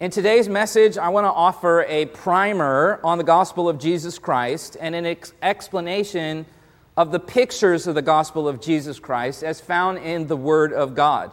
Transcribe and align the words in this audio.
In 0.00 0.10
today's 0.10 0.48
message, 0.48 0.98
I 0.98 1.08
want 1.10 1.24
to 1.24 1.30
offer 1.30 1.84
a 1.84 2.06
primer 2.06 2.98
on 3.04 3.16
the 3.16 3.22
gospel 3.22 3.68
of 3.68 3.78
Jesus 3.78 4.18
Christ 4.18 4.76
and 4.80 4.92
an 4.92 5.06
ex- 5.06 5.32
explanation 5.40 6.46
of 6.96 7.12
the 7.12 7.20
pictures 7.20 7.86
of 7.86 7.94
the 7.94 8.02
gospel 8.02 8.48
of 8.48 8.60
Jesus 8.60 8.98
Christ 8.98 9.44
as 9.44 9.60
found 9.60 9.98
in 9.98 10.26
the 10.26 10.36
Word 10.36 10.72
of 10.72 10.96
God. 10.96 11.30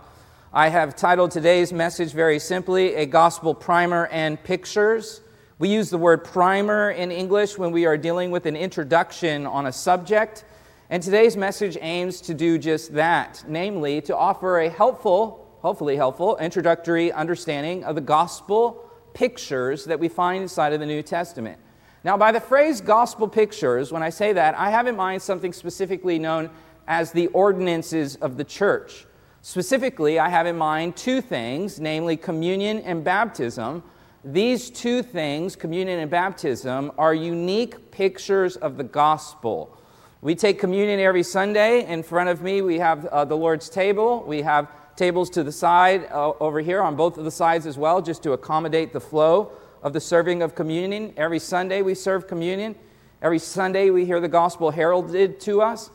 I 0.53 0.69
have 0.69 0.95
titled 0.95 1.31
today's 1.31 1.73
message 1.73 2.13
very 2.13 2.37
simply 2.37 2.93
A 2.93 3.07
Gospel 3.07 3.55
Primer 3.55 4.05
and 4.11 4.41
Pictures. 4.43 5.21
We 5.57 5.69
use 5.69 5.89
the 5.89 5.97
word 5.97 6.23
primer 6.23 6.91
in 6.91 7.11
English 7.11 7.57
when 7.57 7.71
we 7.71 7.87
are 7.87 7.97
dealing 7.97 8.29
with 8.29 8.45
an 8.45 8.55
introduction 8.55 9.47
on 9.47 9.65
a 9.65 9.73
subject. 9.73 10.45
And 10.91 11.01
today's 11.01 11.35
message 11.35 11.79
aims 11.81 12.21
to 12.21 12.35
do 12.35 12.59
just 12.59 12.93
that, 12.93 13.43
namely, 13.47 14.01
to 14.01 14.15
offer 14.15 14.59
a 14.59 14.69
helpful, 14.69 15.40
hopefully 15.61 15.95
helpful, 15.95 16.37
introductory 16.37 17.11
understanding 17.11 17.83
of 17.83 17.95
the 17.95 18.01
gospel 18.01 18.83
pictures 19.13 19.85
that 19.85 19.99
we 19.99 20.07
find 20.07 20.41
inside 20.41 20.73
of 20.73 20.79
the 20.79 20.85
New 20.85 21.03
Testament. 21.03 21.59
Now, 22.03 22.17
by 22.17 22.31
the 22.31 22.39
phrase 22.39 22.81
gospel 22.81 23.27
pictures, 23.27 23.91
when 23.91 24.01
I 24.01 24.09
say 24.09 24.33
that, 24.33 24.57
I 24.57 24.71
have 24.71 24.87
in 24.87 24.95
mind 24.95 25.21
something 25.21 25.53
specifically 25.53 26.17
known 26.17 26.49
as 26.87 27.11
the 27.11 27.27
ordinances 27.27 28.15
of 28.17 28.37
the 28.37 28.43
church. 28.43 29.05
Specifically, 29.43 30.17
I 30.17 30.29
have 30.29 30.47
in 30.47 30.57
mind 30.57 30.95
two 30.95 31.21
things, 31.21 31.79
namely 31.79 32.17
communion 32.17 32.79
and 32.79 33.03
baptism. 33.03 33.83
These 34.23 34.71
two 34.71 35.03
things, 35.03 35.55
communion 35.55 35.99
and 35.99 36.09
baptism, 36.09 36.91
are 36.97 37.13
unique 37.13 37.91
pictures 37.91 38.55
of 38.55 38.77
the 38.77 38.83
gospel. 38.83 39.77
We 40.21 40.35
take 40.35 40.59
communion 40.59 40.99
every 40.99 41.23
Sunday. 41.23 41.85
In 41.85 42.03
front 42.03 42.29
of 42.29 42.41
me, 42.41 42.61
we 42.61 42.79
have 42.79 43.05
uh, 43.07 43.25
the 43.25 43.37
Lord's 43.37 43.69
table. 43.69 44.23
We 44.27 44.41
have 44.43 44.67
tables 45.01 45.31
to 45.31 45.41
the 45.41 45.51
side 45.51 46.07
uh, 46.11 46.31
over 46.39 46.59
here 46.59 46.79
on 46.79 46.95
both 46.95 47.17
of 47.17 47.23
the 47.23 47.31
sides 47.31 47.65
as 47.65 47.75
well, 47.75 48.03
just 48.03 48.21
to 48.21 48.33
accommodate 48.33 48.93
the 48.93 48.99
flow 48.99 49.51
of 49.81 49.93
the 49.93 49.99
serving 49.99 50.43
of 50.43 50.53
communion. 50.53 51.11
Every 51.17 51.39
Sunday, 51.39 51.81
we 51.81 51.95
serve 51.95 52.27
communion. 52.27 52.75
Every 53.19 53.39
Sunday, 53.39 53.89
we 53.89 54.05
hear 54.05 54.19
the 54.19 54.27
gospel 54.27 54.69
heralded 54.69 55.39
to 55.39 55.63
us. 55.63 55.89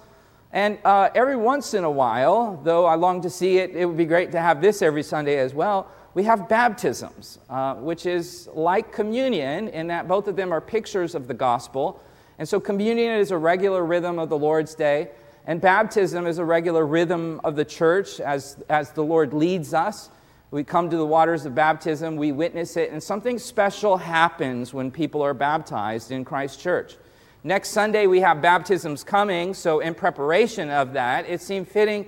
And 0.51 0.77
uh, 0.85 1.11
every 1.15 1.37
once 1.37 1.73
in 1.73 1.85
a 1.85 1.91
while, 1.91 2.61
though 2.65 2.85
I 2.85 2.97
long 2.97 3.21
to 3.21 3.31
see 3.31 3.59
it, 3.59 3.77
it 3.77 3.87
would 3.87 3.97
be 3.97 4.07
great 4.07 4.33
to 4.33 4.41
have 4.41 4.61
this 4.61 4.83
every 4.83 5.05
Sunday 5.05 5.39
as 5.39 5.55
well. 5.55 5.89
We 6.15 6.25
have 6.25 6.49
baptisms, 6.49 7.39
uh, 7.49 7.77
which 7.77 8.07
is 8.07 8.49
like 8.55 8.91
communion 8.91 9.69
in 9.69 9.87
that 9.87 10.09
both 10.09 10.27
of 10.27 10.35
them 10.35 10.53
are 10.53 10.61
pictures 10.61 11.15
of 11.15 11.29
the 11.29 11.35
gospel. 11.35 12.03
And 12.41 12.49
so 12.49 12.59
communion 12.59 13.13
is 13.21 13.31
a 13.31 13.39
regular 13.39 13.85
rhythm 13.85 14.19
of 14.19 14.31
the 14.31 14.39
Lord's 14.39 14.75
Day, 14.75 15.11
and 15.47 15.61
baptism 15.61 16.27
is 16.27 16.39
a 16.39 16.45
regular 16.45 16.85
rhythm 16.85 17.41
of 17.45 17.55
the 17.55 17.65
church 17.65 18.19
as, 18.19 18.57
as 18.69 18.91
the 18.91 19.05
Lord 19.05 19.33
leads 19.33 19.73
us. 19.73 20.11
We 20.51 20.65
come 20.65 20.91
to 20.91 20.97
the 20.97 21.07
waters 21.07 21.47
of 21.47 21.55
baptism, 21.55 22.17
we 22.17 22.33
witness 22.33 22.77
it, 22.77 22.91
and 22.91 23.03
something 23.03 23.39
special 23.39 23.97
happens 23.97 24.75
when 24.75 24.91
people 24.91 25.23
are 25.23 25.35
baptized 25.35 26.11
in 26.11 26.25
Christ's 26.25 26.63
church. 26.63 26.97
Next 27.45 27.69
Sunday, 27.69 28.09
we 28.09 28.21
have 28.21 28.43
baptisms 28.43 29.05
coming, 29.05 29.55
so 29.55 29.79
in 29.79 29.95
preparation 29.95 30.69
of 30.69 30.93
that, 30.95 31.29
it 31.29 31.41
seemed 31.41 31.69
fitting 31.69 32.07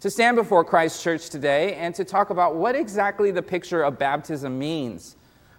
to 0.00 0.10
stand 0.10 0.36
before 0.36 0.64
Christ's 0.64 1.02
church 1.02 1.28
today 1.28 1.74
and 1.74 1.94
to 1.94 2.04
talk 2.04 2.30
about 2.30 2.56
what 2.56 2.74
exactly 2.74 3.30
the 3.30 3.42
picture 3.42 3.82
of 3.82 3.98
baptism 3.98 4.58
means. 4.58 5.16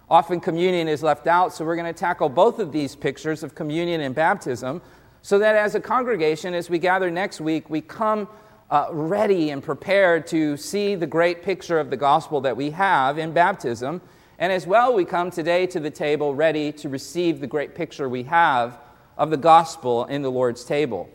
Often 0.08 0.40
communion 0.40 0.88
is 0.88 1.04
left 1.04 1.28
out, 1.28 1.52
so 1.52 1.64
we're 1.64 1.76
going 1.76 1.92
to 1.92 1.98
tackle 1.98 2.28
both 2.28 2.58
of 2.58 2.72
these 2.72 2.96
pictures 2.96 3.44
of 3.44 3.54
communion 3.54 4.00
and 4.00 4.14
baptism 4.14 4.82
so 5.22 5.38
that 5.38 5.56
as 5.56 5.74
a 5.74 5.80
congregation, 5.80 6.54
as 6.54 6.70
we 6.70 6.78
gather 6.78 7.10
next 7.10 7.40
week, 7.40 7.68
we 7.68 7.80
come 7.80 8.28
uh, 8.70 8.88
ready 8.90 9.50
and 9.50 9.62
prepared 9.62 10.26
to 10.28 10.56
see 10.56 10.94
the 10.94 11.06
great 11.06 11.42
picture 11.42 11.78
of 11.78 11.90
the 11.90 11.96
gospel 11.96 12.40
that 12.40 12.56
we 12.56 12.70
have 12.70 13.18
in 13.18 13.32
baptism. 13.32 14.00
And 14.38 14.52
as 14.52 14.66
well, 14.66 14.94
we 14.94 15.04
come 15.04 15.30
today 15.30 15.66
to 15.66 15.80
the 15.80 15.90
table 15.90 16.34
ready 16.34 16.72
to 16.72 16.88
receive 16.88 17.40
the 17.40 17.46
great 17.46 17.74
picture 17.74 18.08
we 18.08 18.22
have 18.24 18.78
of 19.18 19.30
the 19.30 19.36
gospel 19.36 20.06
in 20.06 20.22
the 20.22 20.30
Lord's 20.30 20.64
table. 20.64 21.10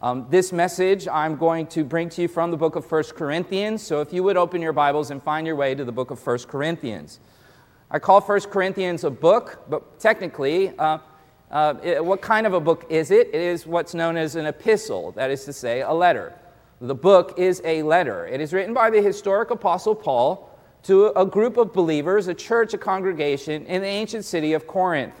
Um, 0.00 0.26
this 0.30 0.52
message 0.52 1.08
I'm 1.08 1.34
going 1.34 1.66
to 1.68 1.82
bring 1.82 2.08
to 2.10 2.22
you 2.22 2.28
from 2.28 2.52
the 2.52 2.56
book 2.56 2.76
of 2.76 2.88
1 2.88 3.02
Corinthians. 3.16 3.82
So 3.82 4.00
if 4.00 4.12
you 4.12 4.22
would 4.22 4.36
open 4.36 4.62
your 4.62 4.72
Bibles 4.72 5.10
and 5.10 5.20
find 5.20 5.44
your 5.44 5.56
way 5.56 5.74
to 5.74 5.84
the 5.84 5.90
book 5.90 6.12
of 6.12 6.24
1 6.24 6.38
Corinthians. 6.46 7.18
I 7.90 7.98
call 7.98 8.20
1 8.20 8.40
Corinthians 8.42 9.02
a 9.02 9.10
book, 9.10 9.64
but 9.68 9.98
technically, 9.98 10.72
uh, 10.78 10.98
uh, 11.50 11.74
what 12.02 12.20
kind 12.20 12.46
of 12.46 12.52
a 12.52 12.60
book 12.60 12.86
is 12.90 13.10
it? 13.10 13.28
It 13.28 13.40
is 13.40 13.66
what's 13.66 13.94
known 13.94 14.16
as 14.16 14.36
an 14.36 14.46
epistle, 14.46 15.12
that 15.12 15.30
is 15.30 15.44
to 15.46 15.52
say, 15.52 15.80
a 15.80 15.92
letter. 15.92 16.34
The 16.80 16.94
book 16.94 17.38
is 17.38 17.60
a 17.64 17.82
letter. 17.82 18.26
It 18.26 18.40
is 18.40 18.52
written 18.52 18.74
by 18.74 18.90
the 18.90 19.02
historic 19.02 19.50
apostle 19.50 19.94
Paul 19.94 20.48
to 20.84 21.06
a 21.18 21.26
group 21.26 21.56
of 21.56 21.72
believers, 21.72 22.28
a 22.28 22.34
church, 22.34 22.74
a 22.74 22.78
congregation 22.78 23.66
in 23.66 23.82
the 23.82 23.88
ancient 23.88 24.24
city 24.24 24.52
of 24.52 24.66
Corinth. 24.66 25.14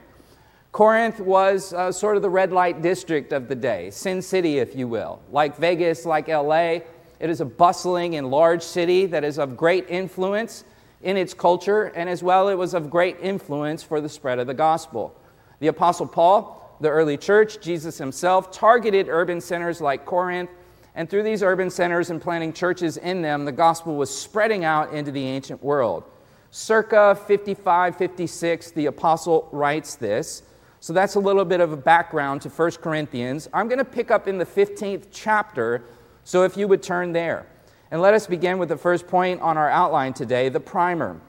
Corinth 0.70 1.18
was 1.18 1.72
uh, 1.72 1.90
sort 1.90 2.16
of 2.16 2.22
the 2.22 2.30
red 2.30 2.52
light 2.52 2.82
district 2.82 3.32
of 3.32 3.48
the 3.48 3.54
day, 3.54 3.90
Sin 3.90 4.22
City, 4.22 4.58
if 4.58 4.76
you 4.76 4.86
will. 4.86 5.20
Like 5.32 5.56
Vegas, 5.56 6.04
like 6.04 6.28
LA, 6.28 6.80
it 7.20 7.30
is 7.30 7.40
a 7.40 7.44
bustling 7.44 8.14
and 8.14 8.30
large 8.30 8.62
city 8.62 9.06
that 9.06 9.24
is 9.24 9.38
of 9.38 9.56
great 9.56 9.86
influence 9.88 10.64
in 11.02 11.16
its 11.16 11.34
culture, 11.34 11.84
and 11.84 12.08
as 12.08 12.22
well, 12.22 12.48
it 12.48 12.54
was 12.54 12.74
of 12.74 12.90
great 12.90 13.16
influence 13.20 13.82
for 13.82 14.00
the 14.00 14.08
spread 14.08 14.38
of 14.38 14.46
the 14.46 14.54
gospel. 14.54 15.17
The 15.60 15.68
Apostle 15.68 16.06
Paul, 16.06 16.76
the 16.80 16.88
early 16.88 17.16
church, 17.16 17.60
Jesus 17.60 17.98
himself, 17.98 18.50
targeted 18.52 19.08
urban 19.08 19.40
centers 19.40 19.80
like 19.80 20.06
Corinth, 20.06 20.50
and 20.94 21.08
through 21.08 21.22
these 21.22 21.42
urban 21.42 21.70
centers 21.70 22.10
and 22.10 22.20
planting 22.20 22.52
churches 22.52 22.96
in 22.96 23.22
them, 23.22 23.44
the 23.44 23.52
gospel 23.52 23.96
was 23.96 24.16
spreading 24.16 24.64
out 24.64 24.92
into 24.92 25.12
the 25.12 25.24
ancient 25.24 25.62
world. 25.62 26.04
Circa 26.50 27.14
55 27.26 27.96
56, 27.96 28.70
the 28.72 28.86
apostle 28.86 29.48
writes 29.52 29.94
this. 29.94 30.42
So 30.80 30.92
that's 30.92 31.16
a 31.16 31.20
little 31.20 31.44
bit 31.44 31.60
of 31.60 31.72
a 31.72 31.76
background 31.76 32.42
to 32.42 32.48
1 32.48 32.70
Corinthians. 32.82 33.48
I'm 33.52 33.68
going 33.68 33.78
to 33.78 33.84
pick 33.84 34.10
up 34.10 34.28
in 34.28 34.38
the 34.38 34.46
15th 34.46 35.06
chapter, 35.10 35.84
so 36.24 36.44
if 36.44 36.56
you 36.56 36.68
would 36.68 36.82
turn 36.82 37.12
there. 37.12 37.46
And 37.90 38.00
let 38.00 38.14
us 38.14 38.26
begin 38.26 38.58
with 38.58 38.68
the 38.68 38.76
first 38.76 39.06
point 39.06 39.40
on 39.40 39.56
our 39.56 39.68
outline 39.68 40.12
today 40.12 40.48
the 40.48 40.60
primer. 40.60 41.20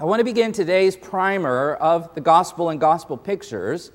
I 0.00 0.04
want 0.04 0.20
to 0.20 0.24
begin 0.24 0.52
today's 0.52 0.96
primer 0.96 1.74
of 1.74 2.14
the 2.14 2.22
gospel 2.22 2.70
and 2.70 2.80
gospel 2.80 3.18
pictures. 3.18 3.90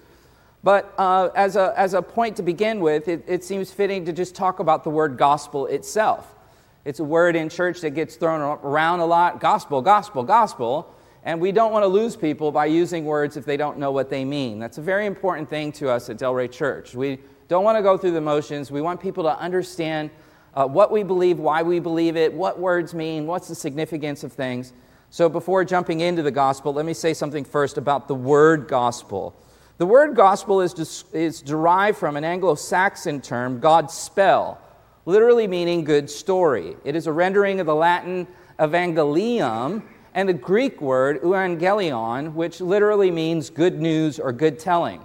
But 0.63 0.93
uh, 0.99 1.29
as, 1.35 1.55
a, 1.55 1.73
as 1.75 1.95
a 1.95 2.01
point 2.03 2.35
to 2.35 2.43
begin 2.43 2.79
with, 2.79 3.07
it, 3.07 3.23
it 3.27 3.43
seems 3.43 3.71
fitting 3.71 4.05
to 4.05 4.13
just 4.13 4.35
talk 4.35 4.59
about 4.59 4.83
the 4.83 4.91
word 4.91 5.17
gospel 5.17 5.65
itself. 5.65 6.35
It's 6.83 6.99
a 6.99 7.03
word 7.03 7.35
in 7.35 7.49
church 7.49 7.81
that 7.81 7.95
gets 7.95 8.17
thrown 8.17 8.39
around 8.39 8.99
a 8.99 9.05
lot 9.07 9.39
gospel, 9.39 9.81
gospel, 9.81 10.21
gospel. 10.21 10.93
And 11.23 11.41
we 11.41 11.51
don't 11.51 11.71
want 11.71 11.81
to 11.81 11.87
lose 11.87 12.15
people 12.15 12.51
by 12.51 12.67
using 12.67 13.03
words 13.03 13.35
if 13.35 13.43
they 13.43 13.57
don't 13.57 13.79
know 13.79 13.89
what 13.89 14.11
they 14.11 14.23
mean. 14.23 14.59
That's 14.59 14.77
a 14.77 14.83
very 14.83 15.07
important 15.07 15.49
thing 15.49 15.71
to 15.71 15.89
us 15.89 16.07
at 16.11 16.17
Delray 16.19 16.51
Church. 16.51 16.93
We 16.93 17.17
don't 17.47 17.63
want 17.63 17.79
to 17.79 17.81
go 17.81 17.97
through 17.97 18.11
the 18.11 18.21
motions. 18.21 18.69
We 18.69 18.81
want 18.81 19.01
people 19.01 19.23
to 19.23 19.35
understand 19.39 20.11
uh, 20.53 20.67
what 20.67 20.91
we 20.91 21.01
believe, 21.01 21.39
why 21.39 21.63
we 21.63 21.79
believe 21.79 22.15
it, 22.15 22.31
what 22.31 22.59
words 22.59 22.93
mean, 22.93 23.25
what's 23.25 23.47
the 23.47 23.55
significance 23.55 24.23
of 24.23 24.31
things. 24.31 24.71
So, 25.15 25.29
before 25.29 25.63
jumping 25.63 26.01
into 26.01 26.23
the 26.23 26.29
gospel, 26.29 26.73
let 26.73 26.85
me 26.85 26.93
say 26.93 27.13
something 27.13 27.45
first 27.45 27.77
about 27.77 28.09
the 28.09 28.13
word 28.13 28.67
gospel. 28.67 29.33
The 29.77 29.85
word 29.85 30.13
gospel 30.13 30.59
is, 30.59 31.05
is 31.13 31.41
derived 31.41 31.97
from 31.97 32.17
an 32.17 32.25
Anglo 32.25 32.55
Saxon 32.55 33.21
term, 33.21 33.61
Godspell, 33.61 34.57
literally 35.05 35.47
meaning 35.47 35.85
good 35.85 36.09
story. 36.09 36.75
It 36.83 36.97
is 36.97 37.07
a 37.07 37.13
rendering 37.13 37.61
of 37.61 37.65
the 37.65 37.73
Latin 37.73 38.27
evangelium 38.59 39.83
and 40.13 40.27
the 40.27 40.33
Greek 40.33 40.81
word 40.81 41.21
euangelion, 41.21 42.33
which 42.33 42.59
literally 42.59 43.09
means 43.09 43.49
good 43.49 43.79
news 43.79 44.19
or 44.19 44.33
good 44.33 44.59
telling. 44.59 45.01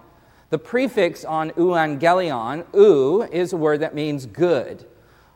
The 0.49 0.59
prefix 0.59 1.25
on 1.25 1.53
euangelion, 1.53 2.67
eu, 2.75 3.29
is 3.31 3.53
a 3.53 3.57
word 3.57 3.79
that 3.79 3.95
means 3.95 4.27
good. 4.27 4.89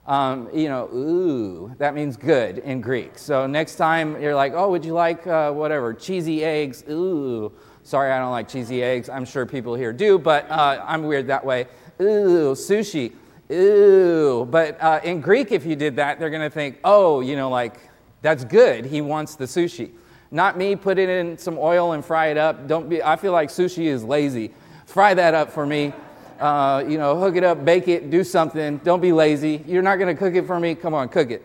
Um, 0.07 0.51
you 0.53 0.69
know, 0.69 0.85
ooh, 0.95 1.75
that 1.79 1.95
means 1.95 2.17
good 2.17 2.59
in 2.59 2.83
Greek. 2.83 3.17
So 3.17 3.47
next 3.47 3.77
time 3.77 4.21
you're 4.21 4.35
like, 4.35 4.53
oh, 4.55 4.71
would 4.71 4.85
you 4.85 4.93
like 4.93 5.27
uh, 5.27 5.51
whatever, 5.53 5.95
cheesy 5.95 6.45
eggs? 6.45 6.85
Ooh. 6.91 7.53
Sorry, 7.85 8.13
I 8.13 8.19
don't 8.19 8.31
like 8.31 8.49
cheesy 8.49 8.83
eggs. 8.83 9.09
I'm 9.09 9.25
sure 9.25 9.47
people 9.47 9.75
here 9.75 9.93
do, 9.93 10.19
but 10.19 10.51
uh, 10.51 10.85
I'm 10.87 11.05
weird 11.05 11.27
that 11.29 11.45
way. 11.45 11.67
Ooh, 12.01 12.53
sushi. 12.53 13.13
Ooh. 13.51 14.47
But 14.51 14.83
uh, 14.83 15.01
in 15.05 15.21
Greek, 15.21 15.53
if 15.53 15.67
you 15.67 15.77
did 15.77 15.97
that, 15.97 16.19
they're 16.19 16.31
going 16.31 16.43
to 16.43 16.51
think, 16.51 16.79
oh, 16.85 17.21
you 17.21 17.37
know, 17.37 17.51
like, 17.51 17.77
that's 18.23 18.45
good. 18.45 18.87
He 18.87 19.01
wants 19.03 19.37
the 19.37 19.45
sushi. 19.45 19.91
Not 20.31 20.57
me, 20.57 20.77
put 20.77 20.99
it 20.99 21.09
in 21.09 21.39
some 21.39 21.59
oil 21.59 21.93
and 21.93 22.05
fry 22.05 22.29
it 22.29 22.39
up. 22.39 22.67
Don't 22.67 22.89
be, 22.89 23.03
I 23.03 23.17
feel 23.17 23.33
like 23.33 23.51
sushi 23.51 23.85
is 23.85 24.03
lazy. 24.03 24.51
Fry 24.87 25.15
that 25.15 25.35
up 25.35 25.51
for 25.51 25.67
me 25.67 25.93
uh, 26.41 26.85
you 26.87 26.99
know, 26.99 27.19
hook 27.19 27.37
it 27.37 27.45
up, 27.45 27.65
bake 27.65 27.89
it, 27.89 28.11
do 28.11 28.25
something. 28.25 28.79
Don't 28.79 29.01
be 29.01 29.13
lazy. 29.13 29.63
You're 29.67 29.83
not 29.83 29.97
going 29.97 30.15
to 30.15 30.19
cook 30.19 30.35
it 30.35 30.47
for 30.47 30.59
me. 30.59 30.75
Come 30.75 30.95
on, 30.95 31.09
cook 31.09 31.31
it. 31.31 31.43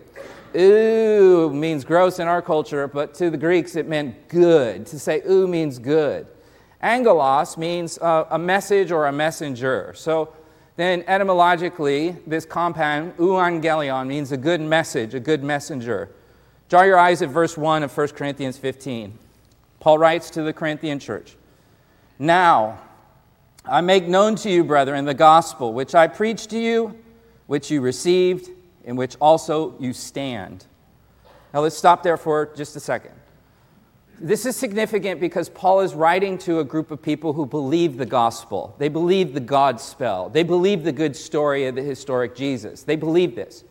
Ooh 0.55 1.51
means 1.53 1.83
gross 1.83 2.17
in 2.17 2.27
our 2.27 2.41
culture, 2.41 2.87
but 2.87 3.13
to 3.15 3.29
the 3.29 3.37
Greeks 3.37 3.75
it 3.75 3.87
meant 3.87 4.27
good. 4.29 4.85
To 4.87 4.97
say 4.97 5.21
ooh 5.29 5.47
means 5.47 5.77
good. 5.77 6.25
Angelos 6.81 7.57
means 7.57 7.97
uh, 7.99 8.25
a 8.31 8.39
message 8.39 8.91
or 8.91 9.05
a 9.05 9.11
messenger. 9.11 9.93
So 9.95 10.33
then 10.75 11.03
etymologically, 11.07 12.15
this 12.25 12.45
compound, 12.45 13.15
euangelion, 13.17 14.07
means 14.07 14.31
a 14.31 14.37
good 14.37 14.61
message, 14.61 15.13
a 15.13 15.19
good 15.19 15.43
messenger. 15.43 16.09
Draw 16.69 16.83
your 16.83 16.97
eyes 16.97 17.21
at 17.21 17.29
verse 17.29 17.57
1 17.57 17.83
of 17.83 17.95
1 17.95 18.07
Corinthians 18.09 18.57
15. 18.57 19.17
Paul 19.79 19.97
writes 19.97 20.29
to 20.31 20.41
the 20.41 20.53
Corinthian 20.53 20.99
church 20.99 21.35
Now, 22.17 22.79
I 23.65 23.81
make 23.81 24.07
known 24.07 24.35
to 24.37 24.49
you, 24.49 24.63
brethren, 24.63 25.05
the 25.05 25.13
gospel 25.13 25.73
which 25.73 25.93
I 25.93 26.07
preached 26.07 26.49
to 26.51 26.59
you, 26.59 26.97
which 27.47 27.69
you 27.69 27.81
received, 27.81 28.49
in 28.83 28.95
which 28.95 29.15
also 29.19 29.75
you 29.79 29.93
stand. 29.93 30.65
Now 31.53 31.61
let's 31.61 31.77
stop 31.77 32.03
there 32.03 32.17
for 32.17 32.51
just 32.55 32.75
a 32.75 32.79
second. 32.79 33.11
This 34.21 34.45
is 34.45 34.55
significant 34.55 35.21
because 35.21 35.49
Paul 35.49 35.79
is 35.79 35.93
writing 35.93 36.37
to 36.39 36.59
a 36.59 36.63
group 36.63 36.91
of 36.91 37.01
people 37.01 37.33
who 37.33 37.45
believe 37.45 37.97
the 37.97 38.05
gospel. 38.05 38.75
They 38.77 38.89
believe 38.89 39.33
the 39.33 39.39
God 39.39 39.79
spell. 39.79 40.29
They 40.29 40.43
believe 40.43 40.83
the 40.83 40.91
good 40.91 41.15
story 41.15 41.67
of 41.67 41.75
the 41.75 41.81
historic 41.81 42.35
Jesus. 42.35 42.83
They 42.83 42.97
believe 42.97 43.35
this. 43.35 43.63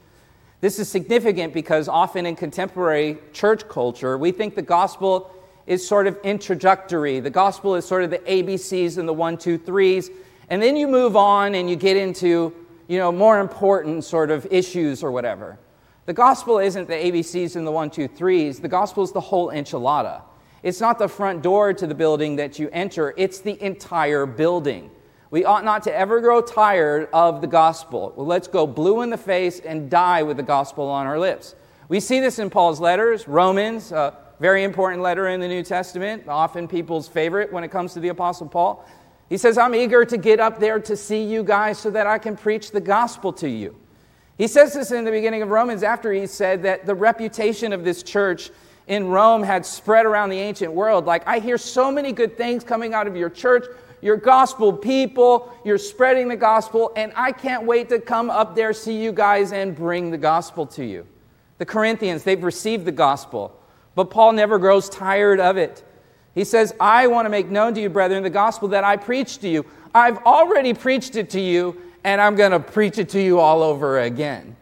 This 0.61 0.79
is 0.79 0.88
significant 0.88 1.52
because 1.52 1.87
often 1.87 2.26
in 2.26 2.34
contemporary 2.34 3.19
church 3.32 3.69
culture, 3.69 4.19
we 4.19 4.32
think 4.32 4.55
the 4.55 4.62
gospel 4.62 5.31
is 5.69 5.87
sort 5.87 6.06
of 6.06 6.19
introductory. 6.25 7.20
The 7.20 7.31
gospel 7.31 7.75
is 7.75 7.85
sort 7.85 8.03
of 8.03 8.09
the 8.11 8.20
ABCs 8.20 8.97
and 8.97 9.06
the 9.06 9.12
one, 9.12 9.37
two, 9.37 9.59
threes. 9.59 10.11
And 10.49 10.62
then 10.62 10.76
you 10.76 10.88
move 10.88 11.15
on 11.15 11.55
and 11.55 11.69
you 11.69 11.76
get 11.76 11.94
into, 11.94 12.55
you 12.88 12.99
know, 12.99 13.12
more 13.12 13.38
important 13.38 14.03
sort 14.03 14.31
of 14.31 14.47
issues 14.50 15.05
or 15.05 15.12
whatever. 15.12 15.59
The 16.06 16.15
gospel 16.15 16.59
isn't 16.59 16.88
the 16.88 16.94
ABCs 16.94 17.55
and 17.55 17.67
the 17.67 17.70
one, 17.70 17.91
two, 17.91 18.09
threes. 18.09 18.61
The 18.61 18.69
gospel 18.69 19.05
is 19.05 19.12
the 19.12 19.20
whole 19.20 19.50
enchilada. 19.50 20.23
It's 20.62 20.81
not 20.81 20.99
the 20.99 21.06
front 21.06 21.43
door 21.43 21.75
to 21.75 21.87
the 21.87 21.94
building 21.94 22.37
that 22.37 22.59
you 22.59 22.70
enter, 22.73 23.12
it's 23.19 23.41
the 23.41 23.62
entire 23.62 24.25
building. 24.25 24.91
We 25.31 25.44
ought 25.44 25.67
not 25.67 25.82
to 25.82 25.94
ever 25.94 26.23
grow 26.23 26.41
tired 26.41 27.11
of 27.12 27.43
the 27.43 27.47
gospel. 27.47 28.15
Well, 28.17 28.26
let's 28.26 28.49
go 28.49 28.67
blue 28.67 29.03
in 29.03 29.11
the 29.11 29.19
face 29.19 29.61
and 29.61 29.91
die 29.91 30.23
with 30.23 30.38
the 30.38 30.43
gospel 30.43 30.88
on 30.88 31.06
our 31.06 31.19
lips. 31.19 31.55
We 31.91 32.00
see 32.00 32.20
this 32.20 32.38
in 32.38 32.49
Paul's 32.49 32.81
letters, 32.81 33.29
Romans, 33.29 33.93
a 33.93 34.17
very 34.40 34.64
important 34.64 35.02
letter 35.02 35.29
in 35.29 35.40
the 35.40 35.49
New 35.49 35.62
Testament, 35.62 36.29
often 36.29 36.69
people's 36.69 37.08
favorite 37.08 37.52
when 37.52 37.64
it 37.64 37.70
comes 37.70 37.93
to 37.94 38.00
the 38.00 38.08
Apostle 38.08 38.49
Paul. 38.49 38.87
He 39.29 39.37
says, 39.37 39.58
I'm 39.58 39.75
eager 39.75 40.05
to 40.05 40.17
get 40.17 40.40
up 40.40 40.58
there 40.58 40.79
to 40.81 40.96
see 40.96 41.25
you 41.25 41.43
guys 41.43 41.79
so 41.79 41.90
that 41.90 42.06
I 42.06 42.19
can 42.19 42.37
preach 42.37 42.70
the 42.70 42.81
gospel 42.81 43.32
to 43.35 43.49
you. 43.49 43.76
He 44.38 44.46
says 44.46 44.73
this 44.73 44.93
in 44.93 45.05
the 45.05 45.11
beginning 45.11 45.43
of 45.43 45.50
Romans 45.50 45.82
after 45.82 46.12
he 46.12 46.26
said 46.26 46.62
that 46.62 46.87
the 46.87 46.94
reputation 46.94 47.73
of 47.73 47.85
this 47.85 48.02
church 48.02 48.50
in 48.87 49.08
Rome 49.08 49.43
had 49.43 49.67
spread 49.67 50.06
around 50.06 50.31
the 50.31 50.38
ancient 50.38 50.73
world. 50.73 51.05
Like, 51.05 51.26
I 51.26 51.41
hear 51.41 51.58
so 51.58 51.91
many 51.91 52.12
good 52.12 52.37
things 52.37 52.64
coming 52.64 52.94
out 52.94 53.06
of 53.06 53.17
your 53.17 53.29
church. 53.29 53.67
You're 54.00 54.17
gospel 54.17 54.73
people, 54.73 55.52
you're 55.64 55.76
spreading 55.76 56.29
the 56.29 56.37
gospel, 56.37 56.93
and 56.94 57.12
I 57.17 57.32
can't 57.32 57.64
wait 57.64 57.88
to 57.88 58.00
come 58.00 58.31
up 58.31 58.55
there, 58.55 58.73
see 58.73 58.96
you 58.96 59.11
guys, 59.11 59.52
and 59.52 59.75
bring 59.75 60.12
the 60.12 60.19
gospel 60.19 60.67
to 60.67 60.84
you. 60.84 61.05
The 61.58 61.67
Corinthians, 61.67 62.23
they've 62.23 62.43
received 62.43 62.84
the 62.84 62.93
gospel, 62.93 63.61
but 63.98 64.10
Paul 64.10 64.30
never 64.30 64.60
grows 64.60 64.88
tired 64.88 65.40
of 65.40 65.56
it. 65.56 65.82
He 66.32 66.44
says, 66.44 66.72
I 66.78 67.08
want 67.08 67.26
to 67.26 67.30
make 67.30 67.48
known 67.48 67.74
to 67.74 67.80
you, 67.80 67.88
brethren, 67.88 68.22
the 68.22 68.30
gospel 68.30 68.68
that 68.68 68.84
I 68.84 68.96
preached 68.96 69.40
to 69.40 69.48
you. 69.48 69.66
I've 69.92 70.18
already 70.18 70.72
preached 70.72 71.16
it 71.16 71.30
to 71.30 71.40
you, 71.40 71.76
and 72.04 72.20
I'm 72.20 72.36
going 72.36 72.52
to 72.52 72.60
preach 72.60 72.98
it 72.98 73.08
to 73.08 73.20
you 73.20 73.40
all 73.40 73.60
over 73.60 73.98
again. 73.98 74.54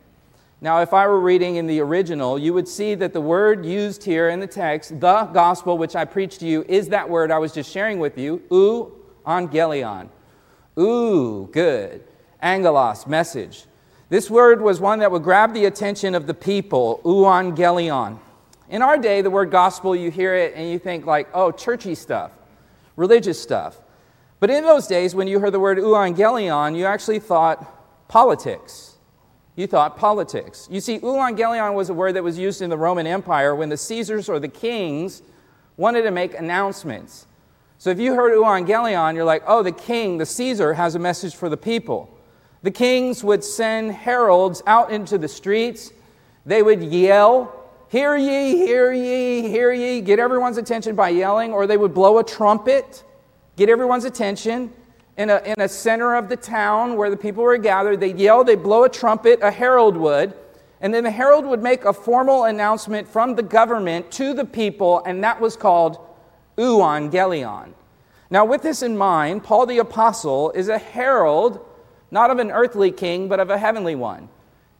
Now, 0.62 0.80
if 0.80 0.94
I 0.94 1.06
were 1.06 1.20
reading 1.20 1.56
in 1.56 1.66
the 1.66 1.80
original, 1.80 2.38
you 2.38 2.54
would 2.54 2.66
see 2.66 2.94
that 2.94 3.12
the 3.12 3.20
word 3.20 3.66
used 3.66 4.02
here 4.02 4.30
in 4.30 4.40
the 4.40 4.46
text, 4.46 4.98
the 5.00 5.24
gospel 5.24 5.76
which 5.76 5.94
I 5.94 6.06
preached 6.06 6.40
to 6.40 6.46
you, 6.46 6.64
is 6.66 6.88
that 6.88 7.06
word 7.06 7.30
I 7.30 7.36
was 7.36 7.52
just 7.52 7.70
sharing 7.70 7.98
with 7.98 8.16
you, 8.16 8.42
ou 8.50 8.90
angelion. 9.26 10.08
Ooh, 10.78 11.50
good. 11.52 12.02
Angelos, 12.40 13.06
message. 13.06 13.66
This 14.08 14.30
word 14.30 14.62
was 14.62 14.80
one 14.80 15.00
that 15.00 15.12
would 15.12 15.24
grab 15.24 15.52
the 15.52 15.66
attention 15.66 16.14
of 16.14 16.26
the 16.26 16.32
people, 16.32 17.02
euangelion. 17.04 18.20
In 18.68 18.82
our 18.82 18.98
day, 18.98 19.22
the 19.22 19.30
word 19.30 19.50
gospel, 19.50 19.94
you 19.94 20.10
hear 20.10 20.34
it 20.34 20.54
and 20.54 20.70
you 20.70 20.78
think 20.78 21.06
like, 21.06 21.28
oh, 21.32 21.50
churchy 21.50 21.94
stuff, 21.94 22.32
religious 22.96 23.40
stuff. 23.40 23.78
But 24.40 24.50
in 24.50 24.64
those 24.64 24.86
days, 24.86 25.14
when 25.14 25.28
you 25.28 25.40
heard 25.40 25.52
the 25.52 25.60
word 25.60 25.78
euangelion, 25.78 26.76
you 26.76 26.84
actually 26.84 27.20
thought 27.20 28.08
politics 28.08 28.96
you 29.56 29.66
thought 29.66 29.96
politics. 29.96 30.68
You 30.70 30.80
see, 30.80 30.98
euangelion 30.98 31.74
was 31.74 31.88
a 31.88 31.94
word 31.94 32.14
that 32.14 32.22
was 32.22 32.38
used 32.38 32.60
in 32.60 32.68
the 32.68 32.76
Roman 32.76 33.06
Empire 33.06 33.56
when 33.56 33.70
the 33.70 33.76
Caesars 33.76 34.28
or 34.28 34.38
the 34.38 34.48
kings 34.48 35.22
wanted 35.78 36.02
to 36.02 36.10
make 36.10 36.38
announcements. 36.38 37.26
So 37.78 37.90
if 37.90 37.98
you 37.98 38.14
heard 38.14 38.34
euangelion, 38.34 39.14
you're 39.14 39.24
like, 39.24 39.42
oh, 39.46 39.62
the 39.62 39.72
king, 39.72 40.18
the 40.18 40.26
Caesar, 40.26 40.74
has 40.74 40.94
a 40.94 40.98
message 40.98 41.34
for 41.34 41.48
the 41.48 41.56
people. 41.56 42.18
The 42.62 42.70
kings 42.70 43.24
would 43.24 43.42
send 43.42 43.92
heralds 43.92 44.62
out 44.66 44.90
into 44.90 45.16
the 45.16 45.28
streets. 45.28 45.90
They 46.44 46.62
would 46.62 46.82
yell, 46.82 47.55
Hear 47.88 48.16
ye, 48.16 48.56
hear 48.56 48.92
ye, 48.92 49.42
hear 49.42 49.72
ye, 49.72 50.00
get 50.00 50.18
everyone's 50.18 50.58
attention 50.58 50.96
by 50.96 51.10
yelling, 51.10 51.52
or 51.52 51.68
they 51.68 51.76
would 51.76 51.94
blow 51.94 52.18
a 52.18 52.24
trumpet, 52.24 53.04
get 53.56 53.68
everyone's 53.68 54.04
attention 54.04 54.72
in 55.16 55.30
a, 55.30 55.40
in 55.44 55.54
a 55.58 55.68
center 55.68 56.16
of 56.16 56.28
the 56.28 56.36
town 56.36 56.96
where 56.96 57.10
the 57.10 57.16
people 57.16 57.44
were 57.44 57.56
gathered. 57.58 58.00
They'd 58.00 58.18
yell, 58.18 58.42
they'd 58.42 58.62
blow 58.62 58.82
a 58.82 58.88
trumpet, 58.88 59.38
a 59.40 59.52
herald 59.52 59.96
would, 59.96 60.34
and 60.80 60.92
then 60.92 61.04
the 61.04 61.12
herald 61.12 61.46
would 61.46 61.62
make 61.62 61.84
a 61.84 61.92
formal 61.92 62.44
announcement 62.44 63.06
from 63.06 63.36
the 63.36 63.42
government 63.42 64.10
to 64.12 64.34
the 64.34 64.44
people, 64.44 65.02
and 65.06 65.22
that 65.22 65.40
was 65.40 65.56
called 65.56 65.98
euangelion. 66.58 67.72
Now, 68.30 68.44
with 68.44 68.62
this 68.62 68.82
in 68.82 68.98
mind, 68.98 69.44
Paul 69.44 69.66
the 69.66 69.78
Apostle 69.78 70.50
is 70.50 70.68
a 70.68 70.78
herald, 70.78 71.64
not 72.10 72.30
of 72.30 72.40
an 72.40 72.50
earthly 72.50 72.90
king, 72.90 73.28
but 73.28 73.38
of 73.38 73.50
a 73.50 73.58
heavenly 73.58 73.94
one. 73.94 74.28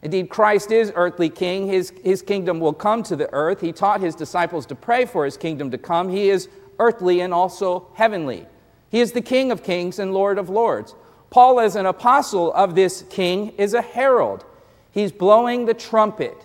Indeed, 0.01 0.29
Christ 0.29 0.71
is 0.71 0.91
earthly 0.95 1.29
king. 1.29 1.67
His, 1.67 1.91
his 2.03 2.21
kingdom 2.21 2.59
will 2.59 2.73
come 2.73 3.03
to 3.03 3.15
the 3.15 3.31
earth. 3.33 3.61
He 3.61 3.71
taught 3.71 3.99
his 4.01 4.15
disciples 4.15 4.65
to 4.67 4.75
pray 4.75 5.05
for 5.05 5.25
his 5.25 5.37
kingdom 5.37 5.71
to 5.71 5.77
come. 5.77 6.09
He 6.09 6.29
is 6.29 6.49
earthly 6.79 7.21
and 7.21 7.33
also 7.33 7.87
heavenly. 7.95 8.45
He 8.89 8.99
is 8.99 9.11
the 9.11 9.21
King 9.21 9.51
of 9.51 9.63
kings 9.63 9.99
and 9.99 10.13
Lord 10.13 10.37
of 10.37 10.49
lords. 10.49 10.95
Paul, 11.29 11.59
as 11.59 11.75
an 11.75 11.85
apostle 11.85 12.53
of 12.53 12.75
this 12.75 13.03
king, 13.09 13.49
is 13.57 13.73
a 13.73 13.81
herald. 13.81 14.45
He's 14.91 15.11
blowing 15.11 15.65
the 15.65 15.73
trumpet. 15.73 16.37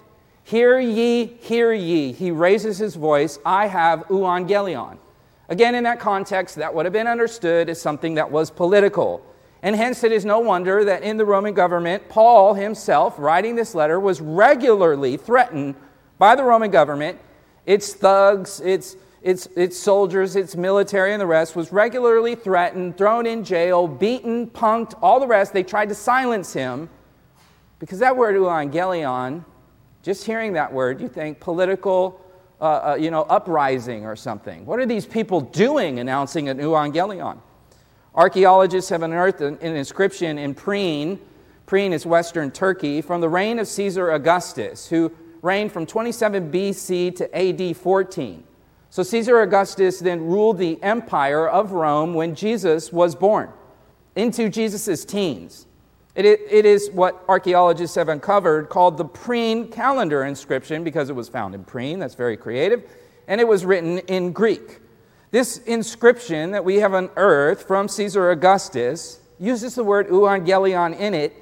Hear 0.44 0.80
ye, 0.80 1.26
hear 1.26 1.72
ye. 1.72 2.12
He 2.12 2.30
raises 2.30 2.78
his 2.78 2.96
voice. 2.96 3.38
I 3.46 3.68
have 3.68 4.00
euangelion. 4.08 4.98
Again, 5.48 5.74
in 5.74 5.84
that 5.84 6.00
context, 6.00 6.56
that 6.56 6.74
would 6.74 6.84
have 6.84 6.92
been 6.92 7.06
understood 7.06 7.68
as 7.68 7.80
something 7.80 8.14
that 8.14 8.30
was 8.30 8.50
political. 8.50 9.24
And 9.62 9.76
hence, 9.76 10.02
it 10.02 10.10
is 10.10 10.24
no 10.24 10.40
wonder 10.40 10.84
that 10.84 11.02
in 11.02 11.16
the 11.16 11.24
Roman 11.24 11.54
government, 11.54 12.08
Paul 12.08 12.54
himself, 12.54 13.14
writing 13.18 13.54
this 13.54 13.74
letter, 13.74 14.00
was 14.00 14.20
regularly 14.20 15.16
threatened 15.16 15.76
by 16.18 16.34
the 16.34 16.42
Roman 16.42 16.70
government, 16.70 17.18
its 17.64 17.94
thugs, 17.94 18.60
its 18.60 18.96
its, 19.22 19.46
its 19.56 19.78
soldiers, 19.78 20.34
its 20.34 20.56
military, 20.56 21.12
and 21.12 21.20
the 21.20 21.26
rest, 21.26 21.54
was 21.54 21.72
regularly 21.72 22.34
threatened, 22.34 22.98
thrown 22.98 23.24
in 23.24 23.44
jail, 23.44 23.86
beaten, 23.86 24.48
punked, 24.48 24.94
all 25.00 25.20
the 25.20 25.26
rest. 25.26 25.52
They 25.52 25.62
tried 25.62 25.88
to 25.90 25.94
silence 25.94 26.52
him 26.52 26.88
because 27.78 28.00
that 28.00 28.16
word 28.16 28.34
evangelion, 28.34 29.44
just 30.02 30.24
hearing 30.24 30.54
that 30.54 30.72
word, 30.72 31.00
you 31.00 31.08
think 31.08 31.38
political, 31.38 32.20
uh, 32.60 32.64
uh, 32.64 32.96
you 32.98 33.10
know, 33.10 33.22
uprising 33.22 34.04
or 34.04 34.16
something. 34.16 34.66
What 34.66 34.80
are 34.80 34.86
these 34.86 35.06
people 35.06 35.40
doing 35.40 36.00
announcing 36.00 36.48
an 36.48 36.58
evangelion? 36.58 37.38
Archaeologists 38.14 38.90
have 38.90 39.02
unearthed 39.02 39.40
an, 39.40 39.58
inscription 39.60 40.38
in 40.38 40.54
Priene. 40.54 41.18
Priene 41.66 41.92
is 41.92 42.04
western 42.04 42.50
Turkey, 42.50 43.00
from 43.00 43.20
the 43.20 43.28
reign 43.28 43.58
of 43.58 43.66
Caesar 43.66 44.10
Augustus, 44.10 44.86
who 44.88 45.10
reigned 45.40 45.72
from 45.72 45.86
27 45.86 46.52
BC 46.52 47.16
to 47.16 47.36
AD 47.36 47.76
14. 47.76 48.44
So 48.90 49.02
Caesar 49.02 49.40
Augustus 49.40 49.98
then 50.00 50.20
ruled 50.20 50.58
the 50.58 50.80
empire 50.82 51.48
of 51.48 51.72
Rome 51.72 52.12
when 52.12 52.34
Jesus 52.34 52.92
was 52.92 53.14
born, 53.14 53.48
into 54.14 54.50
Jesus' 54.50 55.06
teens. 55.06 55.66
It, 56.14 56.26
it 56.26 56.66
is 56.66 56.90
what 56.90 57.24
archaeologists 57.26 57.96
have 57.96 58.10
uncovered 58.10 58.68
called 58.68 58.98
the 58.98 59.06
Priene 59.06 59.72
calendar 59.72 60.24
inscription 60.24 60.84
because 60.84 61.08
it 61.08 61.14
was 61.14 61.30
found 61.30 61.54
in 61.54 61.64
Priene. 61.64 61.98
That's 61.98 62.14
very 62.14 62.36
creative. 62.36 62.84
And 63.26 63.40
it 63.40 63.48
was 63.48 63.64
written 63.64 63.98
in 64.00 64.32
Greek. 64.32 64.81
This 65.32 65.58
inscription 65.58 66.52
that 66.52 66.64
we 66.64 66.76
have 66.76 66.94
unearthed 66.94 67.66
from 67.66 67.88
Caesar 67.88 68.30
Augustus 68.30 69.18
uses 69.40 69.74
the 69.74 69.82
word 69.82 70.06
euangelion 70.08 70.96
in 70.96 71.14
it 71.14 71.34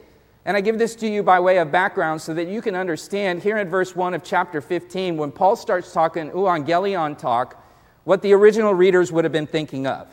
and 0.45 0.57
I 0.57 0.63
give 0.63 0.79
this 0.79 0.95
to 0.97 1.09
you 1.09 1.23
by 1.23 1.39
way 1.39 1.59
of 1.59 1.71
background 1.71 2.23
so 2.23 2.33
that 2.35 2.49
you 2.49 2.63
can 2.63 2.75
understand 2.75 3.43
here 3.43 3.59
in 3.59 3.69
verse 3.69 3.95
1 3.95 4.15
of 4.15 4.25
chapter 4.25 4.61
15, 4.61 5.17
when 5.17 5.31
Paul 5.31 5.55
starts 5.55 5.93
talking 5.93 6.31
euangelion 6.31 7.19
talk, 7.19 7.63
what 8.05 8.23
the 8.23 8.33
original 8.33 8.73
readers 8.73 9.13
would 9.13 9.25
have 9.25 9.33
been 9.33 9.47
thinking 9.47 9.87
of. 9.87 10.09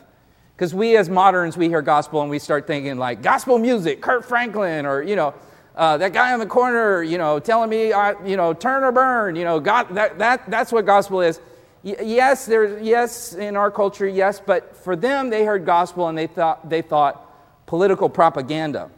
Because 0.54 0.74
we 0.74 0.96
as 0.96 1.08
moderns, 1.08 1.56
we 1.56 1.68
hear 1.68 1.80
gospel 1.80 2.20
and 2.20 2.30
we 2.30 2.38
start 2.38 2.66
thinking 2.66 2.98
like 2.98 3.22
gospel 3.22 3.58
music, 3.58 4.02
Kirk 4.02 4.24
Franklin, 4.24 4.84
or, 4.84 5.02
you 5.02 5.16
know, 5.16 5.34
uh, 5.76 5.96
that 5.96 6.12
guy 6.12 6.32
on 6.32 6.40
the 6.40 6.46
corner, 6.46 7.02
you 7.02 7.16
know, 7.16 7.38
telling 7.38 7.70
me, 7.70 7.92
uh, 7.92 8.14
you 8.24 8.36
know, 8.36 8.52
turn 8.52 8.82
or 8.82 8.92
burn, 8.92 9.34
you 9.34 9.44
know, 9.44 9.60
God, 9.60 9.94
that, 9.94 10.18
that, 10.18 10.50
that's 10.50 10.72
what 10.72 10.84
gospel 10.84 11.22
is. 11.22 11.40
Yes, 11.82 12.44
there's, 12.46 12.82
yes, 12.82 13.34
in 13.34 13.56
our 13.56 13.70
culture, 13.70 14.06
yes, 14.06 14.42
but 14.44 14.76
for 14.76 14.96
them, 14.96 15.30
they 15.30 15.44
heard 15.44 15.64
gospel 15.64 16.08
and 16.08 16.18
they 16.18 16.26
thought, 16.26 16.68
they 16.68 16.82
thought 16.82 17.66
political 17.66 18.08
propaganda. 18.08 18.90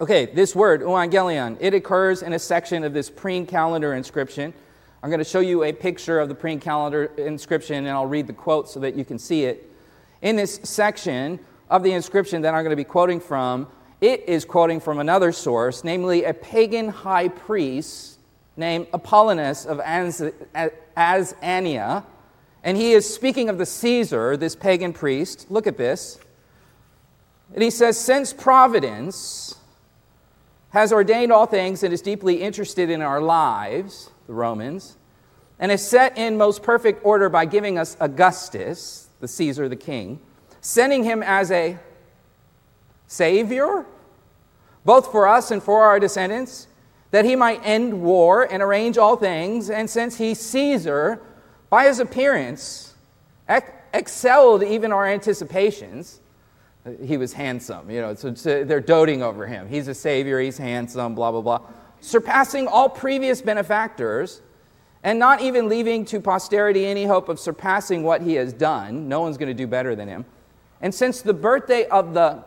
Okay, 0.00 0.26
this 0.26 0.54
word, 0.54 0.82
euangelion, 0.82 1.56
it 1.60 1.74
occurs 1.74 2.22
in 2.22 2.32
a 2.32 2.38
section 2.38 2.84
of 2.84 2.92
this 2.92 3.10
Priene 3.10 3.48
calendar 3.48 3.94
inscription. 3.94 4.54
I'm 5.02 5.10
going 5.10 5.18
to 5.18 5.24
show 5.24 5.40
you 5.40 5.64
a 5.64 5.72
picture 5.72 6.20
of 6.20 6.28
the 6.28 6.36
Priene 6.36 6.60
calendar 6.60 7.06
inscription, 7.16 7.78
and 7.78 7.88
I'll 7.88 8.06
read 8.06 8.28
the 8.28 8.32
quote 8.32 8.68
so 8.68 8.78
that 8.80 8.94
you 8.94 9.04
can 9.04 9.18
see 9.18 9.44
it. 9.44 9.68
In 10.22 10.36
this 10.36 10.60
section 10.62 11.40
of 11.68 11.82
the 11.82 11.92
inscription 11.92 12.42
that 12.42 12.54
I'm 12.54 12.62
going 12.62 12.70
to 12.70 12.76
be 12.76 12.84
quoting 12.84 13.18
from, 13.18 13.66
it 14.00 14.22
is 14.28 14.44
quoting 14.44 14.78
from 14.78 15.00
another 15.00 15.32
source, 15.32 15.82
namely 15.82 16.22
a 16.24 16.32
pagan 16.32 16.88
high 16.88 17.26
priest 17.26 18.17
named 18.58 18.88
Apollonius 18.92 19.64
of 19.64 19.78
Asania. 20.96 22.04
And 22.62 22.76
he 22.76 22.92
is 22.92 23.12
speaking 23.12 23.48
of 23.48 23.56
the 23.56 23.64
Caesar, 23.64 24.36
this 24.36 24.54
pagan 24.56 24.92
priest. 24.92 25.46
Look 25.48 25.66
at 25.66 25.78
this. 25.78 26.18
And 27.54 27.62
he 27.62 27.70
says, 27.70 27.98
Since 27.98 28.32
providence 28.32 29.54
has 30.70 30.92
ordained 30.92 31.32
all 31.32 31.46
things 31.46 31.82
and 31.82 31.94
is 31.94 32.02
deeply 32.02 32.42
interested 32.42 32.90
in 32.90 33.00
our 33.00 33.20
lives, 33.20 34.10
the 34.26 34.34
Romans, 34.34 34.96
and 35.58 35.72
is 35.72 35.86
set 35.86 36.18
in 36.18 36.36
most 36.36 36.62
perfect 36.62 37.04
order 37.04 37.28
by 37.28 37.46
giving 37.46 37.78
us 37.78 37.96
Augustus, 38.00 39.08
the 39.20 39.28
Caesar, 39.28 39.68
the 39.68 39.76
king, 39.76 40.20
sending 40.60 41.04
him 41.04 41.22
as 41.22 41.50
a 41.50 41.78
savior, 43.06 43.86
both 44.84 45.10
for 45.10 45.26
us 45.26 45.50
and 45.50 45.62
for 45.62 45.84
our 45.84 45.98
descendants, 45.98 46.66
that 47.10 47.24
he 47.24 47.36
might 47.36 47.60
end 47.64 48.02
war 48.02 48.44
and 48.50 48.62
arrange 48.62 48.98
all 48.98 49.16
things. 49.16 49.70
And 49.70 49.88
since 49.88 50.16
he, 50.16 50.34
Caesar, 50.34 51.20
by 51.70 51.86
his 51.86 52.00
appearance, 52.00 52.94
excelled 53.92 54.62
even 54.62 54.92
our 54.92 55.06
anticipations, 55.06 56.20
he 57.04 57.16
was 57.16 57.32
handsome. 57.32 57.90
You 57.90 58.00
know, 58.00 58.14
so, 58.14 58.34
so 58.34 58.64
they're 58.64 58.80
doting 58.80 59.22
over 59.22 59.46
him. 59.46 59.68
He's 59.68 59.88
a 59.88 59.94
savior, 59.94 60.40
he's 60.40 60.58
handsome, 60.58 61.14
blah, 61.14 61.30
blah, 61.30 61.40
blah. 61.40 61.60
Surpassing 62.00 62.66
all 62.68 62.88
previous 62.88 63.42
benefactors, 63.42 64.40
and 65.02 65.18
not 65.18 65.40
even 65.40 65.68
leaving 65.68 66.04
to 66.06 66.20
posterity 66.20 66.86
any 66.86 67.04
hope 67.04 67.28
of 67.28 67.38
surpassing 67.38 68.02
what 68.02 68.20
he 68.20 68.34
has 68.34 68.52
done. 68.52 69.08
No 69.08 69.20
one's 69.20 69.36
going 69.36 69.48
to 69.48 69.54
do 69.54 69.66
better 69.66 69.94
than 69.94 70.08
him. 70.08 70.24
And 70.80 70.94
since 70.94 71.22
the 71.22 71.34
birthday 71.34 71.86
of 71.86 72.14
the 72.14 72.44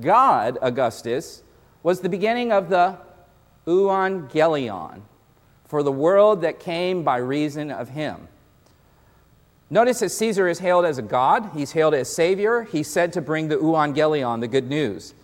god 0.00 0.58
Augustus 0.62 1.42
was 1.82 2.00
the 2.00 2.08
beginning 2.08 2.52
of 2.52 2.68
the 2.68 2.96
euangelion 3.66 5.02
for 5.64 5.82
the 5.82 5.92
world 5.92 6.42
that 6.42 6.60
came 6.60 7.02
by 7.02 7.16
reason 7.16 7.70
of 7.70 7.90
him. 7.90 8.28
Notice 9.70 10.00
that 10.00 10.10
Caesar 10.10 10.48
is 10.48 10.58
hailed 10.58 10.84
as 10.84 10.98
a 10.98 11.02
god, 11.02 11.50
he's 11.54 11.72
hailed 11.72 11.94
as 11.94 12.14
Savior, 12.14 12.64
he's 12.64 12.88
said 12.88 13.12
to 13.14 13.22
bring 13.22 13.48
the 13.48 13.56
euangelion, 13.56 14.40
the 14.40 14.48
good 14.48 14.68
news. 14.68 15.14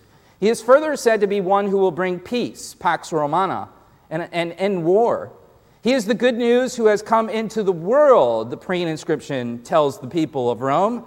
He 0.40 0.48
is 0.48 0.62
further 0.62 0.96
said 0.96 1.20
to 1.20 1.26
be 1.26 1.40
one 1.40 1.68
who 1.68 1.76
will 1.76 1.90
bring 1.90 2.18
peace, 2.18 2.74
pax 2.74 3.12
romana, 3.12 3.68
and, 4.08 4.28
and 4.32 4.52
end 4.52 4.84
war. 4.84 5.32
He 5.82 5.92
is 5.92 6.06
the 6.06 6.14
good 6.14 6.36
news 6.36 6.76
who 6.76 6.86
has 6.86 7.02
come 7.02 7.28
into 7.28 7.62
the 7.62 7.72
world, 7.72 8.50
the 8.50 8.56
Priene 8.56 8.86
inscription 8.86 9.62
tells 9.62 10.00
the 10.00 10.08
people 10.08 10.50
of 10.50 10.60
Rome. 10.60 11.04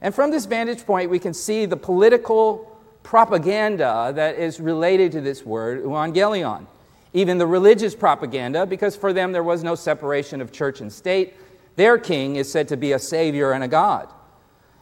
And 0.00 0.14
from 0.14 0.30
this 0.30 0.46
vantage 0.46 0.84
point, 0.84 1.10
we 1.10 1.18
can 1.18 1.32
see 1.32 1.64
the 1.64 1.76
political 1.76 2.71
propaganda 3.02 4.12
that 4.14 4.38
is 4.38 4.60
related 4.60 5.12
to 5.12 5.20
this 5.20 5.44
word, 5.44 5.82
evangelion. 5.82 6.66
Even 7.14 7.38
the 7.38 7.46
religious 7.46 7.94
propaganda, 7.94 8.64
because 8.64 8.96
for 8.96 9.12
them 9.12 9.32
there 9.32 9.42
was 9.42 9.62
no 9.62 9.74
separation 9.74 10.40
of 10.40 10.50
church 10.50 10.80
and 10.80 10.92
state. 10.92 11.34
Their 11.76 11.98
king 11.98 12.36
is 12.36 12.50
said 12.50 12.68
to 12.68 12.76
be 12.76 12.92
a 12.92 12.98
savior 12.98 13.52
and 13.52 13.62
a 13.64 13.68
God. 13.68 14.08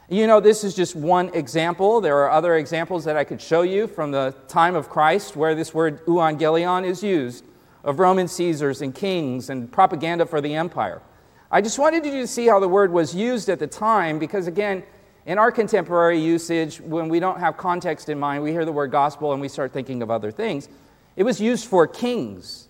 You 0.09 0.27
know, 0.27 0.39
this 0.41 0.63
is 0.63 0.75
just 0.75 0.95
one 0.95 1.29
example. 1.33 2.01
There 2.01 2.17
are 2.17 2.29
other 2.29 2.55
examples 2.55 3.05
that 3.05 3.15
I 3.15 3.23
could 3.23 3.41
show 3.41 3.61
you 3.61 3.87
from 3.87 4.11
the 4.11 4.35
time 4.47 4.75
of 4.75 4.89
Christ 4.89 5.35
where 5.37 5.55
this 5.55 5.73
word 5.73 6.05
euangelion 6.05 6.85
is 6.85 7.01
used 7.01 7.45
of 7.83 7.99
Roman 7.99 8.27
Caesars 8.27 8.81
and 8.81 8.93
kings 8.93 9.49
and 9.49 9.71
propaganda 9.71 10.25
for 10.25 10.41
the 10.41 10.53
empire. 10.53 11.01
I 11.49 11.61
just 11.61 11.79
wanted 11.79 12.05
you 12.05 12.11
to 12.11 12.27
see 12.27 12.47
how 12.47 12.59
the 12.59 12.67
word 12.67 12.91
was 12.91 13.15
used 13.15 13.49
at 13.49 13.59
the 13.59 13.67
time 13.67 14.19
because, 14.19 14.47
again, 14.47 14.83
in 15.25 15.37
our 15.37 15.51
contemporary 15.51 16.19
usage, 16.19 16.81
when 16.81 17.09
we 17.09 17.19
don't 17.19 17.39
have 17.39 17.57
context 17.57 18.09
in 18.09 18.19
mind, 18.19 18.43
we 18.43 18.51
hear 18.51 18.65
the 18.65 18.71
word 18.71 18.91
gospel 18.91 19.33
and 19.33 19.41
we 19.41 19.47
start 19.47 19.71
thinking 19.71 20.01
of 20.01 20.09
other 20.09 20.31
things. 20.31 20.67
It 21.15 21.23
was 21.23 21.39
used 21.39 21.67
for 21.67 21.87
kings, 21.87 22.67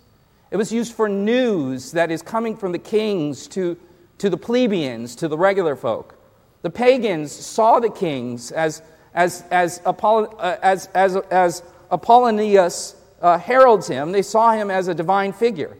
it 0.49 0.57
was 0.57 0.71
used 0.71 0.93
for 0.93 1.07
news 1.07 1.91
that 1.93 2.11
is 2.11 2.21
coming 2.21 2.57
from 2.57 2.71
the 2.71 2.79
kings 2.79 3.47
to 3.49 3.77
to 4.21 4.29
the 4.29 4.37
plebeians, 4.37 5.15
to 5.15 5.27
the 5.27 5.35
regular 5.35 5.75
folk. 5.75 6.15
The 6.61 6.69
pagans 6.69 7.31
saw 7.31 7.79
the 7.79 7.89
kings 7.89 8.51
as, 8.51 8.83
as, 9.15 9.43
as, 9.49 9.79
Apoll- 9.79 10.35
uh, 10.37 10.57
as, 10.61 10.89
as, 10.93 11.15
as 11.15 11.63
Apollonius 11.91 12.93
uh, 13.19 13.39
heralds 13.39 13.87
him, 13.87 14.11
they 14.11 14.21
saw 14.21 14.51
him 14.51 14.69
as 14.69 14.87
a 14.87 14.93
divine 14.93 15.33
figure 15.33 15.75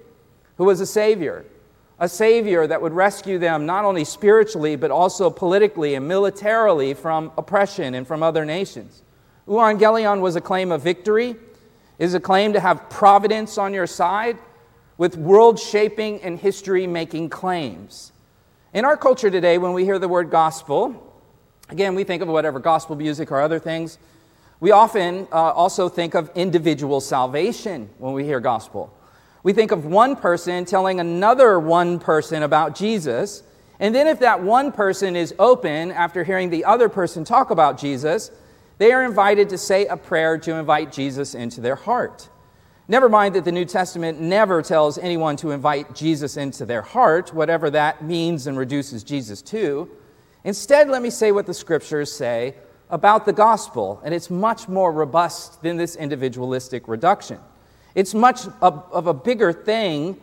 who 0.57 0.63
was 0.63 0.81
a 0.81 0.87
savior, 0.87 1.45
a 2.01 2.09
savior 2.09 2.65
that 2.65 2.81
would 2.81 2.93
rescue 2.93 3.37
them 3.37 3.67
not 3.67 3.85
only 3.85 4.03
spiritually, 4.03 4.75
but 4.75 4.89
also 4.89 5.29
politically 5.29 5.93
and 5.93 6.07
militarily 6.07 6.95
from 6.95 7.31
oppression 7.37 7.93
and 7.93 8.07
from 8.07 8.23
other 8.23 8.43
nations. 8.43 9.03
Euangelion 9.47 10.19
was 10.19 10.35
a 10.35 10.41
claim 10.41 10.71
of 10.71 10.81
victory, 10.81 11.35
is 11.99 12.15
a 12.15 12.19
claim 12.19 12.53
to 12.53 12.59
have 12.59 12.89
providence 12.89 13.59
on 13.59 13.71
your 13.71 13.85
side 13.85 14.35
with 14.97 15.15
world 15.15 15.59
shaping 15.59 16.19
and 16.23 16.39
history 16.39 16.87
making 16.87 17.29
claims. 17.29 18.11
In 18.73 18.83
our 18.83 18.97
culture 18.97 19.29
today, 19.29 19.59
when 19.59 19.73
we 19.73 19.85
hear 19.85 19.99
the 19.99 20.07
word 20.07 20.31
gospel, 20.31 21.15
again, 21.69 21.93
we 21.93 22.03
think 22.03 22.23
of 22.23 22.27
whatever 22.29 22.59
gospel 22.59 22.95
music 22.95 23.31
or 23.31 23.39
other 23.39 23.59
things. 23.59 23.99
We 24.59 24.71
often 24.71 25.27
uh, 25.31 25.35
also 25.35 25.87
think 25.87 26.15
of 26.15 26.31
individual 26.33 26.99
salvation 26.99 27.89
when 27.99 28.13
we 28.13 28.23
hear 28.23 28.39
gospel. 28.39 28.91
We 29.43 29.53
think 29.53 29.71
of 29.71 29.85
one 29.85 30.15
person 30.15 30.65
telling 30.65 30.99
another 30.99 31.59
one 31.59 31.99
person 31.99 32.43
about 32.43 32.75
Jesus, 32.75 33.43
and 33.79 33.95
then 33.95 34.07
if 34.07 34.19
that 34.19 34.43
one 34.43 34.71
person 34.71 35.15
is 35.15 35.33
open 35.39 35.91
after 35.91 36.23
hearing 36.23 36.51
the 36.51 36.65
other 36.65 36.89
person 36.89 37.23
talk 37.23 37.49
about 37.49 37.79
Jesus, 37.79 38.29
they 38.77 38.91
are 38.91 39.03
invited 39.03 39.49
to 39.49 39.57
say 39.57 39.87
a 39.87 39.97
prayer 39.97 40.37
to 40.39 40.55
invite 40.55 40.91
Jesus 40.91 41.33
into 41.33 41.61
their 41.61 41.75
heart. 41.75 42.29
Never 42.87 43.09
mind 43.09 43.35
that 43.35 43.45
the 43.45 43.51
New 43.51 43.65
Testament 43.65 44.19
never 44.19 44.61
tells 44.61 44.97
anyone 44.97 45.35
to 45.37 45.51
invite 45.51 45.95
Jesus 45.95 46.37
into 46.37 46.65
their 46.65 46.81
heart, 46.81 47.33
whatever 47.33 47.69
that 47.69 48.03
means 48.03 48.47
and 48.47 48.57
reduces 48.57 49.03
Jesus 49.03 49.41
to. 49.43 49.89
Instead, 50.43 50.89
let 50.89 51.01
me 51.01 51.09
say 51.09 51.31
what 51.31 51.45
the 51.45 51.53
scriptures 51.53 52.11
say 52.11 52.55
about 52.89 53.25
the 53.25 53.33
gospel, 53.33 54.01
and 54.03 54.13
it's 54.13 54.29
much 54.29 54.67
more 54.67 54.91
robust 54.91 55.61
than 55.61 55.77
this 55.77 55.95
individualistic 55.95 56.87
reduction. 56.87 57.39
It's 57.95 58.13
much 58.13 58.41
of, 58.61 59.07
a 59.07 59.13
bigger 59.13 59.51
thing 59.51 60.17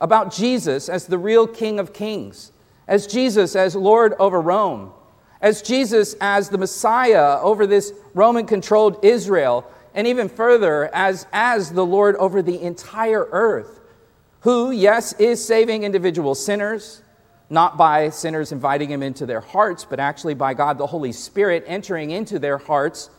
about 0.00 0.32
Jesus 0.32 0.88
as 0.88 1.06
the 1.06 1.18
real 1.18 1.46
King 1.46 1.78
of 1.78 1.92
Kings, 1.92 2.52
as 2.88 3.06
Jesus 3.06 3.54
as 3.54 3.76
Lord 3.76 4.14
over 4.18 4.40
Rome, 4.40 4.92
as 5.40 5.62
Jesus 5.62 6.14
as 6.20 6.48
the 6.48 6.58
Messiah 6.58 7.40
over 7.40 7.66
this 7.66 7.92
Roman 8.14 8.46
controlled 8.46 9.04
Israel 9.04 9.64
and 9.94 10.06
even 10.06 10.28
further, 10.28 10.92
as, 10.94 11.26
as 11.32 11.70
the 11.70 11.84
Lord 11.84 12.16
over 12.16 12.42
the 12.42 12.60
entire 12.62 13.28
earth, 13.30 13.80
who, 14.40 14.70
yes, 14.70 15.12
is 15.14 15.44
saving 15.44 15.84
individual 15.84 16.34
sinners, 16.34 17.02
not 17.50 17.76
by 17.76 18.08
sinners 18.08 18.52
inviting 18.52 18.90
him 18.90 19.02
into 19.02 19.26
their 19.26 19.40
hearts, 19.40 19.84
but 19.84 20.00
actually 20.00 20.34
by 20.34 20.54
God 20.54 20.78
the 20.78 20.86
Holy 20.86 21.12
Spirit 21.12 21.64
entering 21.66 22.10
into 22.10 22.38
their 22.38 22.56
hearts 22.58 23.10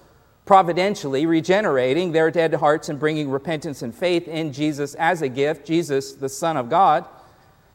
providentially, 0.46 1.26
regenerating 1.26 2.12
their 2.12 2.30
dead 2.30 2.54
hearts 2.56 2.90
and 2.90 3.00
bringing 3.00 3.30
repentance 3.30 3.82
and 3.82 3.96
faith 3.96 4.28
in 4.28 4.52
Jesus 4.52 4.94
as 4.96 5.22
a 5.22 5.30
gift, 5.30 5.66
Jesus, 5.66 6.14
the 6.14 6.30
Son 6.30 6.58
of 6.58 6.70
God. 6.70 7.06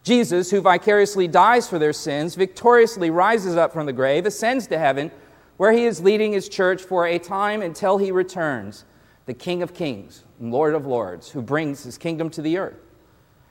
Jesus, 0.03 0.51
who 0.51 0.61
vicariously 0.61 1.29
dies 1.29 1.69
for 1.69 1.79
their 1.79 1.93
sins, 1.93 2.35
victoriously 2.35 3.11
rises 3.11 3.57
up 3.57 3.73
from 3.73 3.87
the 3.87 3.93
grave, 3.93 4.27
ascends 4.27 4.67
to 4.69 4.79
heaven, 4.79 5.11
where 5.57 5.73
he 5.73 5.85
is 5.85 6.03
leading 6.03 6.33
his 6.33 6.49
church 6.49 6.83
for 6.83 7.07
a 7.07 7.19
time 7.19 7.63
until 7.63 7.99
he 7.99 8.13
returns, 8.13 8.85
the 9.27 9.35
King 9.35 9.63
of 9.63 9.75
Kings 9.75 10.25
and 10.39 10.53
Lord 10.53 10.75
of 10.75 10.87
Lords, 10.87 11.31
who 11.31 11.43
brings 11.43 11.83
his 11.83 11.99
kingdom 11.99 12.31
to 12.31 12.43
the 12.43 12.59
earth. 12.59 12.79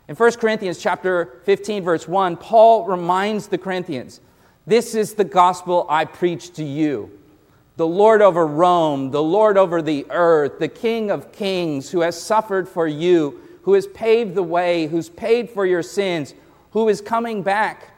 In 0.07 0.15
1 0.15 0.31
Corinthians 0.33 0.77
chapter 0.77 1.41
15 1.43 1.83
verse 1.83 2.07
1, 2.07 2.37
Paul 2.37 2.85
reminds 2.85 3.47
the 3.47 3.57
Corinthians, 3.57 4.21
"This 4.65 4.95
is 4.95 5.15
the 5.15 5.25
gospel 5.25 5.85
I 5.89 6.05
preach 6.05 6.53
to 6.53 6.63
you. 6.63 7.11
The 7.77 7.87
Lord 7.87 8.21
over 8.21 8.45
Rome, 8.45 9.11
the 9.11 9.23
Lord 9.23 9.57
over 9.57 9.81
the 9.81 10.05
earth, 10.09 10.59
the 10.59 10.67
King 10.67 11.09
of 11.11 11.31
kings 11.31 11.91
who 11.91 12.01
has 12.01 12.19
suffered 12.19 12.67
for 12.67 12.87
you, 12.87 13.39
who 13.61 13.73
has 13.73 13.87
paved 13.87 14.35
the 14.35 14.43
way, 14.43 14.87
who's 14.87 15.09
paid 15.09 15.49
for 15.49 15.65
your 15.65 15.83
sins, 15.83 16.33
who 16.71 16.89
is 16.89 17.01
coming 17.01 17.43
back." 17.43 17.93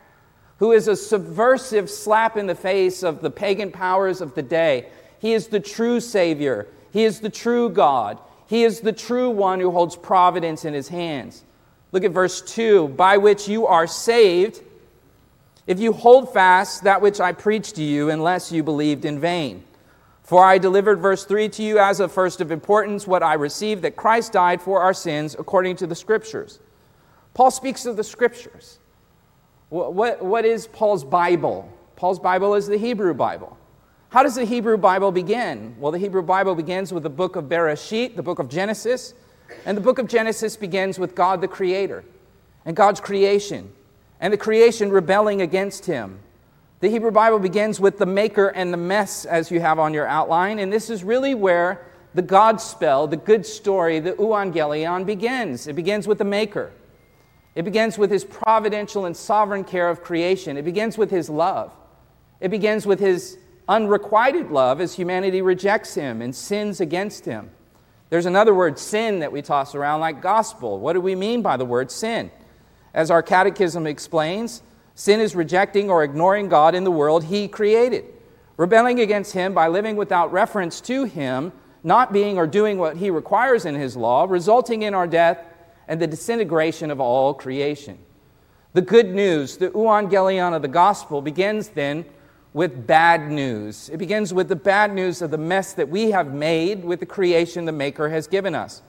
who 0.60 0.74
is 0.74 0.88
a 0.88 0.96
subversive 0.96 1.90
slap 1.90 2.38
in 2.38 2.46
the 2.46 2.56
face 2.56 3.02
of 3.02 3.22
the 3.22 3.32
pagan 3.32 3.72
powers 3.72 4.22
of 4.22 4.36
the 4.36 4.44
day. 4.44 4.86
He 5.20 5.34
is 5.34 5.48
the 5.48 5.60
true 5.60 6.00
Savior. 6.00 6.68
He 6.92 7.06
is 7.06 7.22
the 7.22 7.30
true 7.30 7.70
God. 7.70 8.20
He 8.48 8.64
is 8.64 8.82
the 8.82 8.92
true 8.92 9.30
one 9.30 9.60
who 9.60 9.72
holds 9.72 9.96
providence 9.96 10.66
in 10.66 10.74
his 10.74 10.90
hands. 10.90 11.44
Look 11.92 12.04
at 12.04 12.12
verse 12.12 12.42
2 12.42 12.90
by 12.90 13.18
which 13.18 13.48
you 13.48 13.68
are 13.68 13.88
saved 13.88 14.62
if 15.66 15.80
you 15.80 15.94
hold 15.94 16.34
fast 16.34 16.84
that 16.84 17.02
which 17.02 17.20
I 17.20 17.32
preached 17.32 17.76
to 17.76 17.84
you, 17.84 18.10
unless 18.10 18.52
you 18.52 18.64
believed 18.64 19.06
in 19.06 19.20
vain. 19.20 19.64
For 20.30 20.46
I 20.46 20.60
delivered, 20.60 21.00
verse 21.00 21.26
3, 21.26 21.50
to 21.50 21.64
you 21.64 21.80
as 21.80 22.00
of 22.00 22.12
first 22.12 22.40
of 22.40 22.52
importance 22.52 23.08
what 23.08 23.24
I 23.24 23.34
received 23.34 23.82
that 23.82 23.96
Christ 23.96 24.34
died 24.34 24.62
for 24.62 24.80
our 24.80 24.94
sins 24.94 25.36
according 25.38 25.78
to 25.78 25.88
the 25.88 25.96
Scriptures 25.96 26.60
Paul 27.34 27.50
speaks 27.50 27.88
of 27.88 27.98
the 27.98 28.04
scriptures. 28.04 28.78
What, 29.70 29.96
what, 29.96 30.24
what 30.24 30.46
is 30.46 30.68
Paul's 30.68 31.04
Bible? 31.04 31.72
Paul's 31.96 32.20
Bible 32.20 32.54
is 32.54 32.68
the 32.68 32.78
Hebrew 32.78 33.16
Bible. 33.16 33.58
How 34.10 34.22
does 34.22 34.36
the 34.36 34.46
Hebrew 34.46 34.78
Bible 34.78 35.12
begin? 35.12 35.76
Well, 35.80 35.92
the 35.92 35.98
Hebrew 35.98 36.22
Bible 36.22 36.54
begins 36.54 36.94
with 36.94 37.02
the 37.02 37.10
book 37.10 37.36
of 37.36 37.46
Bereshit, 37.46 38.16
the 38.16 38.22
book 38.22 38.38
of 38.38 38.50
Genesis. 38.50 39.16
And 39.66 39.76
the 39.76 39.82
book 39.82 39.98
of 39.98 40.08
Genesis 40.08 40.56
begins 40.56 41.00
with 41.00 41.16
God 41.16 41.42
the 41.42 41.48
Creator 41.48 42.04
and 42.66 42.76
God's 42.76 43.00
creation 43.00 43.72
and 44.20 44.32
the 44.32 44.38
creation 44.38 44.92
rebelling 44.92 45.42
against 45.42 45.88
Him. 45.88 46.20
The 46.82 46.90
Hebrew 46.90 47.12
Bible 47.12 47.40
begins 47.40 47.82
with 47.82 47.98
the 47.98 48.06
maker 48.06 48.48
and 48.48 48.72
the 48.72 48.78
mess, 48.78 49.26
as 49.26 49.52
you 49.52 49.60
have 49.60 49.80
on 49.80 49.94
your 49.94 50.08
outline. 50.08 50.60
And 50.60 50.72
this 50.72 50.90
is 50.90 51.04
really 51.04 51.36
where 51.36 51.86
the 52.14 52.22
God 52.22 52.62
spell, 52.62 53.06
the 53.06 53.18
good 53.18 53.46
story, 53.46 54.00
the 54.00 54.14
euangelion 54.14 55.06
begins. 55.06 55.68
It 55.68 55.76
begins 55.76 56.08
with 56.08 56.20
the 56.20 56.24
maker. 56.24 56.72
It 57.54 57.64
begins 57.64 57.98
with 57.98 58.10
his 58.10 58.24
providential 58.24 59.06
and 59.06 59.18
sovereign 59.18 59.66
care 59.66 59.90
of 59.90 60.02
creation. 60.02 60.56
It 60.56 60.64
begins 60.64 60.98
with 60.98 61.12
his 61.12 61.30
love. 61.30 61.74
It 62.40 62.48
begins 62.48 62.86
with 62.86 63.02
his 63.02 63.38
unrequited 63.68 64.50
love 64.50 64.80
as 64.80 64.94
humanity 64.94 65.42
rejects 65.42 65.96
him 65.96 66.22
and 66.22 66.34
sins 66.34 66.80
against 66.80 67.26
him. 67.26 67.50
There's 68.10 68.26
another 68.26 68.56
word, 68.56 68.80
sin, 68.80 69.20
that 69.20 69.34
we 69.34 69.42
toss 69.42 69.76
around 69.76 70.00
like 70.00 70.22
gospel. 70.22 70.80
What 70.80 70.94
do 70.94 71.02
we 71.02 71.14
mean 71.14 71.42
by 71.42 71.58
the 71.58 71.66
word 71.66 71.92
sin? 71.92 72.32
As 72.94 73.12
our 73.12 73.22
catechism 73.22 73.86
explains, 73.86 74.64
sin 75.00 75.22
is 75.22 75.34
rejecting 75.34 75.90
or 75.90 76.04
ignoring 76.04 76.50
God 76.50 76.76
in 76.76 76.84
the 76.84 76.92
world 76.92 77.24
he 77.24 77.48
created, 77.48 78.04
rebelling 78.58 79.00
against 79.00 79.32
him 79.32 79.54
by 79.54 79.70
living 79.70 79.96
without 79.96 80.34
reference 80.34 80.82
to 80.82 81.06
him, 81.06 81.54
not 81.86 82.12
being 82.12 82.38
or 82.38 82.46
doing 82.46 82.78
what 82.78 82.98
he 82.98 83.10
requires 83.10 83.64
in 83.64 83.76
his 83.76 83.96
law, 83.96 84.26
resulting 84.28 84.82
in 84.82 84.94
our 84.94 85.08
death 85.08 85.42
and 85.88 86.02
the 86.02 86.08
disintegration 86.08 86.92
of 86.92 87.00
all 87.00 87.34
creation. 87.34 87.98
The 88.74 88.82
good 88.82 89.16
news, 89.16 89.56
the 89.56 89.70
euangelion 89.70 90.54
of 90.54 90.62
the 90.62 90.68
gospel, 90.68 91.22
begins 91.22 91.70
then 91.70 92.04
with 92.52 92.86
bad 92.86 93.32
news. 93.32 93.88
It 93.88 94.00
begins 94.00 94.34
with 94.34 94.50
the 94.50 94.58
bad 94.58 94.94
news 94.94 95.22
of 95.22 95.32
the 95.32 95.38
mess 95.38 95.72
that 95.76 95.88
we 95.88 96.12
have 96.12 96.34
made 96.34 96.84
with 96.84 97.00
the 97.00 97.06
creation 97.06 97.64
the 97.64 97.72
Maker 97.72 98.10
has 98.10 98.28
given 98.28 98.54
us. 98.54 98.82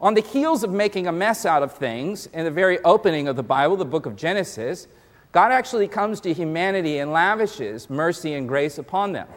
On 0.00 0.14
the 0.14 0.22
heels 0.22 0.64
of 0.64 0.70
making 0.70 1.06
a 1.06 1.12
mess 1.12 1.44
out 1.44 1.62
of 1.62 1.72
things, 1.72 2.24
in 2.28 2.46
the 2.46 2.50
very 2.50 2.78
opening 2.84 3.28
of 3.28 3.36
the 3.36 3.42
Bible, 3.42 3.76
the 3.76 3.84
book 3.84 4.06
of 4.06 4.16
Genesis, 4.16 4.88
God 5.36 5.52
actually 5.52 5.86
comes 5.86 6.18
to 6.22 6.32
humanity 6.32 6.96
and 6.96 7.12
lavishes 7.12 7.90
mercy 7.90 8.32
and 8.32 8.48
grace 8.48 8.78
upon 8.78 9.12
them. 9.12 9.28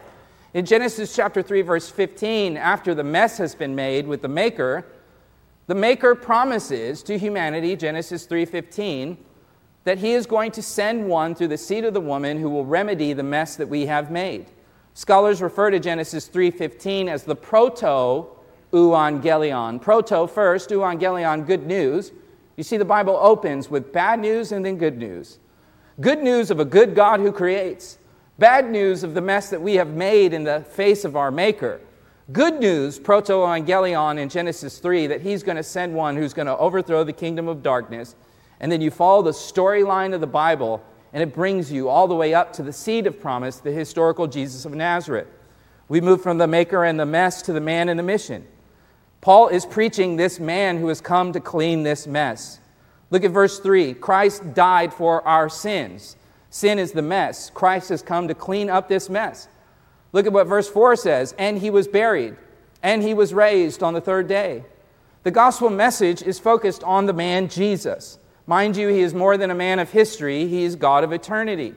In 0.53 0.65
Genesis 0.65 1.13
chapter 1.13 1.41
3 1.41 1.61
verse 1.61 1.89
15, 1.89 2.55
after 2.55 2.95
the 2.95 3.03
mess 3.03 3.37
has 3.37 3.53
been 3.53 3.75
made 3.75 4.07
with 4.07 4.21
the 4.21 4.29
maker, 4.29 4.85
the 5.67 5.75
maker 5.75 6.15
promises 6.15 7.03
to 7.03 7.17
humanity, 7.17 7.75
Genesis 7.75 8.25
3:15, 8.25 9.17
that 9.83 9.97
he 9.97 10.13
is 10.13 10.25
going 10.25 10.51
to 10.51 10.63
send 10.63 11.05
one 11.05 11.35
through 11.35 11.49
the 11.49 11.57
seed 11.57 11.83
of 11.83 11.93
the 11.93 11.99
woman 11.99 12.39
who 12.39 12.49
will 12.49 12.63
remedy 12.63 13.11
the 13.11 13.21
mess 13.21 13.57
that 13.57 13.67
we 13.67 13.85
have 13.87 14.09
made. 14.09 14.45
Scholars 14.93 15.41
refer 15.41 15.69
to 15.69 15.81
Genesis 15.81 16.29
3:15 16.29 17.09
as 17.09 17.23
the 17.23 17.35
proto 17.35 18.25
euangelion. 18.71 19.81
Proto 19.81 20.27
first, 20.27 20.69
euangelion 20.69 21.45
good 21.45 21.67
news. 21.67 22.13
You 22.55 22.63
see 22.63 22.77
the 22.77 22.85
Bible 22.85 23.17
opens 23.21 23.69
with 23.69 23.91
bad 23.91 24.21
news 24.21 24.53
and 24.53 24.65
then 24.65 24.77
good 24.77 24.97
news. 24.97 25.39
Good 26.01 26.23
news 26.23 26.51
of 26.51 26.59
a 26.59 26.65
good 26.65 26.95
God 26.95 27.19
who 27.19 27.31
creates. 27.31 27.97
Bad 28.37 28.69
news 28.69 29.03
of 29.03 29.13
the 29.13 29.21
mess 29.21 29.49
that 29.49 29.61
we 29.61 29.75
have 29.75 29.89
made 29.89 30.33
in 30.33 30.43
the 30.43 30.61
face 30.61 31.03
of 31.03 31.15
our 31.15 31.31
maker. 31.31 31.81
Good 32.31 32.59
news, 32.59 32.99
proto 32.99 33.33
evangelion 33.33 34.19
in 34.19 34.29
Genesis 34.29 34.79
3, 34.79 35.07
that 35.07 35.21
he's 35.21 35.43
going 35.43 35.57
to 35.57 35.63
send 35.63 35.93
one 35.93 36.15
who's 36.15 36.33
going 36.33 36.45
to 36.45 36.57
overthrow 36.57 37.03
the 37.03 37.11
kingdom 37.11 37.47
of 37.47 37.63
darkness 37.63 38.15
and 38.59 38.71
then 38.71 38.81
you 38.81 38.91
follow 38.91 39.21
the 39.21 39.31
storyline 39.31 40.13
of 40.13 40.21
the 40.21 40.27
Bible, 40.27 40.83
and 41.13 41.23
it 41.23 41.33
brings 41.33 41.71
you 41.71 41.89
all 41.89 42.07
the 42.07 42.15
way 42.15 42.33
up 42.33 42.51
to 42.53 42.63
the 42.63 42.73
seed 42.73 43.07
of 43.07 43.19
promise, 43.19 43.57
the 43.57 43.71
historical 43.71 44.27
Jesus 44.27 44.65
of 44.65 44.73
Nazareth. 44.73 45.27
We 45.87 46.01
move 46.01 46.21
from 46.21 46.37
the 46.37 46.47
maker 46.47 46.83
and 46.83 46.99
the 46.99 47.05
mess 47.05 47.41
to 47.43 47.53
the 47.53 47.61
man 47.61 47.89
and 47.89 47.97
the 47.97 48.03
mission. 48.03 48.45
Paul 49.21 49.47
is 49.47 49.65
preaching 49.65 50.15
this 50.15 50.39
man 50.39 50.77
who 50.77 50.88
has 50.89 51.01
come 51.01 51.33
to 51.33 51.39
clean 51.39 51.83
this 51.83 52.05
mess. 52.05 52.59
Look 53.12 53.24
at 53.24 53.32
verse 53.32 53.60
3 53.60 53.95
Christ 53.95 54.54
died 54.54 54.93
for 54.93 55.28
our 55.28 55.50
sins. 55.50 56.15
Sin 56.50 56.80
is 56.80 56.91
the 56.91 57.02
mess. 57.02 57.50
Christ 57.50 57.89
has 57.89 58.02
come 58.02 58.28
to 58.28 58.34
clean 58.34 58.69
up 58.69 58.88
this 58.88 59.10
mess. 59.10 59.48
Look 60.12 60.26
at 60.26 60.34
what 60.34 60.48
verse 60.48 60.69
4 60.69 60.95
says 60.95 61.36
and 61.38 61.60
he 61.60 61.69
was 61.69 61.88
buried, 61.88 62.36
and 62.82 63.04
he 63.04 63.13
was 63.13 63.34
raised 63.34 63.84
on 63.84 63.93
the 63.93 64.02
third 64.02 64.28
day. 64.28 64.63
The 65.24 65.32
gospel 65.32 65.69
message 65.69 66.22
is 66.22 66.39
focused 66.39 66.84
on 66.84 67.06
the 67.06 67.13
man 67.13 67.50
Jesus. 67.50 68.19
Mind 68.48 68.76
you, 68.78 68.88
he 68.88 69.02
is 69.02 69.13
more 69.13 69.38
than 69.38 69.52
a 69.52 69.56
man 69.56 69.78
of 69.78 69.91
history, 69.91 70.48
he 70.48 70.63
is 70.63 70.76
God 70.76 71.04
of 71.04 71.12
eternity. 71.12 71.76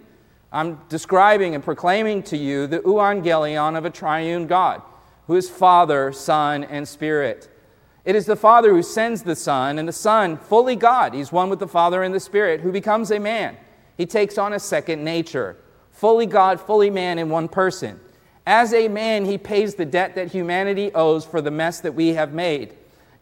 I'm 0.51 0.79
describing 0.89 1.55
and 1.55 1.63
proclaiming 1.65 2.23
to 2.25 2.37
you 2.37 2.67
the 2.67 2.81
euangelion 2.81 3.77
of 3.77 3.85
a 3.85 3.91
triune 3.91 4.47
God, 4.47 4.81
who 5.27 5.37
is 5.37 5.51
Father, 5.51 6.13
Son, 6.13 6.65
and 6.65 6.87
Spirit. 6.87 7.51
It 8.05 8.17
is 8.17 8.27
the 8.27 8.37
Father 8.37 8.71
who 8.71 8.83
sends 8.83 9.23
the 9.23 9.37
Son, 9.37 9.79
and 9.79 9.87
the 9.87 9.93
Son, 9.93 10.37
fully 10.37 10.75
God, 10.75 11.15
he's 11.15 11.31
one 11.31 11.49
with 11.49 11.61
the 11.61 11.69
Father 11.69 12.03
and 12.03 12.13
the 12.13 12.21
Spirit, 12.21 12.61
who 12.61 12.73
becomes 12.73 13.13
a 13.13 13.21
man. 13.21 13.57
He 13.97 14.07
takes 14.07 14.39
on 14.39 14.53
a 14.53 14.59
second 14.59 15.05
nature, 15.05 15.57
fully 15.93 16.27
God, 16.27 16.61
fully 16.61 16.91
man 16.91 17.19
in 17.19 17.29
one 17.29 17.49
person. 17.49 18.01
As 18.45 18.75
a 18.75 18.89
man, 18.89 19.25
he 19.25 19.39
pays 19.39 19.77
the 19.77 19.85
debt 19.85 20.17
that 20.17 20.33
humanity 20.33 20.93
owes 20.95 21.25
for 21.25 21.41
the 21.41 21.53
mess 21.53 21.81
that 21.81 21.95
we 21.95 22.09
have 22.15 22.33
made. 22.33 22.75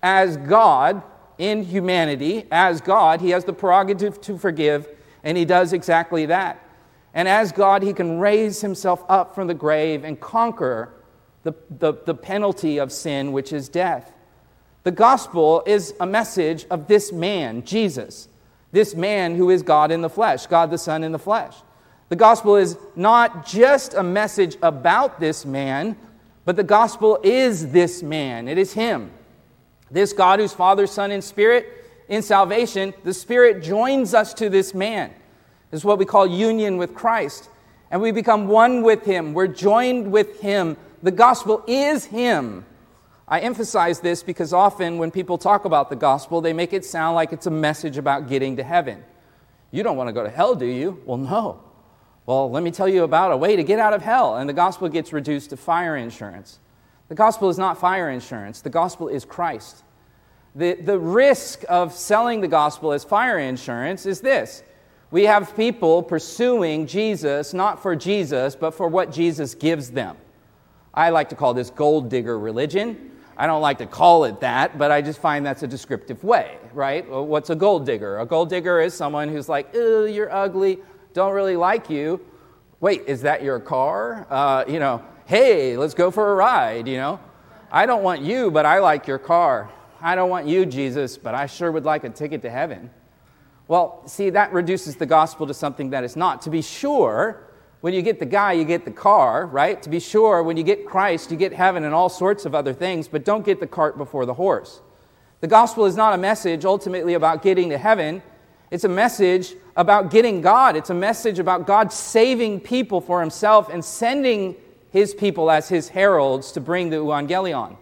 As 0.02 0.38
God, 0.38 1.02
in 1.36 1.62
humanity, 1.62 2.46
as 2.50 2.80
God, 2.80 3.20
he 3.20 3.30
has 3.30 3.44
the 3.44 3.52
prerogative 3.52 4.18
to 4.22 4.38
forgive, 4.38 4.88
and 5.22 5.36
he 5.36 5.44
does 5.44 5.74
exactly 5.74 6.24
that. 6.26 6.66
And 7.12 7.28
as 7.28 7.52
God, 7.52 7.82
he 7.82 7.92
can 7.92 8.18
raise 8.18 8.62
himself 8.62 9.04
up 9.10 9.34
from 9.34 9.46
the 9.46 9.54
grave 9.54 10.04
and 10.04 10.18
conquer 10.18 10.94
the, 11.42 11.52
the, 11.78 11.94
the 12.06 12.14
penalty 12.14 12.78
of 12.78 12.92
sin, 12.92 13.32
which 13.32 13.52
is 13.52 13.68
death. 13.68 14.12
The 14.82 14.90
gospel 14.90 15.62
is 15.66 15.94
a 16.00 16.06
message 16.06 16.66
of 16.70 16.86
this 16.88 17.12
man, 17.12 17.64
Jesus, 17.64 18.28
this 18.72 18.94
man 18.94 19.36
who 19.36 19.50
is 19.50 19.62
God 19.62 19.90
in 19.90 20.00
the 20.00 20.08
flesh, 20.08 20.46
God 20.46 20.70
the 20.70 20.78
Son 20.78 21.04
in 21.04 21.12
the 21.12 21.18
flesh. 21.18 21.54
The 22.08 22.16
gospel 22.16 22.56
is 22.56 22.76
not 22.96 23.46
just 23.46 23.94
a 23.94 24.02
message 24.02 24.56
about 24.62 25.20
this 25.20 25.44
man, 25.44 25.96
but 26.44 26.56
the 26.56 26.64
gospel 26.64 27.20
is 27.22 27.70
this 27.70 28.02
man. 28.02 28.48
It 28.48 28.58
is 28.58 28.72
him. 28.72 29.10
This 29.90 30.12
God 30.12 30.40
who's 30.40 30.52
Father, 30.52 30.86
Son, 30.86 31.10
and 31.10 31.22
Spirit, 31.22 31.66
in 32.08 32.22
salvation, 32.22 32.92
the 33.04 33.14
Spirit 33.14 33.62
joins 33.62 34.14
us 34.14 34.34
to 34.34 34.48
this 34.48 34.74
man. 34.74 35.10
This 35.70 35.82
is 35.82 35.84
what 35.84 35.98
we 35.98 36.04
call 36.04 36.26
union 36.26 36.76
with 36.76 36.94
Christ. 36.94 37.48
And 37.90 38.00
we 38.00 38.10
become 38.10 38.48
one 38.48 38.82
with 38.82 39.04
Him. 39.04 39.32
We're 39.34 39.46
joined 39.46 40.10
with 40.10 40.40
Him. 40.40 40.76
The 41.02 41.10
gospel 41.10 41.62
is 41.66 42.04
Him. 42.04 42.64
I 43.30 43.38
emphasize 43.38 44.00
this 44.00 44.24
because 44.24 44.52
often 44.52 44.98
when 44.98 45.12
people 45.12 45.38
talk 45.38 45.64
about 45.64 45.88
the 45.88 45.96
gospel, 45.96 46.40
they 46.40 46.52
make 46.52 46.72
it 46.72 46.84
sound 46.84 47.14
like 47.14 47.32
it's 47.32 47.46
a 47.46 47.50
message 47.50 47.96
about 47.96 48.28
getting 48.28 48.56
to 48.56 48.64
heaven. 48.64 49.04
You 49.70 49.84
don't 49.84 49.96
want 49.96 50.08
to 50.08 50.12
go 50.12 50.24
to 50.24 50.28
hell, 50.28 50.56
do 50.56 50.66
you? 50.66 51.00
Well, 51.06 51.16
no. 51.16 51.62
Well, 52.26 52.50
let 52.50 52.64
me 52.64 52.72
tell 52.72 52.88
you 52.88 53.04
about 53.04 53.30
a 53.30 53.36
way 53.36 53.54
to 53.54 53.62
get 53.62 53.78
out 53.78 53.94
of 53.94 54.02
hell. 54.02 54.36
And 54.36 54.48
the 54.48 54.52
gospel 54.52 54.88
gets 54.88 55.12
reduced 55.12 55.50
to 55.50 55.56
fire 55.56 55.96
insurance. 55.96 56.58
The 57.08 57.14
gospel 57.14 57.48
is 57.48 57.58
not 57.58 57.78
fire 57.78 58.10
insurance, 58.10 58.60
the 58.60 58.70
gospel 58.70 59.08
is 59.08 59.24
Christ. 59.24 59.84
The, 60.56 60.74
the 60.74 60.98
risk 60.98 61.64
of 61.68 61.92
selling 61.92 62.40
the 62.40 62.48
gospel 62.48 62.92
as 62.92 63.04
fire 63.04 63.38
insurance 63.38 64.06
is 64.06 64.20
this 64.20 64.64
we 65.12 65.24
have 65.24 65.56
people 65.56 66.02
pursuing 66.02 66.86
Jesus 66.86 67.52
not 67.52 67.82
for 67.82 67.96
Jesus, 67.96 68.54
but 68.54 68.72
for 68.72 68.88
what 68.88 69.12
Jesus 69.12 69.54
gives 69.54 69.90
them. 69.90 70.16
I 70.94 71.10
like 71.10 71.28
to 71.30 71.36
call 71.36 71.54
this 71.54 71.70
gold 71.70 72.08
digger 72.08 72.38
religion. 72.38 73.09
I 73.40 73.46
don't 73.46 73.62
like 73.62 73.78
to 73.78 73.86
call 73.86 74.24
it 74.24 74.40
that, 74.40 74.76
but 74.76 74.90
I 74.90 75.00
just 75.00 75.18
find 75.18 75.46
that's 75.46 75.62
a 75.62 75.66
descriptive 75.66 76.22
way, 76.22 76.58
right? 76.74 77.08
What's 77.08 77.48
a 77.48 77.54
gold 77.54 77.86
digger? 77.86 78.18
A 78.18 78.26
gold 78.26 78.50
digger 78.50 78.82
is 78.82 78.92
someone 78.92 79.30
who's 79.30 79.48
like, 79.48 79.70
oh, 79.72 80.04
you're 80.04 80.30
ugly, 80.30 80.78
don't 81.14 81.32
really 81.32 81.56
like 81.56 81.88
you. 81.88 82.20
Wait, 82.80 83.02
is 83.06 83.22
that 83.22 83.42
your 83.42 83.58
car? 83.58 84.26
Uh, 84.28 84.64
you 84.68 84.78
know, 84.78 85.02
hey, 85.24 85.78
let's 85.78 85.94
go 85.94 86.10
for 86.10 86.32
a 86.32 86.34
ride, 86.34 86.86
you 86.86 86.98
know. 86.98 87.18
I 87.72 87.86
don't 87.86 88.02
want 88.02 88.20
you, 88.20 88.50
but 88.50 88.66
I 88.66 88.78
like 88.80 89.06
your 89.06 89.18
car. 89.18 89.70
I 90.02 90.14
don't 90.14 90.28
want 90.28 90.46
you, 90.46 90.66
Jesus, 90.66 91.16
but 91.16 91.34
I 91.34 91.46
sure 91.46 91.72
would 91.72 91.86
like 91.86 92.04
a 92.04 92.10
ticket 92.10 92.42
to 92.42 92.50
heaven. 92.50 92.90
Well, 93.68 94.02
see, 94.06 94.28
that 94.28 94.52
reduces 94.52 94.96
the 94.96 95.06
gospel 95.06 95.46
to 95.46 95.54
something 95.54 95.88
that 95.90 96.04
is 96.04 96.14
not. 96.14 96.42
To 96.42 96.50
be 96.50 96.60
sure, 96.60 97.42
when 97.80 97.94
you 97.94 98.02
get 98.02 98.18
the 98.18 98.26
guy, 98.26 98.52
you 98.52 98.64
get 98.64 98.84
the 98.84 98.90
car, 98.90 99.46
right? 99.46 99.82
To 99.82 99.88
be 99.88 100.00
sure, 100.00 100.42
when 100.42 100.56
you 100.56 100.62
get 100.62 100.86
Christ, 100.86 101.30
you 101.30 101.36
get 101.36 101.52
heaven 101.52 101.84
and 101.84 101.94
all 101.94 102.08
sorts 102.08 102.44
of 102.44 102.54
other 102.54 102.74
things, 102.74 103.08
but 103.08 103.24
don't 103.24 103.44
get 103.44 103.58
the 103.58 103.66
cart 103.66 103.96
before 103.96 104.26
the 104.26 104.34
horse. 104.34 104.80
The 105.40 105.46
gospel 105.46 105.86
is 105.86 105.96
not 105.96 106.12
a 106.12 106.18
message 106.18 106.66
ultimately 106.66 107.14
about 107.14 107.42
getting 107.42 107.70
to 107.70 107.78
heaven. 107.78 108.22
It's 108.70 108.84
a 108.84 108.88
message 108.88 109.54
about 109.76 110.10
getting 110.10 110.42
God. 110.42 110.76
It's 110.76 110.90
a 110.90 110.94
message 110.94 111.38
about 111.38 111.66
God 111.66 111.90
saving 111.90 112.60
people 112.60 113.00
for 113.00 113.20
himself 113.20 113.70
and 113.70 113.82
sending 113.82 114.56
his 114.90 115.14
people 115.14 115.50
as 115.50 115.68
his 115.68 115.88
heralds 115.88 116.52
to 116.52 116.60
bring 116.60 116.90
the 116.90 116.96
evangelion. 116.96 117.76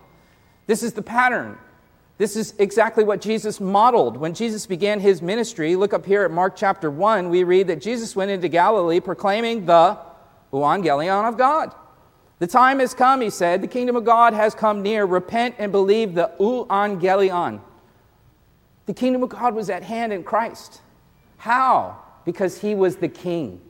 This 0.67 0.85
is 0.85 0.93
the 0.93 1.03
pattern. 1.03 1.59
This 2.19 2.35
is 2.35 2.53
exactly 2.59 3.05
what 3.05 3.21
Jesus 3.21 3.61
modeled. 3.61 4.17
When 4.17 4.35
Jesus 4.35 4.67
began 4.67 4.99
his 4.99 5.23
ministry, 5.23 5.77
look 5.77 5.95
up 5.95 6.05
here 6.05 6.25
at 6.25 6.33
Mark 6.33 6.57
chapter 6.57 6.91
1, 6.91 7.29
we 7.31 7.45
read 7.45 7.69
that 7.69 7.81
Jesus 7.81 8.17
went 8.17 8.33
into 8.33 8.49
Galilee 8.49 8.99
proclaiming 8.99 9.67
the 9.67 9.97
Evangelion 10.53 11.29
of 11.29 11.39
God. 11.39 11.73
The 12.41 12.49
time 12.49 12.81
has 12.81 12.93
come, 12.93 13.21
he 13.21 13.31
said. 13.31 13.63
The 13.63 13.69
kingdom 13.69 13.95
of 13.95 14.05
God 14.05 14.35
has 14.35 14.53
come 14.53 14.83
near. 14.83 15.05
Repent 15.05 15.55
and 15.59 15.71
believe 15.71 16.15
the 16.15 16.33
Evangelion. 16.41 17.61
The 18.87 18.95
kingdom 18.95 19.23
of 19.23 19.29
God 19.29 19.55
was 19.55 19.71
at 19.71 19.85
hand 19.85 20.13
in 20.13 20.25
Christ. 20.25 20.81
How? 21.37 22.03
Because 22.25 22.61
he 22.61 22.75
was 22.75 22.97
the 22.97 23.09
king. 23.09 23.61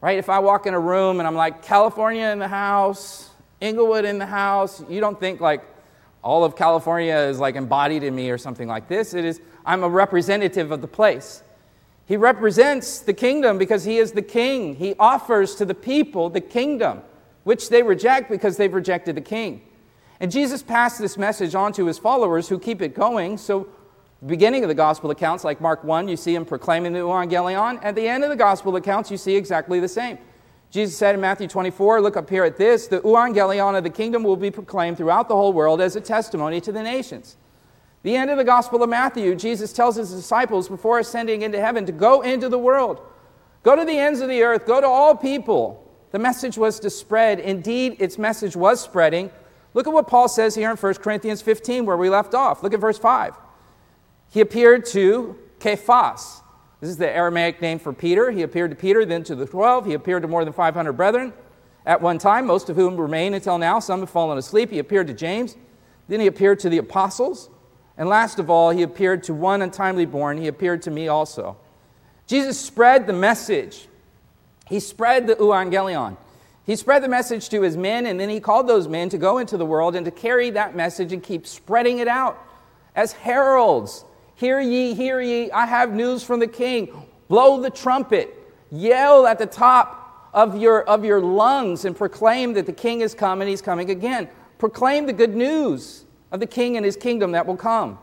Right? 0.00 0.18
If 0.18 0.28
I 0.28 0.40
walk 0.40 0.66
in 0.66 0.74
a 0.74 0.80
room 0.80 1.20
and 1.20 1.28
I'm 1.28 1.36
like, 1.36 1.62
California 1.62 2.26
in 2.26 2.40
the 2.40 2.48
house, 2.48 3.30
Inglewood 3.60 4.04
in 4.04 4.18
the 4.18 4.26
house, 4.26 4.82
you 4.88 5.00
don't 5.00 5.18
think 5.18 5.40
like, 5.40 5.62
all 6.26 6.42
of 6.42 6.56
California 6.56 7.16
is 7.16 7.38
like 7.38 7.54
embodied 7.54 8.02
in 8.02 8.12
me 8.12 8.30
or 8.30 8.36
something 8.36 8.66
like 8.66 8.88
this. 8.88 9.14
It 9.14 9.24
is, 9.24 9.40
I'm 9.64 9.84
a 9.84 9.88
representative 9.88 10.72
of 10.72 10.80
the 10.80 10.88
place. 10.88 11.44
He 12.04 12.16
represents 12.16 12.98
the 12.98 13.14
kingdom 13.14 13.58
because 13.58 13.84
he 13.84 13.98
is 13.98 14.10
the 14.10 14.22
king. 14.22 14.74
He 14.74 14.96
offers 14.98 15.54
to 15.54 15.64
the 15.64 15.74
people 15.74 16.28
the 16.28 16.40
kingdom, 16.40 17.02
which 17.44 17.68
they 17.68 17.80
reject 17.84 18.28
because 18.28 18.56
they've 18.56 18.74
rejected 18.74 19.16
the 19.16 19.20
king. 19.20 19.62
And 20.18 20.32
Jesus 20.32 20.64
passed 20.64 20.98
this 20.98 21.16
message 21.16 21.54
on 21.54 21.72
to 21.74 21.86
his 21.86 21.96
followers 21.96 22.48
who 22.48 22.58
keep 22.58 22.82
it 22.82 22.92
going. 22.92 23.38
So, 23.38 23.68
beginning 24.26 24.64
of 24.64 24.68
the 24.68 24.74
gospel 24.74 25.12
accounts, 25.12 25.44
like 25.44 25.60
Mark 25.60 25.84
1, 25.84 26.08
you 26.08 26.16
see 26.16 26.34
him 26.34 26.44
proclaiming 26.44 26.92
the 26.92 27.00
evangelion. 27.00 27.78
At 27.84 27.94
the 27.94 28.08
end 28.08 28.24
of 28.24 28.30
the 28.30 28.36
gospel 28.36 28.74
accounts, 28.74 29.12
you 29.12 29.16
see 29.16 29.36
exactly 29.36 29.78
the 29.78 29.88
same. 29.88 30.18
Jesus 30.70 30.96
said 30.96 31.14
in 31.14 31.20
Matthew 31.20 31.48
24, 31.48 32.00
look 32.00 32.16
up 32.16 32.28
here 32.28 32.44
at 32.44 32.56
this, 32.56 32.86
the 32.88 33.00
evangelion 33.00 33.76
of 33.76 33.84
the 33.84 33.90
kingdom 33.90 34.22
will 34.22 34.36
be 34.36 34.50
proclaimed 34.50 34.96
throughout 34.96 35.28
the 35.28 35.36
whole 35.36 35.52
world 35.52 35.80
as 35.80 35.96
a 35.96 36.00
testimony 36.00 36.60
to 36.60 36.72
the 36.72 36.82
nations. 36.82 37.36
The 38.02 38.16
end 38.16 38.30
of 38.30 38.36
the 38.36 38.44
Gospel 38.44 38.82
of 38.82 38.88
Matthew, 38.88 39.34
Jesus 39.34 39.72
tells 39.72 39.96
his 39.96 40.12
disciples 40.12 40.68
before 40.68 40.98
ascending 40.98 41.42
into 41.42 41.60
heaven 41.60 41.86
to 41.86 41.92
go 41.92 42.20
into 42.20 42.48
the 42.48 42.58
world. 42.58 43.00
Go 43.62 43.74
to 43.74 43.84
the 43.84 43.98
ends 43.98 44.20
of 44.20 44.28
the 44.28 44.42
earth, 44.42 44.66
go 44.66 44.80
to 44.80 44.86
all 44.86 45.16
people. 45.16 45.82
The 46.12 46.18
message 46.18 46.56
was 46.56 46.78
to 46.80 46.90
spread. 46.90 47.40
Indeed, 47.40 47.96
its 47.98 48.16
message 48.16 48.54
was 48.54 48.80
spreading. 48.80 49.30
Look 49.74 49.86
at 49.86 49.92
what 49.92 50.06
Paul 50.06 50.28
says 50.28 50.54
here 50.54 50.70
in 50.70 50.76
1 50.76 50.94
Corinthians 50.94 51.42
15, 51.42 51.84
where 51.84 51.96
we 51.96 52.08
left 52.08 52.34
off. 52.34 52.62
Look 52.62 52.72
at 52.72 52.80
verse 52.80 52.98
5. 52.98 53.34
He 54.30 54.40
appeared 54.40 54.86
to 54.86 55.36
Cephas, 55.60 56.42
this 56.86 56.92
is 56.92 56.98
the 56.98 57.10
Aramaic 57.10 57.60
name 57.60 57.80
for 57.80 57.92
Peter. 57.92 58.30
He 58.30 58.42
appeared 58.42 58.70
to 58.70 58.76
Peter, 58.76 59.04
then 59.04 59.24
to 59.24 59.34
the 59.34 59.44
12. 59.44 59.86
He 59.86 59.94
appeared 59.94 60.22
to 60.22 60.28
more 60.28 60.44
than 60.44 60.52
500 60.52 60.92
brethren 60.92 61.32
at 61.84 62.00
one 62.00 62.16
time, 62.16 62.46
most 62.46 62.70
of 62.70 62.76
whom 62.76 62.96
remain 62.96 63.34
until 63.34 63.58
now. 63.58 63.80
Some 63.80 63.98
have 63.98 64.08
fallen 64.08 64.38
asleep. 64.38 64.70
He 64.70 64.78
appeared 64.78 65.08
to 65.08 65.12
James. 65.12 65.56
Then 66.06 66.20
he 66.20 66.28
appeared 66.28 66.60
to 66.60 66.68
the 66.68 66.78
apostles. 66.78 67.50
And 67.98 68.08
last 68.08 68.38
of 68.38 68.50
all, 68.50 68.70
he 68.70 68.82
appeared 68.82 69.24
to 69.24 69.34
one 69.34 69.62
untimely 69.62 70.06
born. 70.06 70.38
He 70.38 70.46
appeared 70.46 70.80
to 70.82 70.92
me 70.92 71.08
also. 71.08 71.56
Jesus 72.28 72.56
spread 72.56 73.08
the 73.08 73.12
message. 73.12 73.88
He 74.68 74.78
spread 74.78 75.26
the 75.26 75.34
evangelion. 75.34 76.16
He 76.66 76.76
spread 76.76 77.02
the 77.02 77.08
message 77.08 77.48
to 77.48 77.62
his 77.62 77.76
men, 77.76 78.06
and 78.06 78.20
then 78.20 78.28
he 78.28 78.38
called 78.38 78.68
those 78.68 78.86
men 78.86 79.08
to 79.08 79.18
go 79.18 79.38
into 79.38 79.56
the 79.56 79.66
world 79.66 79.96
and 79.96 80.04
to 80.04 80.12
carry 80.12 80.50
that 80.50 80.76
message 80.76 81.12
and 81.12 81.20
keep 81.20 81.48
spreading 81.48 81.98
it 81.98 82.06
out 82.06 82.40
as 82.94 83.10
heralds 83.10 84.04
Hear 84.36 84.60
ye, 84.60 84.94
hear 84.94 85.20
ye, 85.20 85.50
I 85.50 85.64
have 85.66 85.92
news 85.92 86.22
from 86.22 86.40
the 86.40 86.46
king. 86.46 86.90
Blow 87.28 87.60
the 87.60 87.70
trumpet, 87.70 88.34
yell 88.70 89.26
at 89.26 89.38
the 89.38 89.46
top 89.46 90.30
of 90.34 90.60
your, 90.60 90.82
of 90.82 91.04
your 91.04 91.20
lungs, 91.20 91.86
and 91.86 91.96
proclaim 91.96 92.52
that 92.52 92.66
the 92.66 92.72
king 92.72 93.00
is 93.00 93.14
come 93.14 93.40
and 93.40 93.48
he's 93.48 93.62
coming 93.62 93.90
again. 93.90 94.28
Proclaim 94.58 95.06
the 95.06 95.12
good 95.14 95.34
news 95.34 96.04
of 96.30 96.40
the 96.40 96.46
king 96.46 96.76
and 96.76 96.84
his 96.84 96.96
kingdom 96.96 97.32
that 97.32 97.46
will 97.46 97.56
come. 97.56 97.98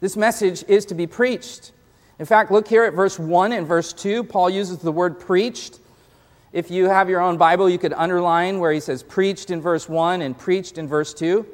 This 0.00 0.16
message 0.16 0.64
is 0.68 0.84
to 0.86 0.94
be 0.94 1.06
preached. 1.06 1.72
In 2.18 2.26
fact, 2.26 2.50
look 2.50 2.68
here 2.68 2.84
at 2.84 2.92
verse 2.92 3.18
1 3.18 3.52
and 3.52 3.66
verse 3.66 3.94
2. 3.94 4.24
Paul 4.24 4.50
uses 4.50 4.78
the 4.78 4.92
word 4.92 5.18
preached. 5.18 5.80
If 6.52 6.70
you 6.70 6.90
have 6.90 7.08
your 7.08 7.22
own 7.22 7.38
Bible, 7.38 7.70
you 7.70 7.78
could 7.78 7.94
underline 7.94 8.58
where 8.58 8.72
he 8.72 8.80
says 8.80 9.02
preached 9.02 9.50
in 9.50 9.62
verse 9.62 9.88
1 9.88 10.20
and 10.20 10.36
preached 10.36 10.76
in 10.76 10.86
verse 10.86 11.14
2. 11.14 11.46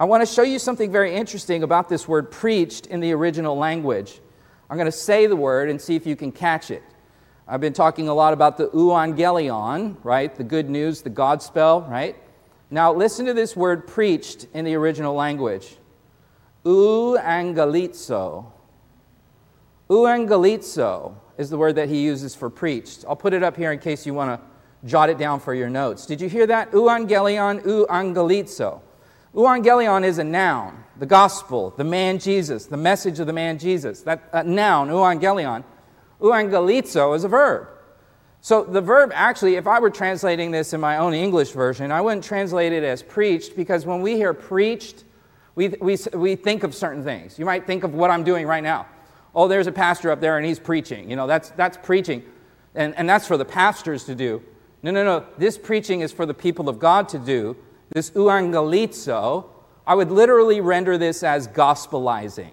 I 0.00 0.04
want 0.04 0.26
to 0.26 0.34
show 0.34 0.44
you 0.44 0.58
something 0.58 0.90
very 0.90 1.14
interesting 1.14 1.62
about 1.62 1.90
this 1.90 2.08
word 2.08 2.30
preached 2.30 2.86
in 2.86 3.00
the 3.00 3.12
original 3.12 3.54
language. 3.54 4.18
I'm 4.70 4.78
going 4.78 4.86
to 4.86 4.92
say 4.92 5.26
the 5.26 5.36
word 5.36 5.68
and 5.68 5.78
see 5.78 5.94
if 5.94 6.06
you 6.06 6.16
can 6.16 6.32
catch 6.32 6.70
it. 6.70 6.82
I've 7.46 7.60
been 7.60 7.74
talking 7.74 8.08
a 8.08 8.14
lot 8.14 8.32
about 8.32 8.56
the 8.56 8.68
euangelion, 8.68 9.98
right? 10.02 10.34
The 10.34 10.42
good 10.42 10.70
news, 10.70 11.02
the 11.02 11.10
Godspell, 11.10 11.86
right? 11.86 12.16
Now 12.70 12.94
listen 12.94 13.26
to 13.26 13.34
this 13.34 13.54
word 13.54 13.86
preached 13.86 14.46
in 14.54 14.64
the 14.64 14.74
original 14.74 15.14
language. 15.14 15.76
Euangelizo. 16.64 18.46
Euangelizo 19.90 21.14
is 21.36 21.50
the 21.50 21.58
word 21.58 21.74
that 21.74 21.90
he 21.90 22.00
uses 22.02 22.34
for 22.34 22.48
preached. 22.48 23.04
I'll 23.06 23.16
put 23.16 23.34
it 23.34 23.42
up 23.42 23.54
here 23.54 23.70
in 23.70 23.78
case 23.78 24.06
you 24.06 24.14
want 24.14 24.40
to 24.40 24.88
jot 24.88 25.10
it 25.10 25.18
down 25.18 25.40
for 25.40 25.52
your 25.52 25.68
notes. 25.68 26.06
Did 26.06 26.22
you 26.22 26.28
hear 26.30 26.46
that? 26.46 26.70
Euangelion, 26.70 27.60
euangelizo. 27.64 28.80
Euangelion 29.34 30.04
is 30.04 30.18
a 30.18 30.24
noun, 30.24 30.82
the 30.96 31.06
gospel, 31.06 31.72
the 31.76 31.84
man 31.84 32.18
Jesus, 32.18 32.66
the 32.66 32.76
message 32.76 33.20
of 33.20 33.26
the 33.26 33.32
man 33.32 33.58
Jesus. 33.58 34.02
That 34.02 34.28
a 34.32 34.42
noun, 34.42 34.88
euangelion. 34.88 35.62
Euangelizo 36.20 37.14
is 37.14 37.24
a 37.24 37.28
verb. 37.28 37.68
So 38.40 38.64
the 38.64 38.80
verb 38.80 39.12
actually, 39.14 39.56
if 39.56 39.66
I 39.66 39.78
were 39.78 39.90
translating 39.90 40.50
this 40.50 40.72
in 40.72 40.80
my 40.80 40.96
own 40.96 41.14
English 41.14 41.50
version, 41.50 41.92
I 41.92 42.00
wouldn't 42.00 42.24
translate 42.24 42.72
it 42.72 42.82
as 42.82 43.02
preached 43.02 43.54
because 43.54 43.86
when 43.86 44.00
we 44.00 44.16
hear 44.16 44.34
preached, 44.34 45.04
we, 45.54 45.68
we, 45.80 45.96
we 46.14 46.36
think 46.36 46.62
of 46.62 46.74
certain 46.74 47.04
things. 47.04 47.38
You 47.38 47.44
might 47.44 47.66
think 47.66 47.84
of 47.84 47.94
what 47.94 48.10
I'm 48.10 48.24
doing 48.24 48.46
right 48.46 48.62
now. 48.62 48.86
Oh, 49.34 49.46
there's 49.46 49.66
a 49.66 49.72
pastor 49.72 50.10
up 50.10 50.20
there 50.20 50.38
and 50.38 50.46
he's 50.46 50.58
preaching. 50.58 51.08
You 51.08 51.16
know, 51.16 51.26
that's, 51.26 51.50
that's 51.50 51.76
preaching. 51.76 52.24
And, 52.74 52.96
and 52.96 53.08
that's 53.08 53.26
for 53.26 53.36
the 53.36 53.44
pastors 53.44 54.04
to 54.04 54.14
do. 54.14 54.42
No, 54.82 54.90
no, 54.90 55.04
no. 55.04 55.26
This 55.38 55.58
preaching 55.58 56.00
is 56.00 56.10
for 56.10 56.24
the 56.24 56.34
people 56.34 56.68
of 56.68 56.78
God 56.78 57.08
to 57.10 57.18
do 57.18 57.56
this 57.90 58.10
euangelizo, 58.10 59.46
I 59.86 59.94
would 59.94 60.10
literally 60.10 60.60
render 60.60 60.96
this 60.96 61.22
as 61.22 61.48
gospelizing. 61.48 62.52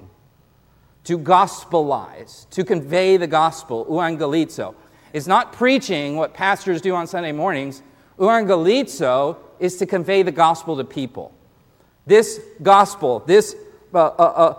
To 1.05 1.17
gospelize, 1.17 2.49
to 2.49 2.63
convey 2.63 3.17
the 3.17 3.27
gospel, 3.27 3.85
euangelizo. 3.85 4.75
It's 5.13 5.27
not 5.27 5.53
preaching 5.53 6.15
what 6.17 6.33
pastors 6.33 6.81
do 6.81 6.93
on 6.95 7.07
Sunday 7.07 7.31
mornings. 7.31 7.81
Euangelizo 8.19 9.37
is 9.59 9.77
to 9.77 9.85
convey 9.85 10.21
the 10.23 10.31
gospel 10.31 10.75
to 10.77 10.83
people. 10.83 11.33
This 12.05 12.39
gospel, 12.61 13.19
this 13.19 13.55
uh, 13.93 13.97
uh, 13.97 14.11
uh, 14.21 14.55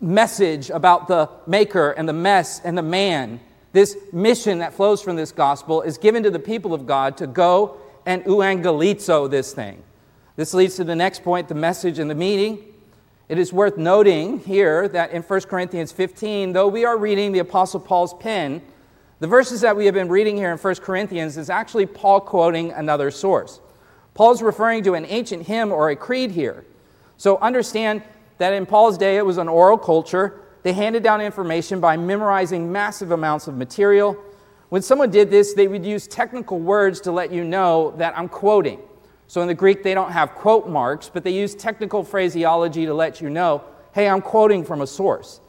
message 0.00 0.70
about 0.70 1.08
the 1.08 1.28
maker 1.46 1.90
and 1.90 2.08
the 2.08 2.12
mess 2.12 2.60
and 2.64 2.76
the 2.76 2.82
man, 2.82 3.40
this 3.72 3.96
mission 4.12 4.58
that 4.58 4.72
flows 4.72 5.02
from 5.02 5.16
this 5.16 5.32
gospel 5.32 5.82
is 5.82 5.98
given 5.98 6.22
to 6.22 6.30
the 6.30 6.38
people 6.38 6.72
of 6.72 6.86
God 6.86 7.16
to 7.18 7.26
go 7.26 7.76
and 8.06 8.24
euangelizo 8.24 9.30
this 9.30 9.52
thing. 9.52 9.82
This 10.34 10.54
leads 10.54 10.76
to 10.76 10.84
the 10.84 10.96
next 10.96 11.22
point 11.22 11.48
the 11.48 11.54
message 11.54 11.98
and 11.98 12.10
the 12.10 12.14
meaning. 12.14 12.64
It 13.28 13.38
is 13.38 13.52
worth 13.52 13.76
noting 13.76 14.40
here 14.40 14.88
that 14.88 15.10
in 15.10 15.22
1 15.22 15.40
Corinthians 15.42 15.92
15, 15.92 16.52
though 16.52 16.68
we 16.68 16.84
are 16.84 16.96
reading 16.96 17.32
the 17.32 17.40
Apostle 17.40 17.80
Paul's 17.80 18.14
pen, 18.14 18.62
the 19.20 19.26
verses 19.26 19.60
that 19.60 19.76
we 19.76 19.84
have 19.84 19.94
been 19.94 20.08
reading 20.08 20.36
here 20.36 20.50
in 20.50 20.58
1 20.58 20.74
Corinthians 20.76 21.36
is 21.36 21.50
actually 21.50 21.86
Paul 21.86 22.20
quoting 22.20 22.72
another 22.72 23.10
source. 23.10 23.60
Paul's 24.14 24.42
referring 24.42 24.82
to 24.84 24.94
an 24.94 25.04
ancient 25.06 25.46
hymn 25.46 25.70
or 25.70 25.90
a 25.90 25.96
creed 25.96 26.30
here. 26.30 26.64
So 27.18 27.38
understand 27.38 28.02
that 28.38 28.54
in 28.54 28.66
Paul's 28.66 28.98
day 28.98 29.18
it 29.18 29.26
was 29.26 29.38
an 29.38 29.48
oral 29.48 29.78
culture. 29.78 30.40
They 30.62 30.72
handed 30.72 31.02
down 31.02 31.20
information 31.20 31.78
by 31.78 31.96
memorizing 31.98 32.72
massive 32.72 33.12
amounts 33.12 33.48
of 33.48 33.56
material. 33.56 34.16
When 34.70 34.80
someone 34.80 35.10
did 35.10 35.30
this, 35.30 35.52
they 35.52 35.68
would 35.68 35.84
use 35.84 36.06
technical 36.06 36.58
words 36.58 37.00
to 37.02 37.12
let 37.12 37.30
you 37.30 37.44
know 37.44 37.94
that 37.98 38.16
I'm 38.18 38.28
quoting. 38.28 38.80
So 39.32 39.40
in 39.40 39.48
the 39.48 39.54
Greek, 39.54 39.82
they 39.82 39.94
don't 39.94 40.12
have 40.12 40.34
quote 40.34 40.68
marks, 40.68 41.08
but 41.08 41.24
they 41.24 41.30
use 41.30 41.54
technical 41.54 42.04
phraseology 42.04 42.84
to 42.84 42.92
let 42.92 43.22
you 43.22 43.30
know 43.30 43.64
hey, 43.94 44.06
I'm 44.06 44.20
quoting 44.20 44.62
from 44.62 44.82
a 44.82 44.86
source. 44.86 45.40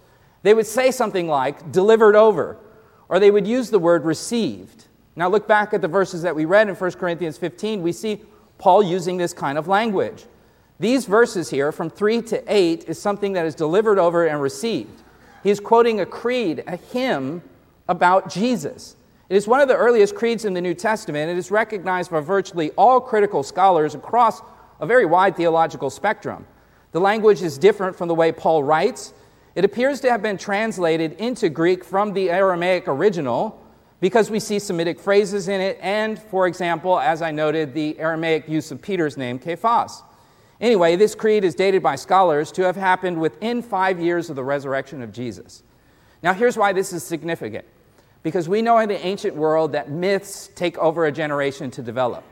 They 0.41 0.53
would 0.53 0.67
say 0.67 0.89
something 0.89 1.27
like 1.27 1.69
delivered 1.69 2.15
over, 2.15 2.57
or 3.09 3.19
they 3.19 3.29
would 3.29 3.45
use 3.45 3.69
the 3.69 3.79
word 3.79 4.05
received. 4.05 4.87
Now 5.17 5.27
look 5.27 5.49
back 5.49 5.73
at 5.73 5.81
the 5.81 5.89
verses 5.89 6.21
that 6.21 6.33
we 6.33 6.45
read 6.45 6.69
in 6.69 6.75
1 6.75 6.91
Corinthians 6.93 7.37
15. 7.37 7.81
We 7.81 7.91
see 7.91 8.21
Paul 8.57 8.83
using 8.83 9.17
this 9.17 9.33
kind 9.33 9.57
of 9.57 9.67
language. 9.67 10.27
These 10.79 11.03
verses 11.03 11.49
here, 11.49 11.73
from 11.73 11.89
3 11.89 12.21
to 12.21 12.41
8, 12.47 12.85
is 12.87 13.01
something 13.01 13.33
that 13.33 13.45
is 13.45 13.53
delivered 13.53 13.99
over 13.99 14.25
and 14.25 14.41
received. 14.41 15.03
He's 15.43 15.59
quoting 15.59 15.99
a 15.99 16.05
creed, 16.05 16.63
a 16.67 16.77
hymn 16.77 17.41
about 17.89 18.29
Jesus. 18.29 18.95
It 19.33 19.37
is 19.37 19.47
one 19.47 19.61
of 19.61 19.67
the 19.67 19.75
earliest 19.75 20.13
creeds 20.13 20.45
in 20.45 20.53
the 20.53 20.61
New 20.61 20.75
Testament. 20.75 21.31
It 21.31 21.39
is 21.39 21.49
recognized 21.49 22.11
by 22.11 22.19
virtually 22.19 22.69
all 22.77 23.01
critical 23.01 23.41
scholars 23.41 23.95
across 23.95 24.43
a 24.79 24.85
very 24.85 25.07
wide 25.07 25.35
theological 25.35 25.89
spectrum. 25.89 26.45
The 26.91 26.99
language 26.99 27.41
is 27.41 27.57
different 27.57 27.95
from 27.95 28.09
the 28.09 28.13
way 28.13 28.31
Paul 28.31 28.63
writes. 28.63 29.11
It 29.55 29.65
appears 29.65 30.01
to 30.01 30.11
have 30.11 30.21
been 30.21 30.37
translated 30.37 31.13
into 31.13 31.49
Greek 31.49 31.83
from 31.83 32.13
the 32.13 32.29
Aramaic 32.29 32.87
original 32.87 33.59
because 33.99 34.29
we 34.29 34.39
see 34.39 34.59
Semitic 34.59 34.99
phrases 34.99 35.47
in 35.47 35.61
it, 35.61 35.79
and, 35.81 36.19
for 36.19 36.45
example, 36.45 36.99
as 36.99 37.23
I 37.23 37.31
noted, 37.31 37.73
the 37.73 37.97
Aramaic 37.97 38.47
use 38.47 38.69
of 38.69 38.83
Peter's 38.83 39.17
name, 39.17 39.41
Cephas. 39.41 40.03
Anyway, 40.61 40.95
this 40.95 41.15
creed 41.15 41.43
is 41.43 41.55
dated 41.55 41.81
by 41.81 41.95
scholars 41.95 42.51
to 42.51 42.61
have 42.61 42.75
happened 42.75 43.19
within 43.19 43.63
five 43.63 43.99
years 43.99 44.29
of 44.29 44.35
the 44.35 44.43
resurrection 44.43 45.01
of 45.01 45.11
Jesus. 45.11 45.63
Now, 46.21 46.35
here's 46.35 46.55
why 46.55 46.71
this 46.71 46.93
is 46.93 47.01
significant 47.01 47.65
because 48.23 48.49
we 48.49 48.61
know 48.61 48.77
in 48.79 48.89
the 48.89 49.05
ancient 49.05 49.35
world 49.35 49.73
that 49.73 49.91
myths 49.91 50.49
take 50.55 50.77
over 50.77 51.05
a 51.05 51.11
generation 51.11 51.69
to 51.71 51.81
develop. 51.81 52.23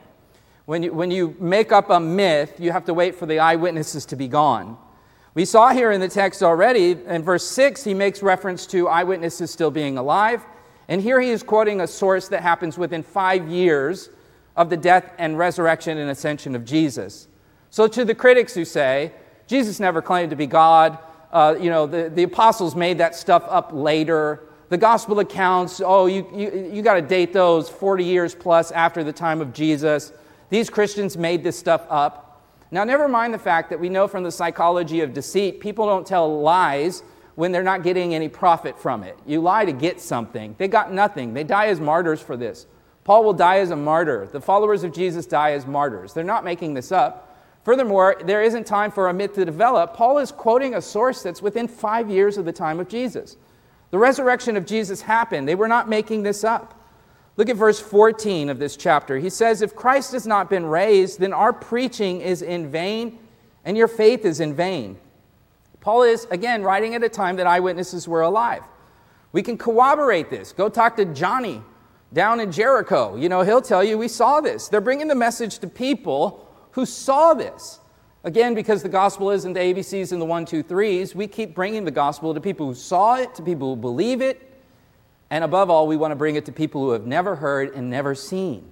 When 0.66 0.84
you, 0.84 0.94
when 0.94 1.12
you 1.12 1.36
make 1.40 1.72
up 1.72 1.90
a 1.90 2.00
myth, 2.00 2.60
you 2.60 2.72
have 2.72 2.86
to 2.86 2.94
wait 2.94 3.16
for 3.16 3.26
the 3.26 3.40
eyewitnesses 3.40 4.06
to 4.08 4.16
be 4.16 4.28
gone. 4.28 4.78
We 5.34 5.46
saw 5.46 5.70
here 5.70 5.92
in 5.92 6.02
the 6.02 6.08
text 6.08 6.44
already, 6.44 6.92
in 6.92 7.24
verse 7.24 7.46
6, 7.48 7.84
he 7.84 7.94
makes 7.94 8.22
reference 8.22 8.66
to 8.68 8.88
eyewitnesses 8.88 9.52
still 9.52 9.72
being 9.72 9.98
alive. 9.98 10.44
And 10.88 11.02
here 11.02 11.22
he 11.22 11.30
is 11.30 11.44
quoting 11.44 11.82
a 11.82 11.88
source 11.88 12.28
that 12.30 12.42
happens 12.42 12.78
within 12.78 13.04
five 13.04 13.48
years 13.48 14.10
of 14.56 14.70
the 14.70 14.78
death 14.78 15.14
and 15.18 15.38
resurrection 15.38 15.98
and 15.98 16.10
ascension 16.10 16.56
of 16.56 16.66
Jesus. 16.66 17.28
So, 17.70 17.88
to 17.88 18.04
the 18.04 18.14
critics 18.14 18.54
who 18.54 18.66
say, 18.66 19.14
Jesus 19.48 19.80
never 19.80 20.02
claimed 20.02 20.32
to 20.32 20.36
be 20.36 20.48
God, 20.48 20.98
uh, 21.32 21.56
you 21.60 21.70
know, 21.70 21.88
the, 21.88 22.10
the 22.10 22.24
apostles 22.24 22.76
made 22.76 22.98
that 22.98 23.16
stuff 23.16 23.46
up 23.48 23.72
later. 23.72 24.42
The 24.72 24.78
gospel 24.78 25.20
accounts, 25.20 25.82
oh, 25.84 26.06
you, 26.06 26.26
you, 26.34 26.72
you 26.72 26.82
got 26.82 26.94
to 26.94 27.02
date 27.02 27.34
those 27.34 27.68
40 27.68 28.06
years 28.06 28.34
plus 28.34 28.72
after 28.72 29.04
the 29.04 29.12
time 29.12 29.42
of 29.42 29.52
Jesus. 29.52 30.14
These 30.50 30.70
Christians 30.70 31.18
made 31.18 31.44
this 31.44 31.60
stuff 31.60 31.86
up. 31.90 32.42
Now, 32.72 32.86
never 32.86 33.10
mind 33.10 33.34
the 33.34 33.38
fact 33.38 33.70
that 33.72 33.82
we 33.82 33.90
know 33.90 34.08
from 34.08 34.24
the 34.24 34.32
psychology 34.32 35.02
of 35.02 35.14
deceit, 35.14 35.60
people 35.60 35.88
don't 35.88 36.08
tell 36.08 36.40
lies 36.40 37.04
when 37.36 37.52
they're 37.52 37.64
not 37.64 37.84
getting 37.84 38.16
any 38.16 38.30
profit 38.30 38.80
from 38.80 39.04
it. 39.04 39.20
You 39.26 39.42
lie 39.42 39.66
to 39.66 39.74
get 39.74 40.00
something. 40.00 40.56
They 40.58 40.70
got 40.70 40.94
nothing. 40.94 41.34
They 41.34 41.44
die 41.44 41.68
as 41.68 41.82
martyrs 41.82 42.22
for 42.22 42.38
this. 42.38 42.66
Paul 43.04 43.26
will 43.26 43.34
die 43.34 43.58
as 43.58 43.72
a 43.72 43.76
martyr. 43.76 44.30
The 44.32 44.40
followers 44.40 44.86
of 44.86 44.94
Jesus 44.94 45.26
die 45.26 45.52
as 45.52 45.68
martyrs. 45.68 46.14
They're 46.14 46.24
not 46.24 46.46
making 46.46 46.76
this 46.76 46.94
up. 46.94 47.38
Furthermore, 47.66 48.22
there 48.24 48.42
isn't 48.42 48.66
time 48.66 48.90
for 48.90 49.10
a 49.10 49.14
myth 49.14 49.34
to 49.34 49.44
develop. 49.44 49.94
Paul 49.96 50.20
is 50.20 50.32
quoting 50.32 50.76
a 50.76 50.82
source 50.82 51.24
that's 51.24 51.42
within 51.42 51.68
five 51.68 52.10
years 52.10 52.38
of 52.38 52.46
the 52.46 52.54
time 52.54 52.80
of 52.80 52.88
Jesus. 52.88 53.36
The 53.92 54.00
resurrection 54.00 54.58
of 54.58 54.66
Jesus 54.66 55.02
happened. 55.02 55.48
They 55.48 55.56
were 55.56 55.68
not 55.68 55.88
making 55.88 56.24
this 56.24 56.44
up. 56.44 56.78
Look 57.38 57.50
at 57.50 57.56
verse 57.56 57.80
14 57.80 58.50
of 58.50 58.60
this 58.60 58.76
chapter. 58.76 59.18
He 59.18 59.30
says, 59.30 59.62
If 59.62 59.76
Christ 59.76 60.14
has 60.14 60.26
not 60.26 60.50
been 60.50 60.66
raised, 60.66 61.20
then 61.20 61.34
our 61.34 61.54
preaching 61.54 62.22
is 62.22 62.42
in 62.42 62.70
vain 62.70 63.20
and 63.64 63.78
your 63.78 63.88
faith 63.88 64.26
is 64.26 64.40
in 64.40 64.56
vain. 64.56 64.98
Paul 65.82 66.04
is, 66.04 66.26
again, 66.32 66.64
writing 66.64 66.96
at 66.96 67.04
a 67.04 67.10
time 67.10 67.36
that 67.38 67.48
eyewitnesses 67.48 68.08
were 68.08 68.22
alive. 68.22 68.64
We 69.32 69.42
can 69.42 69.58
corroborate 69.58 70.30
this. 70.30 70.52
Go 70.54 70.70
talk 70.70 70.96
to 70.98 71.06
Johnny 71.06 71.62
down 72.14 72.40
in 72.40 72.52
Jericho. 72.52 73.16
You 73.16 73.30
know, 73.30 73.42
he'll 73.42 73.62
tell 73.62 73.84
you, 73.84 73.98
we 73.98 74.08
saw 74.08 74.42
this. 74.42 74.68
They're 74.68 74.82
bringing 74.82 75.08
the 75.08 75.16
message 75.16 75.60
to 75.60 75.68
people 75.68 76.48
who 76.72 76.86
saw 76.86 77.34
this. 77.34 77.80
Again, 78.24 78.54
because 78.54 78.84
the 78.84 78.90
gospel 78.90 79.32
isn't 79.32 79.54
the 79.54 79.60
ABCs 79.60 80.12
and 80.12 80.22
the 80.22 80.26
one, 80.26 80.46
two, 80.46 80.62
threes, 80.62 81.16
we 81.16 81.26
keep 81.28 81.56
bringing 81.56 81.86
the 81.86 81.92
gospel 81.92 82.34
to 82.34 82.40
people 82.40 82.68
who 82.68 82.76
saw 82.76 83.16
it, 83.16 83.34
to 83.36 83.42
people 83.42 83.74
who 83.74 83.82
believe 83.82 84.22
it, 84.22 84.48
and 85.32 85.44
above 85.44 85.70
all, 85.70 85.88
we 85.88 85.98
want 85.98 86.12
to 86.12 86.16
bring 86.16 86.36
it 86.36 86.46
to 86.46 86.52
people 86.52 86.82
who 86.82 86.92
have 86.92 87.08
never 87.08 87.36
heard 87.36 87.74
and 87.74 87.90
never 87.90 88.14
seen. 88.14 88.70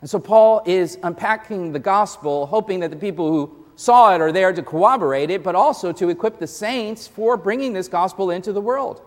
And 0.00 0.10
so 0.10 0.18
Paul 0.18 0.62
is 0.66 0.98
unpacking 1.02 1.72
the 1.72 1.78
gospel, 1.78 2.46
hoping 2.46 2.80
that 2.80 2.90
the 2.90 2.96
people 2.96 3.28
who 3.28 3.64
saw 3.76 4.14
it 4.14 4.20
are 4.20 4.32
there 4.32 4.52
to 4.52 4.62
corroborate 4.62 5.30
it, 5.30 5.42
but 5.42 5.54
also 5.54 5.92
to 5.92 6.10
equip 6.10 6.38
the 6.38 6.46
saints 6.46 7.06
for 7.06 7.36
bringing 7.36 7.72
this 7.72 7.88
gospel 7.88 8.32
into 8.32 8.52
the 8.52 8.60
world. 8.60 9.00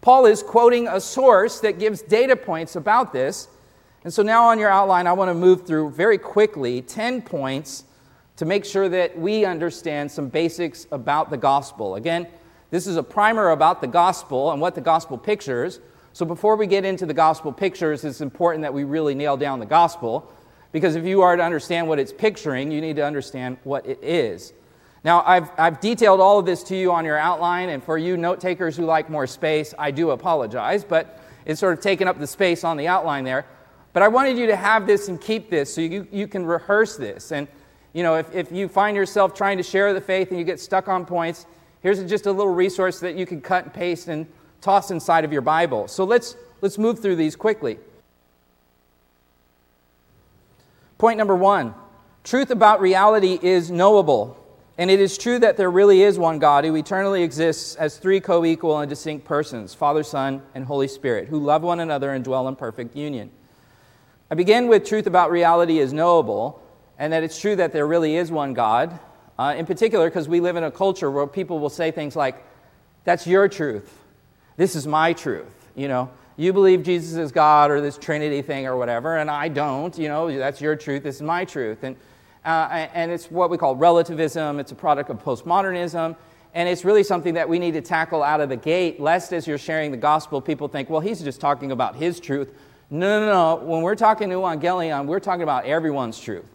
Paul 0.00 0.26
is 0.26 0.42
quoting 0.42 0.86
a 0.86 1.00
source 1.00 1.60
that 1.60 1.78
gives 1.78 2.02
data 2.02 2.36
points 2.36 2.76
about 2.76 3.12
this. 3.12 3.48
And 4.04 4.12
so 4.12 4.22
now 4.22 4.44
on 4.44 4.58
your 4.58 4.70
outline, 4.70 5.06
I 5.06 5.12
want 5.14 5.30
to 5.30 5.34
move 5.34 5.66
through 5.66 5.90
very 5.90 6.18
quickly 6.18 6.82
10 6.82 7.22
points 7.22 7.84
to 8.38 8.44
make 8.44 8.64
sure 8.64 8.88
that 8.88 9.18
we 9.18 9.44
understand 9.44 10.10
some 10.10 10.28
basics 10.28 10.86
about 10.92 11.28
the 11.28 11.36
gospel. 11.36 11.96
Again, 11.96 12.28
this 12.70 12.86
is 12.86 12.96
a 12.96 13.02
primer 13.02 13.50
about 13.50 13.80
the 13.80 13.88
gospel 13.88 14.52
and 14.52 14.60
what 14.60 14.76
the 14.76 14.80
gospel 14.80 15.18
pictures. 15.18 15.80
So 16.12 16.24
before 16.24 16.54
we 16.54 16.68
get 16.68 16.84
into 16.84 17.04
the 17.04 17.14
gospel 17.14 17.52
pictures, 17.52 18.04
it's 18.04 18.20
important 18.20 18.62
that 18.62 18.72
we 18.72 18.84
really 18.84 19.16
nail 19.16 19.36
down 19.36 19.58
the 19.58 19.66
gospel. 19.66 20.32
Because 20.70 20.94
if 20.94 21.04
you 21.04 21.20
are 21.22 21.34
to 21.34 21.42
understand 21.42 21.88
what 21.88 21.98
it's 21.98 22.12
picturing, 22.12 22.70
you 22.70 22.80
need 22.80 22.94
to 22.96 23.04
understand 23.04 23.58
what 23.64 23.84
it 23.84 23.98
is. 24.02 24.52
Now, 25.02 25.24
I've, 25.26 25.50
I've 25.58 25.80
detailed 25.80 26.20
all 26.20 26.38
of 26.38 26.46
this 26.46 26.62
to 26.64 26.76
you 26.76 26.92
on 26.92 27.04
your 27.04 27.18
outline, 27.18 27.70
and 27.70 27.82
for 27.82 27.98
you 27.98 28.16
note 28.16 28.40
takers 28.40 28.76
who 28.76 28.84
like 28.84 29.10
more 29.10 29.26
space, 29.26 29.74
I 29.76 29.90
do 29.90 30.10
apologize, 30.10 30.84
but 30.84 31.20
it's 31.44 31.58
sort 31.58 31.72
of 31.72 31.80
taken 31.80 32.06
up 32.06 32.20
the 32.20 32.26
space 32.26 32.62
on 32.62 32.76
the 32.76 32.86
outline 32.86 33.24
there. 33.24 33.46
But 33.92 34.04
I 34.04 34.08
wanted 34.08 34.38
you 34.38 34.46
to 34.46 34.56
have 34.56 34.86
this 34.86 35.08
and 35.08 35.20
keep 35.20 35.50
this 35.50 35.74
so 35.74 35.80
you, 35.80 36.06
you 36.12 36.28
can 36.28 36.46
rehearse 36.46 36.96
this. 36.96 37.32
And, 37.32 37.48
you 37.92 38.02
know, 38.02 38.16
if, 38.16 38.34
if 38.34 38.52
you 38.52 38.68
find 38.68 38.96
yourself 38.96 39.34
trying 39.34 39.56
to 39.56 39.62
share 39.62 39.92
the 39.94 40.00
faith 40.00 40.30
and 40.30 40.38
you 40.38 40.44
get 40.44 40.60
stuck 40.60 40.88
on 40.88 41.06
points, 41.06 41.46
here's 41.82 42.02
just 42.04 42.26
a 42.26 42.32
little 42.32 42.52
resource 42.52 43.00
that 43.00 43.16
you 43.16 43.26
can 43.26 43.40
cut 43.40 43.64
and 43.64 43.74
paste 43.74 44.08
and 44.08 44.26
toss 44.60 44.90
inside 44.90 45.24
of 45.24 45.32
your 45.32 45.42
Bible. 45.42 45.88
So 45.88 46.04
let's, 46.04 46.36
let's 46.60 46.78
move 46.78 47.00
through 47.00 47.16
these 47.16 47.36
quickly. 47.36 47.78
Point 50.98 51.18
number 51.18 51.36
one 51.36 51.74
truth 52.24 52.50
about 52.50 52.80
reality 52.80 53.38
is 53.40 53.70
knowable. 53.70 54.36
And 54.78 54.92
it 54.92 55.00
is 55.00 55.18
true 55.18 55.40
that 55.40 55.56
there 55.56 55.70
really 55.70 56.02
is 56.02 56.20
one 56.20 56.38
God 56.38 56.64
who 56.64 56.76
eternally 56.76 57.24
exists 57.24 57.74
as 57.74 57.96
three 57.96 58.20
co 58.20 58.44
equal 58.44 58.78
and 58.78 58.88
distinct 58.88 59.24
persons 59.24 59.74
Father, 59.74 60.04
Son, 60.04 60.40
and 60.54 60.64
Holy 60.64 60.86
Spirit, 60.86 61.28
who 61.28 61.40
love 61.40 61.62
one 61.62 61.80
another 61.80 62.12
and 62.12 62.24
dwell 62.24 62.46
in 62.46 62.54
perfect 62.54 62.94
union. 62.94 63.30
I 64.30 64.34
begin 64.34 64.68
with 64.68 64.86
truth 64.86 65.06
about 65.06 65.32
reality 65.32 65.78
is 65.78 65.92
knowable, 65.92 66.62
and 66.98 67.12
that 67.12 67.22
it's 67.22 67.40
true 67.40 67.56
that 67.56 67.72
there 67.72 67.86
really 67.86 68.16
is 68.16 68.30
one 68.30 68.54
God, 68.54 68.98
uh, 69.38 69.54
in 69.56 69.66
particular 69.66 70.08
because 70.08 70.28
we 70.28 70.40
live 70.40 70.56
in 70.56 70.64
a 70.64 70.70
culture 70.70 71.10
where 71.10 71.26
people 71.26 71.58
will 71.58 71.70
say 71.70 71.90
things 71.90 72.16
like, 72.16 72.44
That's 73.04 73.26
your 73.26 73.48
truth. 73.48 74.04
This 74.56 74.74
is 74.74 74.86
my 74.86 75.12
truth. 75.12 75.54
You 75.76 75.88
know, 75.88 76.10
you 76.36 76.52
believe 76.52 76.82
Jesus 76.82 77.16
is 77.16 77.32
God 77.32 77.70
or 77.70 77.80
this 77.80 77.96
Trinity 77.96 78.42
thing 78.42 78.66
or 78.66 78.76
whatever, 78.76 79.16
and 79.16 79.30
I 79.30 79.48
don't. 79.48 79.96
You 79.96 80.08
know, 80.08 80.36
that's 80.36 80.60
your 80.60 80.76
truth. 80.76 81.02
This 81.04 81.16
is 81.16 81.22
my 81.22 81.44
truth. 81.44 81.84
And 81.84 81.96
uh, 82.44 82.88
and 82.94 83.10
it's 83.10 83.30
what 83.30 83.50
we 83.50 83.58
call 83.58 83.76
relativism. 83.76 84.58
It's 84.58 84.72
a 84.72 84.74
product 84.74 85.10
of 85.10 85.22
postmodernism. 85.22 86.16
And 86.54 86.68
it's 86.68 86.84
really 86.84 87.02
something 87.02 87.34
that 87.34 87.48
we 87.48 87.58
need 87.58 87.72
to 87.72 87.82
tackle 87.82 88.22
out 88.22 88.40
of 88.40 88.48
the 88.48 88.56
gate, 88.56 89.00
lest 89.00 89.32
as 89.32 89.46
you're 89.46 89.58
sharing 89.58 89.90
the 89.90 89.98
gospel, 89.98 90.40
people 90.40 90.66
think, 90.66 90.88
well, 90.88 91.00
he's 91.00 91.20
just 91.20 91.40
talking 91.40 91.72
about 91.72 91.96
his 91.96 92.18
truth. 92.18 92.52
No, 92.90 93.20
no, 93.20 93.26
no. 93.26 93.64
When 93.66 93.82
we're 93.82 93.94
talking 93.94 94.30
to 94.30 94.36
Evangelion, 94.36 95.06
we're 95.06 95.20
talking 95.20 95.42
about 95.42 95.66
everyone's 95.66 96.18
truth. 96.18 96.48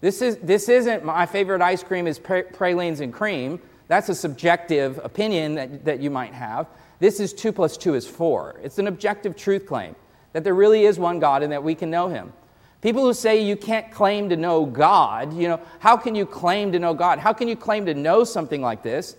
This, 0.00 0.22
is, 0.22 0.36
this 0.38 0.68
isn't 0.68 1.04
my 1.04 1.26
favorite 1.26 1.60
ice 1.60 1.82
cream 1.82 2.06
is 2.06 2.18
pralines 2.18 3.00
and 3.00 3.12
cream. 3.12 3.60
That's 3.88 4.08
a 4.08 4.14
subjective 4.14 4.98
opinion 5.02 5.54
that, 5.56 5.84
that 5.84 6.00
you 6.00 6.10
might 6.10 6.32
have. 6.32 6.68
This 7.00 7.20
is 7.20 7.32
2 7.32 7.52
plus 7.52 7.76
2 7.76 7.94
is 7.94 8.06
4. 8.06 8.60
It's 8.62 8.78
an 8.78 8.86
objective 8.86 9.36
truth 9.36 9.66
claim 9.66 9.94
that 10.32 10.44
there 10.44 10.54
really 10.54 10.84
is 10.84 10.98
one 10.98 11.18
God 11.18 11.42
and 11.42 11.52
that 11.52 11.62
we 11.62 11.74
can 11.74 11.90
know 11.90 12.08
him. 12.08 12.32
People 12.80 13.02
who 13.02 13.12
say 13.12 13.42
you 13.42 13.56
can't 13.56 13.90
claim 13.90 14.30
to 14.30 14.36
know 14.36 14.64
God, 14.64 15.34
you 15.34 15.48
know, 15.48 15.60
how 15.80 15.96
can 15.96 16.14
you 16.14 16.24
claim 16.24 16.72
to 16.72 16.78
know 16.78 16.94
God? 16.94 17.18
How 17.18 17.32
can 17.32 17.46
you 17.46 17.56
claim 17.56 17.84
to 17.86 17.94
know 17.94 18.24
something 18.24 18.62
like 18.62 18.82
this? 18.82 19.16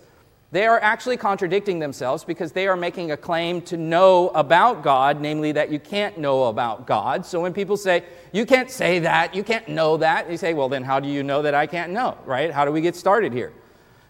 They 0.52 0.66
are 0.66 0.78
actually 0.80 1.16
contradicting 1.16 1.78
themselves 1.78 2.24
because 2.24 2.52
they 2.52 2.68
are 2.68 2.76
making 2.76 3.10
a 3.10 3.16
claim 3.16 3.62
to 3.62 3.78
know 3.78 4.28
about 4.28 4.82
God, 4.82 5.18
namely 5.18 5.52
that 5.52 5.72
you 5.72 5.78
can't 5.78 6.18
know 6.18 6.44
about 6.44 6.86
God. 6.86 7.24
So 7.24 7.40
when 7.40 7.54
people 7.54 7.78
say, 7.78 8.04
you 8.32 8.44
can't 8.44 8.70
say 8.70 8.98
that, 8.98 9.34
you 9.34 9.44
can't 9.44 9.66
know 9.66 9.96
that, 9.96 10.30
you 10.30 10.36
say, 10.36 10.52
well, 10.52 10.68
then 10.68 10.84
how 10.84 11.00
do 11.00 11.08
you 11.08 11.22
know 11.22 11.40
that 11.40 11.54
I 11.54 11.66
can't 11.66 11.90
know, 11.90 12.18
right? 12.26 12.50
How 12.52 12.66
do 12.66 12.70
we 12.70 12.82
get 12.82 12.94
started 12.94 13.32
here? 13.32 13.50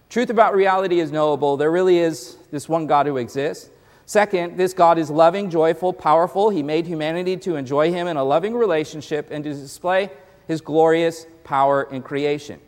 Truth 0.08 0.30
about 0.30 0.56
reality 0.56 0.98
is 0.98 1.12
knowable. 1.12 1.56
There 1.56 1.70
really 1.70 1.98
is 1.98 2.36
this 2.50 2.68
one 2.68 2.88
God 2.88 3.06
who 3.06 3.18
exists. 3.18 3.70
Second, 4.04 4.56
this 4.56 4.74
God 4.74 4.98
is 4.98 5.10
loving, 5.10 5.48
joyful, 5.48 5.92
powerful. 5.92 6.50
He 6.50 6.64
made 6.64 6.86
humanity 6.86 7.36
to 7.36 7.54
enjoy 7.54 7.92
Him 7.92 8.08
in 8.08 8.16
a 8.16 8.24
loving 8.24 8.54
relationship 8.54 9.28
and 9.30 9.44
to 9.44 9.54
display 9.54 10.10
His 10.48 10.60
glorious 10.60 11.24
power 11.44 11.84
in 11.84 12.02
creation. 12.02 12.60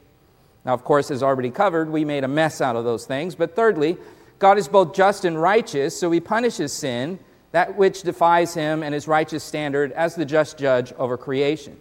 Now, 0.65 0.73
of 0.73 0.85
course, 0.85 1.11
as 1.11 1.23
already 1.23 1.51
covered, 1.51 1.91
we 1.91 2.05
made 2.05 2.25
a 2.25 2.29
mess 2.29 2.61
out 2.61 2.77
of 2.77 2.85
those 2.85 3.07
things. 3.07 3.35
But 3.35 3.55
thirdly, 3.55 3.99
God 4.39 4.59
is 4.59 4.69
both 4.69 4.95
just 4.95 5.25
and 5.25 5.41
righteous, 5.41 5.99
so 5.99 6.11
He 6.11 6.21
punishes 6.21 6.73
sin, 6.73 7.19
that 7.53 7.77
which 7.77 8.03
defies 8.03 8.55
Him 8.55 8.83
and 8.83 8.95
His 8.95 9.07
righteous 9.07 9.45
standard, 9.45 9.93
as 9.93 10.15
the 10.15 10.25
just 10.25 10.59
judge 10.59 10.93
over 10.95 11.17
creation. 11.17 11.79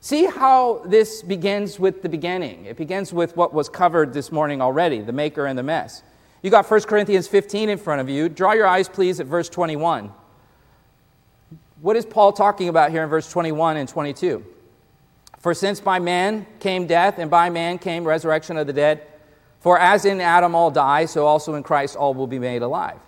See 0.00 0.24
how 0.24 0.82
this 0.86 1.22
begins 1.22 1.78
with 1.78 2.02
the 2.02 2.08
beginning. 2.08 2.64
It 2.64 2.76
begins 2.76 3.12
with 3.12 3.36
what 3.36 3.52
was 3.52 3.68
covered 3.68 4.14
this 4.14 4.32
morning 4.32 4.62
already 4.62 5.02
the 5.02 5.12
maker 5.12 5.46
and 5.46 5.58
the 5.58 5.62
mess. 5.62 6.02
You 6.42 6.50
got 6.50 6.68
1 6.70 6.82
Corinthians 6.82 7.28
15 7.28 7.68
in 7.68 7.78
front 7.78 8.00
of 8.00 8.08
you. 8.08 8.30
Draw 8.30 8.52
your 8.52 8.66
eyes, 8.66 8.88
please, 8.88 9.20
at 9.20 9.26
verse 9.26 9.50
21. 9.50 10.10
What 11.82 11.96
is 11.96 12.06
Paul 12.06 12.32
talking 12.32 12.68
about 12.68 12.90
here 12.90 13.02
in 13.02 13.10
verse 13.10 13.30
21 13.30 13.76
and 13.76 13.88
22? 13.88 14.44
For 15.40 15.54
since 15.54 15.80
by 15.80 15.98
man 15.98 16.46
came 16.60 16.86
death, 16.86 17.18
and 17.18 17.30
by 17.30 17.50
man 17.50 17.78
came 17.78 18.06
resurrection 18.06 18.56
of 18.56 18.66
the 18.66 18.72
dead, 18.72 19.06
for 19.58 19.78
as 19.78 20.04
in 20.04 20.20
Adam 20.20 20.54
all 20.54 20.70
die, 20.70 21.06
so 21.06 21.26
also 21.26 21.54
in 21.54 21.62
Christ 21.62 21.96
all 21.96 22.14
will 22.14 22.26
be 22.26 22.38
made 22.38 22.62
alive. 22.62 23.00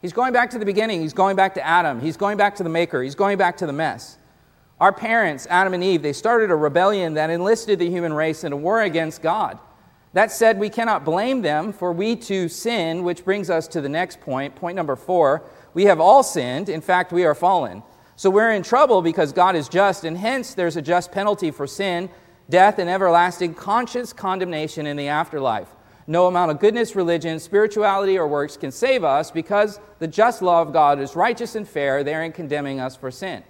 He's 0.00 0.12
going 0.12 0.32
back 0.32 0.50
to 0.50 0.58
the 0.58 0.64
beginning. 0.64 1.02
He's 1.02 1.12
going 1.12 1.36
back 1.36 1.54
to 1.54 1.66
Adam. 1.66 2.00
He's 2.00 2.16
going 2.16 2.36
back 2.36 2.54
to 2.56 2.62
the 2.62 2.68
Maker. 2.68 3.02
He's 3.02 3.14
going 3.14 3.38
back 3.38 3.56
to 3.58 3.66
the 3.66 3.72
mess. 3.72 4.16
Our 4.80 4.92
parents, 4.92 5.46
Adam 5.50 5.74
and 5.74 5.84
Eve, 5.84 6.00
they 6.00 6.14
started 6.14 6.50
a 6.50 6.56
rebellion 6.56 7.14
that 7.14 7.28
enlisted 7.28 7.78
the 7.78 7.90
human 7.90 8.14
race 8.14 8.44
in 8.44 8.52
a 8.52 8.56
war 8.56 8.80
against 8.82 9.20
God. 9.20 9.58
That 10.14 10.32
said, 10.32 10.58
we 10.58 10.70
cannot 10.70 11.04
blame 11.04 11.42
them, 11.42 11.72
for 11.72 11.92
we 11.92 12.16
too 12.16 12.48
sin, 12.48 13.04
which 13.04 13.24
brings 13.24 13.50
us 13.50 13.68
to 13.68 13.80
the 13.80 13.88
next 13.88 14.20
point. 14.20 14.56
Point 14.56 14.76
number 14.76 14.96
four 14.96 15.42
we 15.72 15.84
have 15.84 16.00
all 16.00 16.22
sinned. 16.22 16.68
In 16.68 16.80
fact, 16.80 17.12
we 17.12 17.24
are 17.24 17.34
fallen. 17.34 17.82
So 18.20 18.28
we're 18.28 18.50
in 18.50 18.62
trouble 18.62 19.00
because 19.00 19.32
God 19.32 19.56
is 19.56 19.66
just, 19.66 20.04
and 20.04 20.14
hence 20.14 20.52
there's 20.52 20.76
a 20.76 20.82
just 20.82 21.10
penalty 21.10 21.50
for 21.50 21.66
sin, 21.66 22.10
death, 22.50 22.78
and 22.78 22.90
everlasting 22.90 23.54
conscious 23.54 24.12
condemnation 24.12 24.86
in 24.86 24.98
the 24.98 25.08
afterlife. 25.08 25.68
No 26.06 26.26
amount 26.26 26.50
of 26.50 26.60
goodness, 26.60 26.94
religion, 26.94 27.40
spirituality, 27.40 28.18
or 28.18 28.28
works 28.28 28.58
can 28.58 28.72
save 28.72 29.04
us 29.04 29.30
because 29.30 29.80
the 30.00 30.06
just 30.06 30.42
law 30.42 30.60
of 30.60 30.70
God 30.70 31.00
is 31.00 31.16
righteous 31.16 31.54
and 31.54 31.66
fair, 31.66 32.04
therein 32.04 32.30
condemning 32.32 32.78
us 32.78 32.94
for 32.94 33.10
sin. 33.10 33.42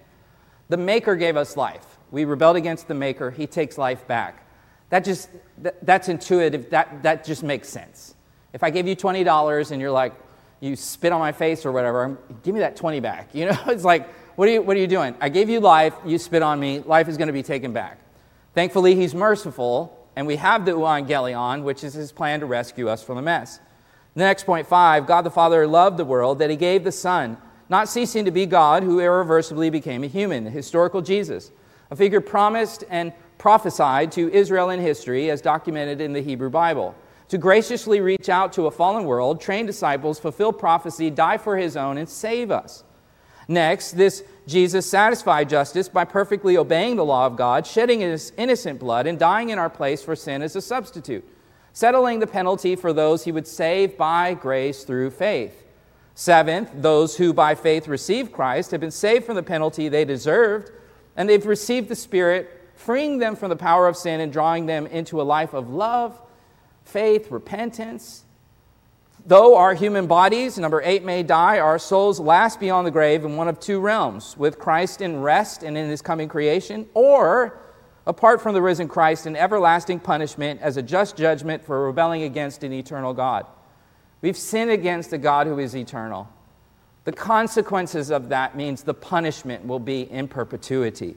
The 0.68 0.76
Maker 0.76 1.16
gave 1.16 1.36
us 1.36 1.56
life. 1.56 1.98
We 2.12 2.24
rebelled 2.24 2.54
against 2.54 2.86
the 2.86 2.94
Maker, 2.94 3.32
He 3.32 3.48
takes 3.48 3.76
life 3.76 4.06
back. 4.06 4.46
That 4.90 5.02
just, 5.02 5.30
that, 5.58 5.84
that's 5.84 6.08
intuitive. 6.08 6.70
That, 6.70 7.02
that 7.02 7.24
just 7.24 7.42
makes 7.42 7.68
sense. 7.68 8.14
If 8.52 8.62
I 8.62 8.70
give 8.70 8.86
you 8.86 8.94
$20 8.94 9.72
and 9.72 9.80
you're 9.80 9.90
like, 9.90 10.14
you 10.60 10.76
spit 10.76 11.10
on 11.10 11.18
my 11.18 11.32
face 11.32 11.66
or 11.66 11.72
whatever, 11.72 12.16
give 12.44 12.54
me 12.54 12.60
that 12.60 12.76
20 12.76 13.00
back. 13.00 13.30
You 13.34 13.46
know, 13.46 13.58
it's 13.66 13.82
like, 13.82 14.08
what 14.36 14.48
are 14.48 14.52
you, 14.52 14.62
what 14.62 14.76
are 14.76 14.80
you 14.80 14.86
doing? 14.86 15.14
I 15.20 15.28
gave 15.28 15.48
you 15.48 15.60
life, 15.60 15.94
you 16.04 16.18
spit 16.18 16.42
on 16.42 16.58
me, 16.58 16.80
life 16.80 17.08
is 17.08 17.16
going 17.16 17.28
to 17.28 17.32
be 17.32 17.42
taken 17.42 17.72
back. 17.72 17.98
Thankfully, 18.54 18.94
he's 18.94 19.14
merciful, 19.14 20.08
and 20.16 20.26
we 20.26 20.36
have 20.36 20.64
the 20.64 20.72
euangelion, 20.72 21.62
which 21.62 21.84
is 21.84 21.94
his 21.94 22.12
plan 22.12 22.40
to 22.40 22.46
rescue 22.46 22.88
us 22.88 23.02
from 23.02 23.16
the 23.16 23.22
mess. 23.22 23.60
The 24.14 24.24
next 24.24 24.44
point 24.44 24.66
five 24.66 25.06
God 25.06 25.22
the 25.22 25.30
Father 25.30 25.66
loved 25.66 25.96
the 25.96 26.04
world 26.04 26.40
that 26.40 26.50
he 26.50 26.56
gave 26.56 26.82
the 26.82 26.92
Son, 26.92 27.36
not 27.68 27.88
ceasing 27.88 28.24
to 28.24 28.30
be 28.30 28.46
God, 28.46 28.82
who 28.82 28.98
irreversibly 28.98 29.70
became 29.70 30.02
a 30.02 30.08
human, 30.08 30.44
the 30.44 30.50
historical 30.50 31.00
Jesus, 31.00 31.52
a 31.90 31.96
figure 31.96 32.20
promised 32.20 32.84
and 32.90 33.12
prophesied 33.38 34.10
to 34.12 34.30
Israel 34.32 34.70
in 34.70 34.80
history 34.80 35.30
as 35.30 35.40
documented 35.40 36.00
in 36.00 36.12
the 36.12 36.20
Hebrew 36.20 36.50
Bible. 36.50 36.94
To 37.28 37.38
graciously 37.38 38.00
reach 38.00 38.28
out 38.28 38.52
to 38.54 38.66
a 38.66 38.70
fallen 38.72 39.04
world, 39.04 39.40
train 39.40 39.64
disciples, 39.64 40.18
fulfill 40.18 40.52
prophecy, 40.52 41.10
die 41.10 41.38
for 41.38 41.56
his 41.56 41.76
own, 41.76 41.96
and 41.96 42.08
save 42.08 42.50
us. 42.50 42.82
Next, 43.50 43.96
this 43.96 44.22
Jesus 44.46 44.88
satisfied 44.88 45.48
justice 45.48 45.88
by 45.88 46.04
perfectly 46.04 46.56
obeying 46.56 46.94
the 46.94 47.04
law 47.04 47.26
of 47.26 47.34
God, 47.34 47.66
shedding 47.66 47.98
his 47.98 48.32
innocent 48.36 48.78
blood, 48.78 49.08
and 49.08 49.18
dying 49.18 49.50
in 49.50 49.58
our 49.58 49.68
place 49.68 50.04
for 50.04 50.14
sin 50.14 50.40
as 50.40 50.54
a 50.54 50.60
substitute, 50.60 51.28
settling 51.72 52.20
the 52.20 52.28
penalty 52.28 52.76
for 52.76 52.92
those 52.92 53.24
he 53.24 53.32
would 53.32 53.48
save 53.48 53.98
by 53.98 54.34
grace 54.34 54.84
through 54.84 55.10
faith. 55.10 55.64
Seventh, 56.14 56.70
those 56.76 57.16
who 57.16 57.32
by 57.32 57.56
faith 57.56 57.88
receive 57.88 58.30
Christ 58.30 58.70
have 58.70 58.80
been 58.80 58.92
saved 58.92 59.24
from 59.24 59.34
the 59.34 59.42
penalty 59.42 59.88
they 59.88 60.04
deserved, 60.04 60.70
and 61.16 61.28
they've 61.28 61.44
received 61.44 61.88
the 61.88 61.96
Spirit 61.96 62.70
freeing 62.76 63.18
them 63.18 63.34
from 63.34 63.48
the 63.48 63.56
power 63.56 63.88
of 63.88 63.96
sin 63.96 64.20
and 64.20 64.32
drawing 64.32 64.66
them 64.66 64.86
into 64.86 65.20
a 65.20 65.24
life 65.24 65.54
of 65.54 65.68
love, 65.70 66.22
faith, 66.84 67.32
repentance. 67.32 68.22
Though 69.30 69.56
our 69.56 69.74
human 69.74 70.08
bodies, 70.08 70.58
number 70.58 70.82
eight, 70.82 71.04
may 71.04 71.22
die, 71.22 71.60
our 71.60 71.78
souls 71.78 72.18
last 72.18 72.58
beyond 72.58 72.84
the 72.84 72.90
grave 72.90 73.24
in 73.24 73.36
one 73.36 73.46
of 73.46 73.60
two 73.60 73.78
realms 73.78 74.36
with 74.36 74.58
Christ 74.58 75.00
in 75.00 75.20
rest 75.20 75.62
and 75.62 75.78
in 75.78 75.88
his 75.88 76.02
coming 76.02 76.28
creation, 76.28 76.88
or 76.94 77.56
apart 78.08 78.40
from 78.40 78.54
the 78.54 78.60
risen 78.60 78.88
Christ 78.88 79.26
in 79.26 79.36
everlasting 79.36 80.00
punishment 80.00 80.60
as 80.60 80.76
a 80.76 80.82
just 80.82 81.16
judgment 81.16 81.64
for 81.64 81.86
rebelling 81.86 82.24
against 82.24 82.64
an 82.64 82.72
eternal 82.72 83.14
God. 83.14 83.46
We've 84.20 84.36
sinned 84.36 84.72
against 84.72 85.12
a 85.12 85.18
God 85.18 85.46
who 85.46 85.60
is 85.60 85.76
eternal. 85.76 86.28
The 87.04 87.12
consequences 87.12 88.10
of 88.10 88.30
that 88.30 88.56
means 88.56 88.82
the 88.82 88.94
punishment 88.94 89.64
will 89.64 89.78
be 89.78 90.10
in 90.10 90.26
perpetuity. 90.26 91.16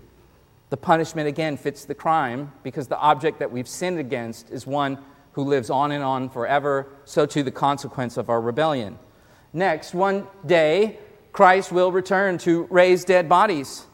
The 0.70 0.78
punishment, 0.78 1.28
again, 1.28 1.58
fits 1.58 1.84
the 1.84 1.96
crime 1.96 2.52
because 2.62 2.88
the 2.88 3.00
object 3.00 3.40
that 3.40 3.52
we've 3.52 3.68
sinned 3.68 3.98
against 3.98 4.52
is 4.52 4.68
one 4.68 5.00
who 5.34 5.44
lives 5.44 5.70
on 5.70 5.92
and 5.92 6.04
on 6.04 6.30
forever, 6.30 6.88
so 7.06 7.26
too 7.26 7.44
the 7.44 7.52
consequence 7.52 8.18
of 8.18 8.30
our 8.30 8.42
rebellion. 8.42 8.98
Next, 9.52 9.94
one 9.94 10.28
day, 10.46 10.98
Christ 11.32 11.72
will 11.72 11.92
return 11.92 12.38
to 12.40 12.64
raise 12.70 13.04
dead 13.04 13.28
bodies. 13.28 13.86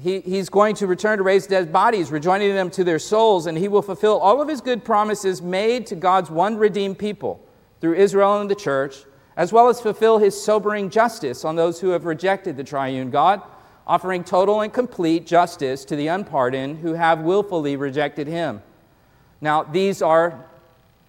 He, 0.00 0.20
he's 0.20 0.48
going 0.48 0.74
to 0.76 0.86
return 0.86 1.18
to 1.18 1.24
raise 1.24 1.46
dead 1.46 1.72
bodies, 1.72 2.10
rejoining 2.10 2.54
them 2.54 2.70
to 2.70 2.84
their 2.84 2.98
souls, 2.98 3.46
and 3.46 3.56
he 3.56 3.68
will 3.68 3.82
fulfill 3.82 4.18
all 4.18 4.42
of 4.42 4.48
his 4.48 4.60
good 4.60 4.84
promises 4.84 5.40
made 5.40 5.86
to 5.86 5.94
God's 5.94 6.30
one 6.30 6.56
redeemed 6.56 6.98
people 6.98 7.40
through 7.80 7.94
Israel 7.94 8.40
and 8.40 8.50
the 8.50 8.54
church, 8.54 9.04
as 9.36 9.52
well 9.52 9.68
as 9.68 9.80
fulfill 9.80 10.18
his 10.18 10.40
sobering 10.40 10.90
justice 10.90 11.44
on 11.44 11.56
those 11.56 11.80
who 11.80 11.90
have 11.90 12.04
rejected 12.04 12.56
the 12.56 12.64
triune 12.64 13.10
God 13.10 13.40
offering 13.86 14.24
total 14.24 14.62
and 14.62 14.72
complete 14.72 15.26
justice 15.26 15.84
to 15.84 15.96
the 15.96 16.08
unpardoned 16.08 16.78
who 16.78 16.94
have 16.94 17.20
willfully 17.20 17.76
rejected 17.76 18.26
him. 18.26 18.62
Now, 19.40 19.62
these 19.62 20.02
are 20.02 20.44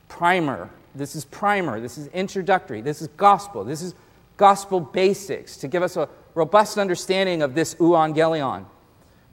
primer. 0.07 0.69
This 0.95 1.15
is 1.15 1.25
primer. 1.25 1.79
This 1.79 1.97
is 1.97 2.07
introductory. 2.07 2.81
This 2.81 3.01
is 3.01 3.07
gospel. 3.09 3.63
This 3.63 3.81
is 3.81 3.93
gospel 4.37 4.79
basics 4.79 5.57
to 5.57 5.67
give 5.67 5.83
us 5.83 5.97
a 5.97 6.09
robust 6.35 6.77
understanding 6.77 7.41
of 7.41 7.55
this 7.55 7.75
euangelion. 7.75 8.65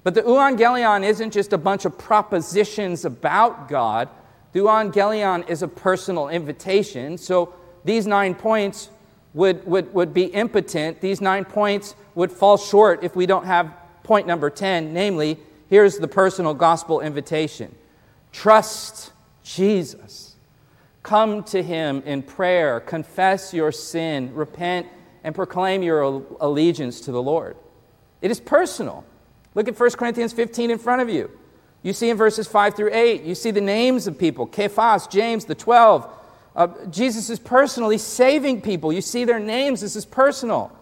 But 0.02 0.14
the 0.14 0.22
euangelion 0.22 1.04
isn't 1.04 1.32
just 1.32 1.52
a 1.52 1.58
bunch 1.58 1.84
of 1.84 1.96
propositions 1.96 3.04
about 3.04 3.68
God. 3.68 4.08
The 4.52 4.60
euangelion 4.60 5.48
is 5.48 5.62
a 5.62 5.68
personal 5.68 6.28
invitation. 6.28 7.18
So 7.18 7.54
these 7.84 8.06
nine 8.06 8.34
points 8.34 8.90
would, 9.34 9.66
would, 9.66 9.92
would 9.92 10.14
be 10.14 10.24
impotent. 10.24 11.00
These 11.00 11.20
nine 11.20 11.44
points 11.44 11.94
would 12.14 12.30
fall 12.30 12.56
short 12.56 13.02
if 13.02 13.16
we 13.16 13.26
don't 13.26 13.46
have 13.46 13.74
point 14.04 14.26
number 14.26 14.50
10, 14.50 14.92
namely, 14.92 15.38
here's 15.68 15.98
the 15.98 16.06
personal 16.06 16.54
gospel 16.54 17.00
invitation 17.00 17.74
trust 18.30 19.12
Jesus. 19.42 20.23
Come 21.04 21.44
to 21.44 21.62
him 21.62 22.02
in 22.06 22.22
prayer, 22.22 22.80
confess 22.80 23.52
your 23.52 23.70
sin, 23.70 24.34
repent, 24.34 24.86
and 25.22 25.34
proclaim 25.34 25.82
your 25.82 26.24
allegiance 26.40 27.02
to 27.02 27.12
the 27.12 27.22
Lord. 27.22 27.56
It 28.22 28.30
is 28.30 28.40
personal. 28.40 29.04
Look 29.54 29.68
at 29.68 29.78
1 29.78 29.90
Corinthians 29.92 30.32
15 30.32 30.70
in 30.70 30.78
front 30.78 31.02
of 31.02 31.10
you. 31.10 31.30
You 31.82 31.92
see 31.92 32.08
in 32.08 32.16
verses 32.16 32.48
5 32.48 32.74
through 32.74 32.94
8, 32.94 33.22
you 33.22 33.34
see 33.34 33.50
the 33.50 33.60
names 33.60 34.06
of 34.06 34.18
people 34.18 34.50
Cephas, 34.50 35.06
James, 35.06 35.44
the 35.44 35.54
12. 35.54 36.10
Uh, 36.56 36.68
Jesus 36.88 37.28
is 37.28 37.38
personally 37.38 37.98
saving 37.98 38.62
people. 38.62 38.90
You 38.90 39.02
see 39.02 39.26
their 39.26 39.38
names. 39.38 39.82
This 39.82 39.96
is 39.96 40.06
personal. 40.06 40.72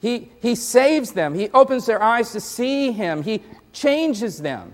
He, 0.00 0.32
he 0.42 0.56
saves 0.56 1.12
them. 1.12 1.32
He 1.32 1.48
opens 1.50 1.86
their 1.86 2.02
eyes 2.02 2.32
to 2.32 2.40
see 2.40 2.90
Him. 2.90 3.22
He 3.22 3.44
changes 3.72 4.38
them. 4.38 4.72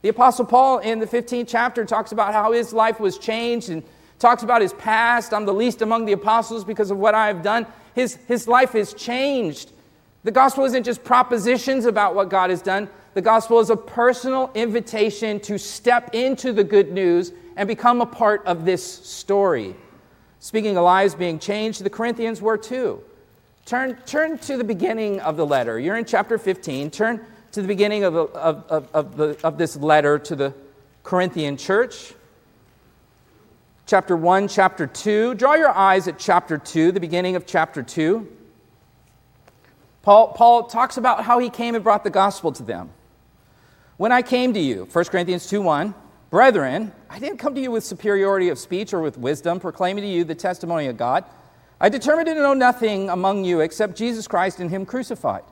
The 0.00 0.08
Apostle 0.08 0.46
Paul 0.46 0.78
in 0.78 1.00
the 1.00 1.06
15th 1.06 1.48
chapter 1.48 1.84
talks 1.84 2.12
about 2.12 2.32
how 2.32 2.52
his 2.52 2.72
life 2.72 2.98
was 2.98 3.18
changed 3.18 3.68
and 3.68 3.82
talks 4.22 4.42
about 4.42 4.62
his 4.62 4.72
past. 4.72 5.34
I'm 5.34 5.44
the 5.44 5.52
least 5.52 5.82
among 5.82 6.06
the 6.06 6.12
apostles 6.12 6.64
because 6.64 6.90
of 6.90 6.96
what 6.96 7.14
I 7.14 7.26
have 7.26 7.42
done. 7.42 7.66
His, 7.94 8.14
his 8.28 8.48
life 8.48 8.74
is 8.74 8.94
changed. 8.94 9.72
The 10.24 10.30
gospel 10.30 10.64
isn't 10.64 10.84
just 10.84 11.02
propositions 11.02 11.84
about 11.84 12.14
what 12.14 12.30
God 12.30 12.48
has 12.48 12.62
done, 12.62 12.88
the 13.14 13.20
gospel 13.20 13.60
is 13.60 13.68
a 13.68 13.76
personal 13.76 14.50
invitation 14.54 15.38
to 15.40 15.58
step 15.58 16.14
into 16.14 16.52
the 16.52 16.64
good 16.64 16.92
news 16.92 17.32
and 17.56 17.68
become 17.68 18.00
a 18.00 18.06
part 18.06 18.42
of 18.46 18.64
this 18.64 18.82
story. 18.82 19.76
Speaking 20.38 20.78
of 20.78 20.84
lives 20.84 21.14
being 21.14 21.38
changed, 21.38 21.84
the 21.84 21.90
Corinthians 21.90 22.40
were 22.40 22.56
too. 22.56 23.02
Turn, 23.66 23.98
turn 24.06 24.38
to 24.38 24.56
the 24.56 24.64
beginning 24.64 25.20
of 25.20 25.36
the 25.36 25.44
letter. 25.44 25.78
You're 25.78 25.96
in 25.96 26.06
chapter 26.06 26.38
15. 26.38 26.90
Turn 26.90 27.24
to 27.52 27.60
the 27.60 27.68
beginning 27.68 28.04
of, 28.04 28.16
of, 28.16 28.34
of, 28.34 28.88
of, 28.94 29.16
the, 29.16 29.36
of 29.44 29.58
this 29.58 29.76
letter 29.76 30.18
to 30.18 30.34
the 30.34 30.54
Corinthian 31.02 31.58
church. 31.58 32.14
Chapter 33.86 34.16
1, 34.16 34.48
chapter 34.48 34.86
2. 34.86 35.34
Draw 35.34 35.54
your 35.54 35.70
eyes 35.70 36.08
at 36.08 36.18
chapter 36.18 36.56
2, 36.56 36.92
the 36.92 37.00
beginning 37.00 37.36
of 37.36 37.46
chapter 37.46 37.82
2. 37.82 38.26
Paul, 40.02 40.28
Paul 40.28 40.64
talks 40.64 40.96
about 40.96 41.24
how 41.24 41.38
he 41.38 41.50
came 41.50 41.74
and 41.74 41.84
brought 41.84 42.04
the 42.04 42.10
gospel 42.10 42.52
to 42.52 42.62
them. 42.62 42.90
When 43.96 44.10
I 44.10 44.22
came 44.22 44.54
to 44.54 44.60
you, 44.60 44.88
1 44.90 45.04
Corinthians 45.06 45.46
2 45.48 45.60
1, 45.60 45.94
brethren, 46.30 46.92
I 47.10 47.18
didn't 47.18 47.38
come 47.38 47.54
to 47.54 47.60
you 47.60 47.70
with 47.70 47.84
superiority 47.84 48.48
of 48.48 48.58
speech 48.58 48.94
or 48.94 49.00
with 49.00 49.18
wisdom, 49.18 49.60
proclaiming 49.60 50.02
to 50.02 50.08
you 50.08 50.24
the 50.24 50.34
testimony 50.34 50.86
of 50.86 50.96
God. 50.96 51.24
I 51.80 51.88
determined 51.88 52.26
to 52.28 52.34
know 52.34 52.54
nothing 52.54 53.10
among 53.10 53.44
you 53.44 53.60
except 53.60 53.96
Jesus 53.96 54.26
Christ 54.26 54.60
and 54.60 54.70
Him 54.70 54.86
crucified. 54.86 55.42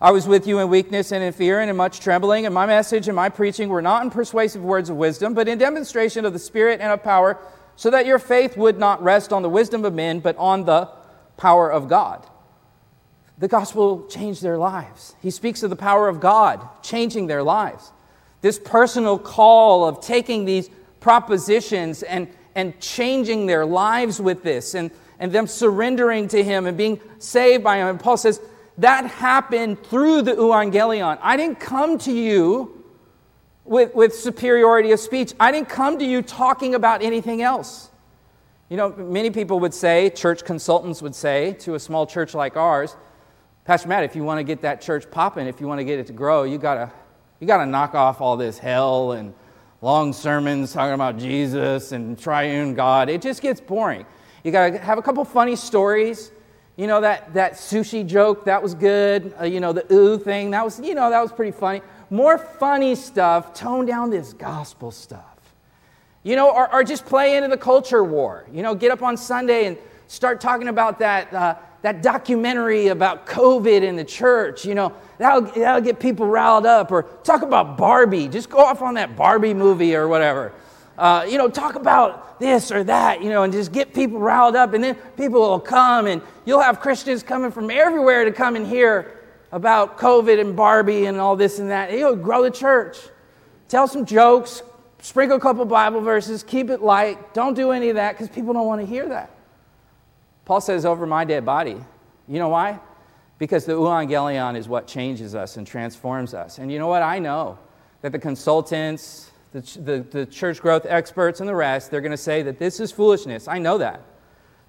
I 0.00 0.12
was 0.12 0.28
with 0.28 0.46
you 0.46 0.60
in 0.60 0.68
weakness 0.68 1.10
and 1.10 1.24
in 1.24 1.32
fear 1.32 1.60
and 1.60 1.68
in 1.68 1.76
much 1.76 1.98
trembling, 1.98 2.46
and 2.46 2.54
my 2.54 2.66
message 2.66 3.08
and 3.08 3.16
my 3.16 3.28
preaching 3.28 3.68
were 3.68 3.82
not 3.82 4.04
in 4.04 4.10
persuasive 4.10 4.62
words 4.62 4.90
of 4.90 4.96
wisdom, 4.96 5.34
but 5.34 5.48
in 5.48 5.58
demonstration 5.58 6.24
of 6.24 6.32
the 6.32 6.38
Spirit 6.38 6.80
and 6.80 6.92
of 6.92 7.02
power, 7.02 7.36
so 7.78 7.90
that 7.90 8.04
your 8.04 8.18
faith 8.18 8.56
would 8.56 8.78
not 8.78 9.02
rest 9.02 9.32
on 9.32 9.42
the 9.42 9.48
wisdom 9.48 9.84
of 9.84 9.94
men, 9.94 10.20
but 10.20 10.36
on 10.36 10.64
the 10.64 10.90
power 11.36 11.70
of 11.70 11.88
God. 11.88 12.26
The 13.38 13.48
gospel 13.48 14.06
changed 14.08 14.42
their 14.42 14.58
lives. 14.58 15.14
He 15.22 15.30
speaks 15.30 15.62
of 15.62 15.70
the 15.70 15.76
power 15.76 16.08
of 16.08 16.20
God 16.20 16.60
changing 16.82 17.28
their 17.28 17.42
lives. 17.42 17.92
This 18.40 18.58
personal 18.58 19.18
call 19.18 19.86
of 19.86 20.00
taking 20.00 20.44
these 20.44 20.68
propositions 21.00 22.02
and, 22.02 22.28
and 22.54 22.78
changing 22.80 23.46
their 23.46 23.64
lives 23.64 24.20
with 24.20 24.42
this. 24.42 24.74
And 24.74 24.90
and 25.18 25.32
them 25.32 25.46
surrendering 25.46 26.28
to 26.28 26.42
Him 26.42 26.66
and 26.66 26.76
being 26.76 27.00
saved 27.18 27.64
by 27.64 27.78
Him. 27.78 27.88
And 27.88 28.00
Paul 28.00 28.16
says, 28.16 28.40
that 28.78 29.06
happened 29.06 29.82
through 29.84 30.22
the 30.22 30.34
euangelion. 30.34 31.18
I 31.20 31.36
didn't 31.36 31.58
come 31.58 31.98
to 31.98 32.12
you 32.12 32.77
with, 33.68 33.94
with 33.94 34.14
superiority 34.14 34.92
of 34.92 35.00
speech. 35.00 35.34
I 35.38 35.52
didn't 35.52 35.68
come 35.68 35.98
to 35.98 36.04
you 36.04 36.22
talking 36.22 36.74
about 36.74 37.02
anything 37.02 37.42
else. 37.42 37.90
You 38.68 38.76
know, 38.76 38.90
many 38.90 39.30
people 39.30 39.60
would 39.60 39.74
say, 39.74 40.10
church 40.10 40.44
consultants 40.44 41.00
would 41.00 41.14
say 41.14 41.54
to 41.60 41.74
a 41.74 41.78
small 41.78 42.06
church 42.06 42.34
like 42.34 42.56
ours, 42.56 42.96
Pastor 43.64 43.88
Matt, 43.88 44.04
if 44.04 44.16
you 44.16 44.24
want 44.24 44.38
to 44.38 44.44
get 44.44 44.62
that 44.62 44.80
church 44.80 45.10
popping, 45.10 45.46
if 45.46 45.60
you 45.60 45.68
want 45.68 45.78
to 45.78 45.84
get 45.84 45.98
it 45.98 46.06
to 46.06 46.12
grow, 46.14 46.44
you 46.44 46.56
gotta 46.56 46.90
you 47.38 47.46
gotta 47.46 47.66
knock 47.66 47.94
off 47.94 48.22
all 48.22 48.36
this 48.36 48.58
hell 48.58 49.12
and 49.12 49.34
long 49.82 50.14
sermons 50.14 50.72
talking 50.72 50.94
about 50.94 51.18
Jesus 51.18 51.92
and 51.92 52.18
triune 52.18 52.74
God. 52.74 53.10
It 53.10 53.20
just 53.20 53.42
gets 53.42 53.60
boring. 53.60 54.06
You 54.42 54.52
gotta 54.52 54.78
have 54.78 54.96
a 54.96 55.02
couple 55.02 55.22
funny 55.26 55.54
stories. 55.54 56.30
You 56.76 56.86
know 56.86 57.02
that 57.02 57.34
that 57.34 57.54
sushi 57.54 58.06
joke 58.06 58.46
that 58.46 58.62
was 58.62 58.74
good. 58.74 59.34
Uh, 59.38 59.44
you 59.44 59.60
know 59.60 59.74
the 59.74 59.92
ooh 59.92 60.18
thing 60.18 60.50
that 60.52 60.64
was 60.64 60.80
you 60.80 60.94
know 60.94 61.10
that 61.10 61.20
was 61.20 61.30
pretty 61.30 61.52
funny. 61.52 61.82
More 62.10 62.38
funny 62.38 62.94
stuff. 62.94 63.54
Tone 63.54 63.86
down 63.86 64.10
this 64.10 64.32
gospel 64.32 64.90
stuff. 64.90 65.24
You 66.22 66.36
know, 66.36 66.50
or, 66.50 66.72
or 66.72 66.84
just 66.84 67.06
play 67.06 67.36
into 67.36 67.48
the 67.48 67.56
culture 67.56 68.02
war. 68.02 68.44
You 68.52 68.62
know, 68.62 68.74
get 68.74 68.90
up 68.90 69.02
on 69.02 69.16
Sunday 69.16 69.66
and 69.66 69.78
start 70.08 70.40
talking 70.40 70.68
about 70.68 70.98
that, 70.98 71.32
uh, 71.32 71.54
that 71.82 72.02
documentary 72.02 72.88
about 72.88 73.26
COVID 73.26 73.82
in 73.82 73.96
the 73.96 74.04
church. 74.04 74.64
You 74.64 74.74
know, 74.74 74.92
that'll, 75.18 75.42
that'll 75.42 75.80
get 75.80 76.00
people 76.00 76.26
riled 76.26 76.66
up. 76.66 76.90
Or 76.90 77.04
talk 77.22 77.42
about 77.42 77.76
Barbie. 77.76 78.28
Just 78.28 78.50
go 78.50 78.58
off 78.58 78.82
on 78.82 78.94
that 78.94 79.16
Barbie 79.16 79.54
movie 79.54 79.94
or 79.94 80.08
whatever. 80.08 80.52
Uh, 80.96 81.24
you 81.28 81.38
know, 81.38 81.48
talk 81.48 81.76
about 81.76 82.40
this 82.40 82.72
or 82.72 82.82
that, 82.82 83.22
you 83.22 83.30
know, 83.30 83.44
and 83.44 83.52
just 83.52 83.70
get 83.70 83.94
people 83.94 84.18
riled 84.18 84.56
up. 84.56 84.74
And 84.74 84.82
then 84.82 84.96
people 85.16 85.40
will 85.40 85.60
come, 85.60 86.06
and 86.06 86.20
you'll 86.44 86.60
have 86.60 86.80
Christians 86.80 87.22
coming 87.22 87.52
from 87.52 87.70
everywhere 87.70 88.24
to 88.24 88.32
come 88.32 88.56
and 88.56 88.66
hear 88.66 89.17
about 89.52 89.98
COVID 89.98 90.40
and 90.40 90.54
Barbie 90.54 91.06
and 91.06 91.18
all 91.18 91.36
this 91.36 91.58
and 91.58 91.70
that. 91.70 91.92
You'll 91.92 92.16
grow 92.16 92.42
the 92.42 92.50
church. 92.50 92.98
Tell 93.68 93.86
some 93.88 94.04
jokes, 94.04 94.62
sprinkle 95.00 95.36
a 95.36 95.40
couple 95.40 95.64
Bible 95.64 96.00
verses, 96.00 96.42
keep 96.42 96.70
it 96.70 96.82
light. 96.82 97.34
Don't 97.34 97.54
do 97.54 97.70
any 97.70 97.88
of 97.88 97.96
that 97.96 98.12
because 98.12 98.28
people 98.28 98.52
don't 98.52 98.66
want 98.66 98.80
to 98.80 98.86
hear 98.86 99.08
that. 99.08 99.30
Paul 100.44 100.60
says, 100.60 100.86
over 100.86 101.06
my 101.06 101.24
dead 101.24 101.44
body. 101.44 101.76
You 102.26 102.38
know 102.38 102.48
why? 102.48 102.80
Because 103.38 103.64
the 103.64 103.72
euangelion 103.72 104.56
is 104.56 104.68
what 104.68 104.86
changes 104.86 105.34
us 105.34 105.56
and 105.56 105.66
transforms 105.66 106.34
us. 106.34 106.58
And 106.58 106.72
you 106.72 106.78
know 106.78 106.88
what? 106.88 107.02
I 107.02 107.18
know 107.18 107.58
that 108.00 108.12
the 108.12 108.18
consultants, 108.18 109.30
the, 109.52 109.60
the, 109.60 110.06
the 110.10 110.26
church 110.26 110.60
growth 110.60 110.86
experts, 110.88 111.40
and 111.40 111.48
the 111.48 111.54
rest, 111.54 111.90
they're 111.90 112.00
going 112.00 112.12
to 112.12 112.16
say 112.16 112.42
that 112.42 112.58
this 112.58 112.80
is 112.80 112.90
foolishness. 112.92 113.48
I 113.48 113.58
know 113.58 113.78
that. 113.78 114.02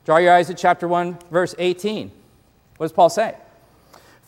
Draw 0.06 0.18
your 0.18 0.34
eyes 0.34 0.48
to 0.48 0.54
chapter 0.54 0.88
1, 0.88 1.18
verse 1.32 1.56
18. 1.58 2.12
What 2.78 2.86
does 2.86 2.94
Paul 2.94 3.10
say? 3.10 3.36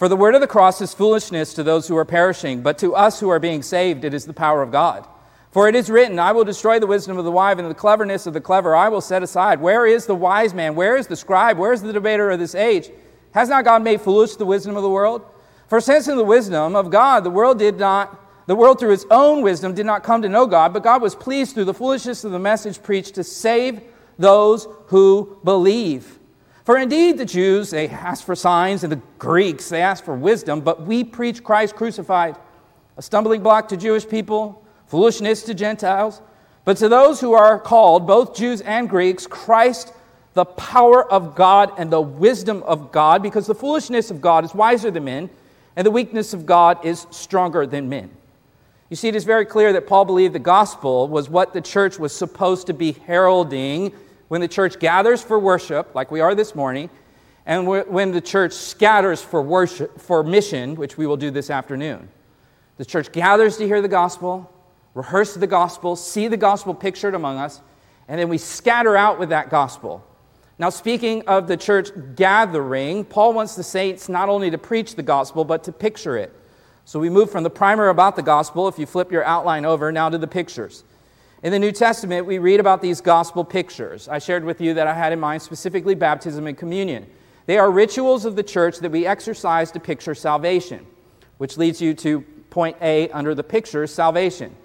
For 0.02 0.10
the 0.10 0.16
word 0.16 0.34
of 0.34 0.41
the 0.41 0.47
cross 0.47 0.82
is 0.82 0.95
foolishness 0.95 1.54
to 1.54 1.62
those 1.62 1.88
who 1.88 1.95
are 1.95 2.06
perishing, 2.06 2.64
but 2.64 2.80
to 2.80 2.95
us 2.95 3.20
who 3.20 3.30
are 3.30 3.38
being 3.38 3.62
saved, 3.62 4.04
it 4.04 4.16
is 4.16 4.26
the 4.26 4.34
power 4.34 4.64
of 4.64 4.72
God. 4.72 5.06
For 5.52 5.70
it 5.70 5.76
is 5.76 5.91
written, 5.91 6.18
I 6.18 6.32
will 6.32 6.43
destroy 6.43 6.80
the 6.80 6.88
wisdom 6.88 7.20
of 7.20 7.24
the 7.24 7.32
wise, 7.32 7.60
and 7.60 7.70
the 7.70 7.76
cleverness 7.76 8.26
of 8.26 8.34
the 8.34 8.41
clever 8.41 8.76
I 8.76 8.89
will 8.89 8.99
set 8.99 9.22
aside. 9.22 9.62
Where 9.62 9.86
is 9.86 10.08
the 10.08 10.16
wise 10.16 10.56
man? 10.56 10.74
Where 10.74 10.97
is 10.97 11.06
the 11.06 11.16
scribe? 11.16 11.60
Where 11.60 11.72
is 11.72 11.84
the 11.84 11.93
debater 11.93 12.32
of 12.32 12.39
this 12.39 12.56
age? 12.56 12.89
Has 13.36 13.47
not 13.47 13.64
God 13.64 13.84
made 13.84 14.02
foolish 14.02 14.38
the 14.38 14.45
wisdom 14.47 14.76
of 14.76 14.82
the 14.82 14.89
world? 14.89 15.24
For 15.68 15.80
since 15.80 16.08
in 16.08 16.18
the 16.18 16.24
wisdom 16.24 16.76
of 16.76 16.89
God 16.89 17.24
the 17.24 17.30
world 17.30 17.60
did 17.60 17.78
not, 17.78 18.20
the 18.47 18.56
world 18.56 18.80
through 18.80 18.93
its 18.93 19.06
own 19.12 19.43
wisdom 19.43 19.76
did 19.76 19.86
not 19.86 20.02
come 20.02 20.24
to 20.24 20.30
know 20.30 20.47
God, 20.47 20.74
but 20.74 20.82
God 20.82 21.04
was 21.04 21.14
pleased 21.14 21.54
through 21.54 21.66
the 21.66 21.76
foolishness 21.76 22.24
of 22.24 22.32
the 22.32 22.39
message 22.39 22.82
preached 22.82 23.14
to 23.14 23.24
save 23.24 23.82
those 24.18 24.68
who 24.88 25.38
believe. 25.43 26.18
For 26.64 26.78
indeed 26.78 27.18
the 27.18 27.26
Jews, 27.26 27.72
they 27.72 27.89
ask 27.89 28.24
for 28.24 28.36
signs, 28.36 28.84
and 28.84 28.91
the 28.91 29.01
Greeks, 29.18 29.70
they 29.70 29.82
ask 29.82 30.03
for 30.03 30.16
wisdom, 30.16 30.62
but 30.62 30.86
we 30.86 31.03
preach 31.03 31.43
Christ 31.43 31.76
crucified, 31.76 32.36
a 32.97 33.01
stumbling 33.01 33.41
block 33.41 33.68
to 33.70 33.78
Jewish 33.78 34.07
people 34.07 34.62
foolishness 34.91 35.43
to 35.43 35.53
Gentiles. 35.53 36.22
But 36.66 36.76
to 36.78 36.89
those 36.89 37.22
who 37.22 37.32
are 37.32 37.57
called, 37.57 38.05
both 38.05 38.36
Jews 38.36 38.59
and 38.59 38.89
Greeks, 38.89 39.26
Christ, 39.26 39.93
the 40.34 40.43
power 40.43 41.09
of 41.09 41.34
God 41.34 41.72
and 41.78 41.89
the 41.89 42.01
wisdom 42.01 42.62
of 42.64 42.91
God, 42.91 43.24
because 43.24 43.47
the 43.47 43.55
foolishness 43.55 44.12
of 44.12 44.20
God 44.20 44.43
is 44.43 44.53
wiser 44.53 44.91
than 44.91 45.05
men, 45.05 45.30
and 45.78 45.88
the 45.88 45.91
weakness 45.91 46.34
of 46.34 46.45
God 46.45 46.86
is 46.86 47.07
stronger 47.09 47.66
than 47.66 47.88
men. 47.88 48.12
You 48.89 48.97
see, 48.97 49.07
it 49.07 49.16
is 49.16 49.24
very 49.24 49.45
clear 49.45 49.72
that 49.72 49.88
Paul 49.88 50.03
believed 50.03 50.36
the 50.36 50.39
gospel 50.39 51.07
was 51.07 51.30
what 51.30 51.53
the 51.53 51.62
church 51.62 51.97
was 51.97 52.14
supposed 52.14 52.68
to 52.68 52.74
be 52.74 52.91
heralding 52.91 53.93
when 54.32 54.39
the 54.39 54.47
church 54.47 54.79
gathers 54.79 55.21
for 55.21 55.38
worship, 55.38 55.93
like 55.93 56.09
we 56.09 56.21
are 56.21 56.34
this 56.34 56.55
morning, 56.55 56.89
and 57.45 57.67
when 57.67 58.13
the 58.13 58.21
church 58.21 58.53
scatters 58.53 59.21
for 59.21 59.41
worship, 59.41 59.99
for 59.99 60.23
mission, 60.23 60.77
which 60.77 60.97
we 60.97 61.05
will 61.05 61.17
do 61.17 61.29
this 61.32 61.49
afternoon. 61.49 62.07
The 62.77 62.86
church 62.86 63.11
gathers 63.11 63.57
to 63.57 63.65
hear 63.67 63.82
the 63.82 63.89
gospel, 63.89 64.49
rehearse 64.93 65.34
the 65.34 65.47
gospel, 65.47 65.97
see 65.97 66.29
the 66.29 66.38
gospel 66.38 66.73
pictured 66.73 67.13
among 67.13 67.39
us, 67.39 67.59
and 68.07 68.17
then 68.21 68.29
we 68.29 68.38
scatter 68.38 68.95
out 68.95 69.19
with 69.19 69.27
that 69.32 69.49
gospel. 69.49 70.01
Now, 70.57 70.69
speaking 70.69 71.27
of 71.27 71.49
the 71.49 71.57
church 71.57 71.89
gathering, 72.15 73.03
Paul 73.03 73.34
wants 73.34 73.57
the 73.57 73.63
saints 73.63 74.07
not 74.07 74.29
only 74.29 74.49
to 74.49 74.57
preach 74.57 74.95
the 74.95 75.03
gospel, 75.03 75.43
but 75.43 75.65
to 75.65 75.73
picture 75.73 76.15
it. 76.15 76.34
So 76.86 77.01
we 77.01 77.09
move 77.09 77.29
from 77.29 77.43
the 77.43 77.49
primer 77.49 77.89
about 77.89 78.15
the 78.15 78.23
gospel, 78.23 78.69
if 78.69 78.79
you 78.79 78.86
flip 78.86 79.11
your 79.11 79.25
outline 79.25 79.65
over, 79.65 79.91
now 79.91 80.07
to 80.07 80.17
the 80.17 80.25
pictures. 80.25 80.86
In 81.44 81.52
the 81.52 81.58
New 81.58 81.72
Testament, 81.72 82.28
we 82.28 82.38
read 82.38 82.60
about 82.60 82.84
these 82.84 83.02
gospel 83.02 83.44
pictures. 83.44 84.08
I 84.08 84.20
shared 84.20 84.44
with 84.44 84.62
you 84.62 84.76
that 84.76 84.86
I 84.86 84.94
had 84.94 85.12
in 85.12 85.20
mind 85.20 85.42
specifically 85.42 85.96
baptism 85.96 86.46
and 86.46 86.56
communion. 86.56 87.08
They 87.48 87.58
are 87.58 87.72
rituals 87.72 88.26
of 88.26 88.36
the 88.36 88.44
church 88.44 88.78
that 88.78 88.92
we 88.92 89.08
exercise 89.08 89.72
to 89.72 89.80
picture 89.80 90.14
salvation, 90.14 90.86
which 91.39 91.58
leads 91.58 91.82
you 91.82 91.96
to 91.96 92.22
point 92.52 92.78
A 92.82 93.10
under 93.10 93.34
the 93.34 93.44
picture 93.44 93.88
salvation. 93.88 94.56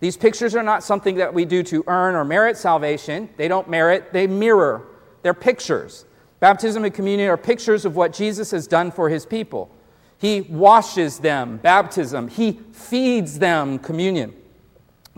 These 0.00 0.18
pictures 0.18 0.54
are 0.54 0.62
not 0.62 0.84
something 0.84 1.16
that 1.16 1.32
we 1.32 1.46
do 1.46 1.62
to 1.62 1.82
earn 1.86 2.14
or 2.14 2.26
merit 2.26 2.58
salvation. 2.58 3.30
They 3.38 3.48
don't 3.48 3.68
merit, 3.70 4.12
they 4.12 4.26
mirror. 4.26 4.86
They're 5.22 5.32
pictures. 5.32 6.04
Baptism 6.40 6.84
and 6.84 6.92
communion 6.92 7.30
are 7.30 7.38
pictures 7.38 7.86
of 7.86 7.96
what 7.96 8.12
Jesus 8.12 8.50
has 8.50 8.66
done 8.66 8.90
for 8.90 9.08
his 9.08 9.24
people. 9.24 9.70
He 10.18 10.42
washes 10.42 11.20
them, 11.20 11.56
baptism. 11.56 12.28
He 12.28 12.60
feeds 12.72 13.38
them, 13.38 13.78
communion. 13.78 14.34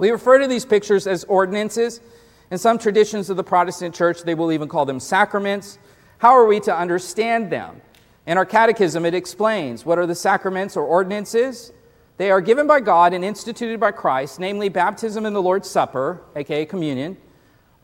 We 0.01 0.11
refer 0.11 0.39
to 0.39 0.47
these 0.47 0.65
pictures 0.65 1.07
as 1.07 1.25
ordinances. 1.25 2.01
In 2.51 2.57
some 2.57 2.79
traditions 2.79 3.29
of 3.29 3.37
the 3.37 3.45
Protestant 3.45 3.95
church, 3.95 4.23
they 4.23 4.35
will 4.35 4.51
even 4.51 4.67
call 4.67 4.87
them 4.87 4.99
sacraments. 4.99 5.79
How 6.17 6.31
are 6.31 6.47
we 6.47 6.59
to 6.61 6.75
understand 6.75 7.53
them? 7.53 7.83
In 8.27 8.39
our 8.39 8.47
catechism, 8.47 9.05
it 9.05 9.13
explains 9.13 9.85
what 9.85 9.99
are 9.99 10.07
the 10.07 10.15
sacraments 10.15 10.75
or 10.75 10.85
ordinances? 10.85 11.75
They 12.17 12.31
are 12.31 12.41
given 12.41 12.67
by 12.67 12.81
God 12.81 13.13
and 13.13 13.23
instituted 13.23 13.79
by 13.79 13.93
Christ, 13.93 14.41
namely 14.41 14.71
baptism 14.71 15.27
and 15.27 15.37
the 15.37 15.43
Lord's 15.43 15.69
Supper, 15.69 16.23
aka 16.35 16.65
communion. 16.65 17.19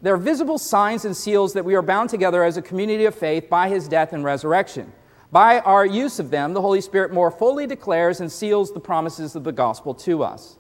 They're 0.01 0.17
visible 0.17 0.57
signs 0.57 1.05
and 1.05 1.15
seals 1.15 1.53
that 1.53 1.67
we 1.67 1.75
are 1.75 1.83
bound 1.83 2.09
together 2.09 2.45
as 2.45 2.57
a 2.57 2.63
community 2.63 3.05
of 3.05 3.15
faith 3.15 3.51
by 3.51 3.69
his 3.69 3.89
death 3.89 4.15
and 4.15 4.25
resurrection. 4.25 4.91
By 5.31 5.61
our 5.61 5.85
use 5.85 6.19
of 6.19 6.31
them, 6.31 6.55
the 6.55 6.63
Holy 6.63 6.81
Spirit 6.81 7.13
more 7.13 7.31
fully 7.31 7.67
declares 7.67 8.23
and 8.23 8.33
seals 8.33 8.73
the 8.73 8.81
promises 8.81 9.37
of 9.37 9.45
the 9.45 9.53
gospel 9.53 9.93
to 9.97 10.23
us. 10.23 10.57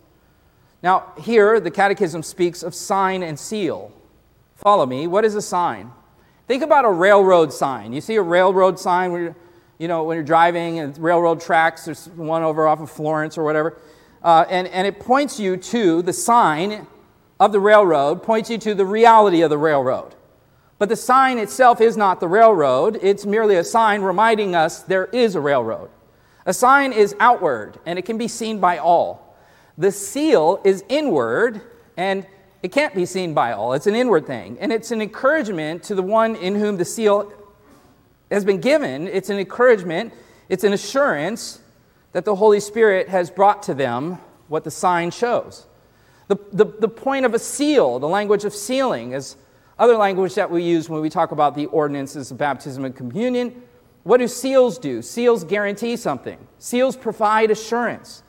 Now, 0.83 1.13
here, 1.19 1.59
the 1.61 1.71
Catechism 1.71 2.23
speaks 2.23 2.63
of 2.63 2.75
sign 2.75 3.23
and 3.23 3.39
seal. 3.39 3.93
Follow 4.55 4.87
me. 4.87 5.07
What 5.07 5.25
is 5.25 5.35
a 5.35 5.43
sign? 5.43 5.91
Think 6.47 6.63
about 6.63 6.85
a 6.85 6.91
railroad 6.91 7.53
sign. 7.53 7.93
You 7.93 8.01
see 8.01 8.17
a 8.17 8.23
railroad 8.23 8.79
sign 8.79 9.13
where 9.13 9.37
you 9.79 9.89
know, 9.89 10.05
when 10.05 10.17
you're 10.17 10.25
driving 10.25 10.79
and 10.79 10.97
railroad 10.99 11.41
tracks, 11.41 11.85
there's 11.85 12.09
one 12.09 12.43
over 12.43 12.67
off 12.67 12.81
of 12.81 12.91
Florence 12.91 13.37
or 13.37 13.45
whatever, 13.45 13.77
uh, 14.23 14.45
and, 14.49 14.67
and 14.69 14.87
it 14.87 15.01
points 15.01 15.39
you 15.39 15.57
to 15.57 16.03
the 16.03 16.13
sign 16.13 16.87
of 17.39 17.53
the 17.53 17.61
railroad, 17.61 18.23
points 18.23 18.49
you 18.49 18.57
to 18.59 18.75
the 18.75 18.87
reality 18.87 19.43
of 19.43 19.51
the 19.51 19.59
railroad. 19.59 20.15
But 20.79 20.89
the 20.89 20.97
sign 20.97 21.39
itself 21.39 21.81
is 21.81 21.97
not 21.97 22.21
the 22.21 22.29
railroad, 22.29 22.99
it's 23.03 23.27
merely 23.27 23.57
a 23.57 23.65
sign 23.65 24.03
reminding 24.03 24.55
us 24.55 24.83
there 24.83 25.07
is 25.07 25.35
a 25.35 25.41
railroad. 25.41 25.91
A 26.47 26.55
sign 26.55 26.93
is 26.93 27.15
outward, 27.21 27.79
and 27.85 27.99
it 27.99 28.05
can 28.07 28.17
be 28.17 28.29
seen 28.29 28.61
by 28.61 28.79
all. 28.79 29.26
The 29.79 29.93
seal 29.93 30.61
is 30.65 30.85
inward, 30.89 31.61
and 31.97 32.27
it 32.63 32.73
can't 32.73 32.95
be 32.95 33.07
seen 33.07 33.35
by 33.35 33.53
all. 33.53 33.75
It's 33.75 33.87
an 33.87 33.95
inward 33.95 34.27
thing. 34.27 34.59
And 34.61 34.73
it's 34.73 34.91
an 34.91 35.03
encouragement 35.03 35.83
to 35.85 35.95
the 35.95 36.03
one 36.03 36.35
in 36.37 36.55
whom 36.55 36.77
the 36.77 36.85
seal 36.85 37.33
has 38.31 38.45
been 38.45 38.61
given, 38.61 39.07
it's 39.07 39.31
an 39.31 39.39
encouragement, 39.39 40.13
it's 40.49 40.65
an 40.65 40.73
assurance 40.73 41.61
that 42.13 42.25
the 42.25 42.35
Holy 42.35 42.59
Spirit 42.59 43.09
has 43.09 43.31
brought 43.31 43.63
to 43.65 43.75
them 43.75 44.19
what 44.49 44.65
the 44.65 44.71
sign 44.71 45.11
shows. 45.11 45.67
The, 46.29 46.37
the, 46.53 46.65
the 46.65 46.89
point 46.89 47.25
of 47.25 47.35
a 47.35 47.39
seal, 47.39 47.99
the 47.99 48.09
language 48.09 48.45
of 48.45 48.53
sealing, 48.53 49.13
is 49.13 49.37
other 49.79 49.97
language 49.97 50.35
that 50.35 50.51
we 50.51 50.63
use 50.63 50.89
when 50.89 51.01
we 51.01 51.11
talk 51.11 51.31
about 51.31 51.55
the 51.55 51.67
ordinances 51.67 52.31
of 52.31 52.39
baptism 52.39 52.85
and 52.85 52.97
communion. 52.97 53.63
What 54.03 54.19
do 54.19 54.27
seals 54.27 54.79
do? 54.79 55.03
Seals 55.03 55.45
guarantee 55.45 55.97
something, 55.97 56.39
seals 56.59 56.97
provide 56.97 57.51
assurance. 57.51 58.23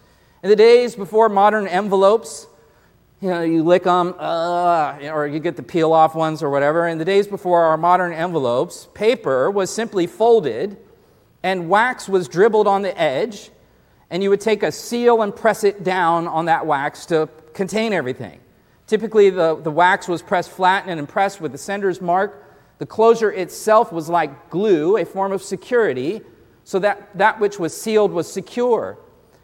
In 0.43 0.49
the 0.49 0.55
days 0.55 0.95
before 0.95 1.29
modern 1.29 1.67
envelopes, 1.67 2.45
you 3.21 3.29
know, 3.29 3.41
you 3.41 3.63
lick 3.63 3.85
them, 3.85 4.13
uh, 4.19 4.99
or 5.11 5.25
you 5.25 5.39
get 5.39 5.55
the 5.55 5.63
peel 5.63 5.93
off 5.93 6.13
ones 6.13 6.43
or 6.43 6.51
whatever. 6.51 6.87
In 6.87 6.99
the 6.99 7.05
days 7.05 7.25
before 7.25 7.63
our 7.63 7.77
modern 7.77 8.13
envelopes, 8.13 8.87
paper 8.93 9.49
was 9.49 9.73
simply 9.73 10.05
folded 10.05 10.77
and 11.41 11.69
wax 11.69 12.07
was 12.07 12.27
dribbled 12.27 12.67
on 12.67 12.83
the 12.83 12.95
edge, 12.99 13.49
and 14.11 14.21
you 14.21 14.29
would 14.29 14.41
take 14.41 14.61
a 14.61 14.71
seal 14.71 15.23
and 15.23 15.35
press 15.35 15.63
it 15.63 15.83
down 15.83 16.27
on 16.27 16.45
that 16.45 16.67
wax 16.67 17.07
to 17.07 17.27
contain 17.53 17.91
everything. 17.91 18.39
Typically, 18.85 19.31
the, 19.31 19.55
the 19.55 19.71
wax 19.71 20.07
was 20.07 20.21
pressed 20.21 20.51
flat 20.51 20.83
and 20.87 20.99
impressed 20.99 21.41
with 21.41 21.51
the 21.51 21.57
sender's 21.57 21.99
mark. 21.99 22.43
The 22.77 22.85
closure 22.85 23.31
itself 23.31 23.91
was 23.91 24.07
like 24.07 24.51
glue, 24.51 24.97
a 24.97 25.05
form 25.05 25.31
of 25.31 25.41
security, 25.41 26.21
so 26.63 26.77
that 26.79 27.17
that 27.17 27.39
which 27.39 27.57
was 27.57 27.75
sealed 27.75 28.11
was 28.11 28.31
secure. 28.31 28.99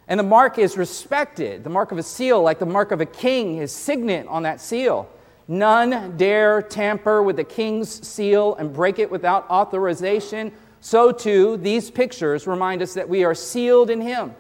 And 0.08 0.20
the 0.20 0.24
mark 0.24 0.58
is 0.58 0.78
respected. 0.78 1.64
The 1.64 1.70
mark 1.70 1.91
of 1.91 1.97
a 1.97 2.04
seal, 2.04 2.41
like 2.41 2.60
the 2.60 2.66
mark 2.66 2.91
of 2.91 3.01
a 3.01 3.06
king, 3.06 3.56
his 3.56 3.72
signet 3.72 4.28
on 4.28 4.43
that 4.43 4.60
seal. 4.60 5.10
None 5.47 6.18
dare 6.18 6.62
tamper 6.62 7.22
with 7.22 7.36
the 7.36 7.43
king's 7.43 8.06
seal 8.08 8.56
and 8.56 8.74
break 8.74 8.99
it 8.99 9.10
without 9.10 9.49
authorization. 9.49 10.51
So, 10.82 11.12
too, 11.12 11.58
these 11.58 11.89
pictures 11.89 12.47
remind 12.47 12.82
us 12.82 12.93
that 12.93 13.08
we 13.08 13.24
are 13.24 13.36
sealed 13.36 13.89
in 13.89 14.01
him 14.01 14.36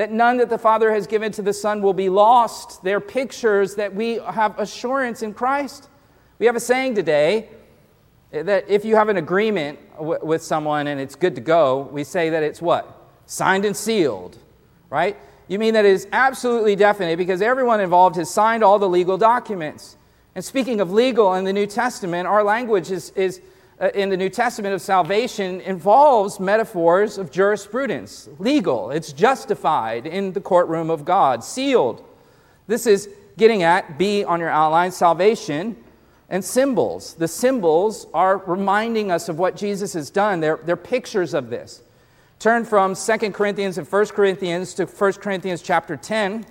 that 0.00 0.10
none 0.10 0.38
that 0.38 0.48
the 0.48 0.56
Father 0.56 0.92
has 0.94 1.06
given 1.06 1.30
to 1.30 1.42
the 1.42 1.52
Son 1.52 1.82
will 1.82 1.92
be 1.92 2.08
lost. 2.08 2.82
They're 2.82 3.00
pictures 3.00 3.74
that 3.74 3.94
we 3.94 4.14
have 4.14 4.58
assurance 4.58 5.22
in 5.22 5.34
Christ. 5.34 5.90
We 6.38 6.46
have 6.46 6.56
a 6.56 6.60
saying 6.60 6.94
today 6.94 7.50
that 8.30 8.64
if 8.66 8.82
you 8.82 8.96
have 8.96 9.10
an 9.10 9.18
agreement 9.18 9.78
with 10.00 10.42
someone 10.42 10.86
and 10.86 10.98
it's 10.98 11.14
good 11.16 11.34
to 11.34 11.42
go, 11.42 11.88
we 11.92 12.04
say 12.04 12.30
that 12.30 12.42
it's 12.42 12.62
what? 12.62 13.10
Signed 13.26 13.66
and 13.66 13.76
sealed, 13.76 14.38
right? 14.90 15.16
You 15.48 15.58
mean 15.58 15.74
that 15.74 15.84
it 15.84 15.92
is 15.92 16.06
absolutely 16.12 16.76
definite 16.76 17.16
because 17.16 17.40
everyone 17.40 17.80
involved 17.80 18.16
has 18.16 18.30
signed 18.30 18.62
all 18.62 18.78
the 18.78 18.88
legal 18.88 19.16
documents. 19.16 19.96
And 20.34 20.44
speaking 20.44 20.80
of 20.80 20.92
legal 20.92 21.34
in 21.34 21.44
the 21.44 21.52
New 21.52 21.66
Testament, 21.66 22.28
our 22.28 22.44
language 22.44 22.90
is, 22.90 23.10
is 23.10 23.40
uh, 23.80 23.88
in 23.94 24.10
the 24.10 24.16
New 24.16 24.28
Testament 24.28 24.74
of 24.74 24.82
salvation 24.82 25.60
involves 25.62 26.38
metaphors 26.38 27.18
of 27.18 27.30
jurisprudence, 27.30 28.28
legal. 28.38 28.90
It's 28.90 29.12
justified 29.12 30.06
in 30.06 30.32
the 30.32 30.40
courtroom 30.40 30.90
of 30.90 31.04
God, 31.04 31.42
sealed. 31.42 32.04
This 32.66 32.86
is 32.86 33.08
getting 33.36 33.62
at, 33.62 33.98
B 33.98 34.22
on 34.22 34.38
your 34.38 34.50
outline, 34.50 34.92
salvation 34.92 35.76
and 36.28 36.44
symbols. 36.44 37.14
The 37.14 37.26
symbols 37.26 38.06
are 38.14 38.38
reminding 38.38 39.10
us 39.10 39.28
of 39.28 39.38
what 39.38 39.56
Jesus 39.56 39.94
has 39.94 40.10
done, 40.10 40.40
they're, 40.40 40.60
they're 40.62 40.76
pictures 40.76 41.34
of 41.34 41.50
this. 41.50 41.82
Turn 42.40 42.64
from 42.64 42.94
2 42.94 43.32
Corinthians 43.32 43.76
and 43.76 43.86
1 43.86 44.06
Corinthians 44.06 44.72
to 44.72 44.86
1 44.86 45.12
Corinthians 45.12 45.60
chapter 45.60 45.94
10. 45.94 46.46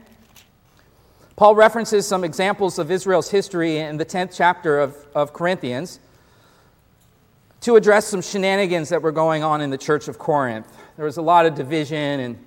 Paul 1.35 1.55
references 1.55 2.07
some 2.07 2.23
examples 2.23 2.77
of 2.77 2.91
Israel's 2.91 3.31
history 3.31 3.79
in 3.79 3.97
the 3.97 4.05
10th 4.05 4.31
chapter 4.35 4.79
of, 4.79 4.95
of 5.15 5.33
Corinthians 5.33 5.99
to 7.61 7.75
address 7.75 8.05
some 8.05 8.21
shenanigans 8.21 8.89
that 8.89 9.01
were 9.01 9.11
going 9.11 9.41
on 9.41 9.61
in 9.61 9.71
the 9.71 9.79
church 9.79 10.07
of 10.07 10.19
Corinth. 10.19 10.71
There 10.95 11.05
was 11.05 11.17
a 11.17 11.23
lot 11.23 11.47
of 11.47 11.55
division 11.55 12.19
and 12.19 12.45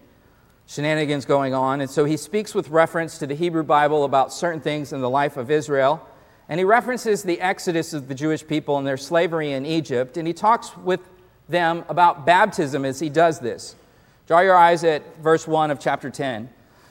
shenanigans 0.68 1.24
going 1.24 1.52
on, 1.52 1.80
and 1.80 1.90
so 1.90 2.04
he 2.04 2.16
speaks 2.16 2.54
with 2.54 2.68
reference 2.68 3.18
to 3.18 3.26
the 3.26 3.34
Hebrew 3.34 3.64
Bible 3.64 4.04
about 4.04 4.32
certain 4.32 4.60
things 4.60 4.92
in 4.92 5.00
the 5.00 5.10
life 5.10 5.36
of 5.36 5.50
Israel. 5.50 6.06
And 6.48 6.60
he 6.60 6.64
references 6.64 7.24
the 7.24 7.40
exodus 7.40 7.92
of 7.92 8.06
the 8.06 8.14
Jewish 8.14 8.46
people 8.46 8.78
and 8.78 8.86
their 8.86 8.96
slavery 8.96 9.50
in 9.50 9.66
Egypt, 9.66 10.16
and 10.16 10.28
he 10.28 10.32
talks 10.32 10.76
with 10.76 11.00
them 11.52 11.84
about 11.88 12.26
baptism 12.26 12.84
as 12.84 12.98
he 12.98 13.08
does 13.08 13.38
this. 13.38 13.76
Draw 14.26 14.40
your 14.40 14.56
eyes 14.56 14.82
at 14.82 15.02
verse 15.18 15.46
1 15.46 15.70
of 15.70 15.78
chapter 15.78 16.10
10. 16.10 16.50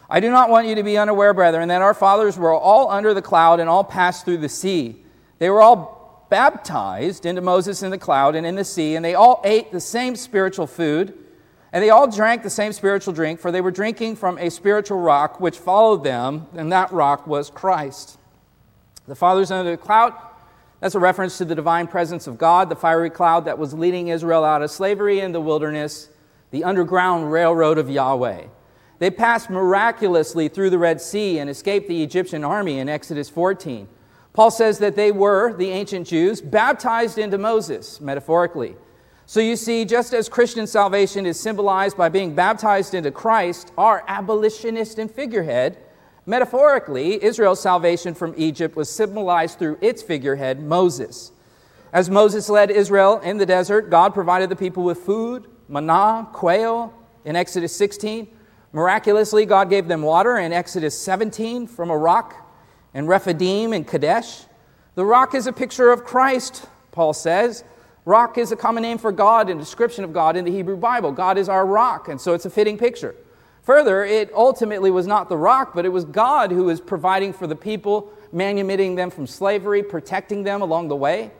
I 0.09 0.20
do 0.20 0.30
not 0.30 0.49
want 0.49 0.68
you 0.68 0.76
to 0.76 0.84
be 0.84 0.97
unaware, 0.97 1.34
brethren, 1.34 1.70
that 1.70 1.82
our 1.82 1.93
fathers 1.93 2.38
were 2.38 2.53
all 2.53 2.89
under 2.89 3.14
the 3.14 3.22
cloud 3.22 3.59
and 3.59 3.70
all 3.70 3.84
passed 3.84 4.26
through 4.26 4.38
the 4.38 4.49
sea. 4.49 5.03
They 5.39 5.49
were 5.49 5.62
all 5.62 6.28
baptized 6.30 7.26
into 7.26 7.41
Moses 7.41 7.84
in 7.84 7.91
the 7.91 7.97
cloud 7.97 8.36
and 8.36 8.45
in 8.45 8.55
the 8.55 8.64
sea, 8.64 8.95
and 8.95 9.03
they 9.03 9.16
all 9.16 9.41
ate 9.43 9.72
the 9.72 9.80
same 9.80 10.16
spiritual 10.16 10.68
food, 10.68 11.18
and 11.74 11.84
they 11.84 11.89
all 11.89 12.09
drank 12.09 12.43
the 12.43 12.49
same 12.49 12.74
spiritual 12.74 13.14
drink, 13.14 13.39
for 13.39 13.51
they 13.51 13.62
were 13.62 13.72
drinking 13.72 14.18
from 14.18 14.38
a 14.38 14.49
spiritual 14.49 14.99
rock 14.99 15.39
which 15.39 15.57
followed 15.57 16.03
them, 16.03 16.47
and 16.55 16.72
that 16.72 16.91
rock 16.91 17.26
was 17.26 17.49
Christ. 17.49 18.18
The 19.07 19.16
fathers 19.16 19.51
under 19.51 19.72
the 19.72 19.78
cloud, 19.78 20.14
that's 20.82 20.95
a 20.95 20.99
reference 20.99 21.38
to 21.38 21.45
the 21.45 21.55
divine 21.55 21.88
presence 21.88 22.25
of 22.25 22.39
God, 22.39 22.67
the 22.67 22.75
fiery 22.75 23.11
cloud 23.11 23.45
that 23.45 23.59
was 23.59 23.73
leading 23.73 24.07
Israel 24.07 24.43
out 24.43 24.63
of 24.63 24.71
slavery 24.71 25.19
in 25.19 25.32
the 25.32 25.39
wilderness, 25.39 26.09
the 26.49 26.63
underground 26.63 27.32
railroad 27.32 27.77
of 27.77 27.88
Yahweh. 27.89 28.47
They 28.97 29.11
passed 29.11 29.51
miraculously 29.51 30.47
through 30.47 30.71
the 30.71 30.79
Red 30.79 30.99
Sea 30.99 31.38
and 31.38 31.49
escaped 31.49 31.88
the 31.88 32.01
Egyptian 32.01 32.43
army 32.43 32.79
in 32.79 32.89
Exodus 32.89 33.29
14. 33.29 33.88
Paul 34.34 34.49
says 34.49 34.79
that 34.79 34.95
they 34.95 35.11
were, 35.11 35.53
the 35.53 35.69
ancient 35.69 36.07
Jews, 36.07 36.41
baptized 36.41 37.19
into 37.19 37.38
Moses, 37.38 38.01
metaphorically. 38.01 38.75
So 39.27 39.39
you 39.39 39.55
see, 39.55 39.86
just 39.86 40.13
as 40.13 40.29
Christian 40.29 40.65
salvation 40.65 41.27
is 41.27 41.39
symbolized 41.39 41.95
by 41.95 42.09
being 42.09 42.34
baptized 42.34 42.95
into 42.95 43.11
Christ, 43.11 43.71
our 43.77 44.03
abolitionist 44.07 44.97
and 44.97 45.11
figurehead, 45.11 45.77
metaphorically, 46.26 47.24
Israel's 47.24 47.61
salvation 47.61 48.13
from 48.13 48.34
Egypt 48.38 48.76
was 48.76 48.89
symbolized 48.89 49.59
through 49.59 49.78
its 49.82 50.01
figurehead, 50.01 50.61
Moses. 50.61 51.32
As 51.93 52.09
Moses 52.09 52.49
led 52.49 52.72
Israel 52.72 53.19
in 53.19 53.38
the 53.38 53.45
desert, 53.45 53.89
God 53.89 54.13
provided 54.13 54.49
the 54.49 54.55
people 54.55 54.84
with 54.84 54.99
food, 54.99 55.47
manna, 55.67 56.28
quail 56.32 56.93
in 57.26 57.36
Exodus 57.36 57.76
16. 57.76 58.28
Miraculously, 58.74 59.45
God 59.45 59.69
gave 59.69 59.88
them 59.88 60.01
water 60.01 60.38
in 60.38 60.53
Exodus 60.53 60.97
17 60.97 61.67
from 61.67 61.89
a 61.89 61.97
rock 61.97 62.36
and 62.93 63.07
Rephidim 63.07 63.74
and 63.74 63.86
Kadesh. 63.86 64.45
The 64.95 65.05
rock 65.05 65.36
is 65.36 65.47
a 65.47 65.53
picture 65.53 65.91
of 65.91 66.03
Christ, 66.03 66.67
Paul 66.91 67.13
says. 67.13 67.63
Rock 68.05 68.38
is 68.38 68.51
a 68.51 68.55
common 68.55 68.84
name 68.84 68.97
for 68.97 69.11
God 69.11 69.49
and 69.49 69.59
description 69.59 70.03
of 70.03 70.13
God 70.13 70.36
in 70.36 70.45
the 70.45 70.51
Hebrew 70.51 70.78
Bible. 70.78 71.11
God 71.11 71.38
is 71.38 71.49
our 71.49 71.65
rock, 71.65 72.07
and 72.07 72.19
so 72.19 72.34
it's 72.34 72.45
a 72.45 72.49
fitting 72.49 72.78
picture. 72.78 73.15
Further, 73.64 74.03
it 74.03 74.34
ultimately 74.34 74.89
was 74.89 75.05
not 75.05 75.30
the 75.30 75.38
rock, 75.38 75.74
but 75.76 75.86
it 75.86 75.89
was 75.89 76.05
God 76.05 76.51
who 76.51 76.66
was 76.66 76.82
providing 76.82 77.32
for 77.32 77.45
the 77.45 77.55
people, 77.55 78.12
manumitting 78.32 78.95
them 78.95 79.12
from 79.12 79.28
slavery, 79.28 79.84
protecting 79.84 80.43
them 80.43 80.62
along 80.62 80.88
the 80.88 80.95
way. 80.95 81.32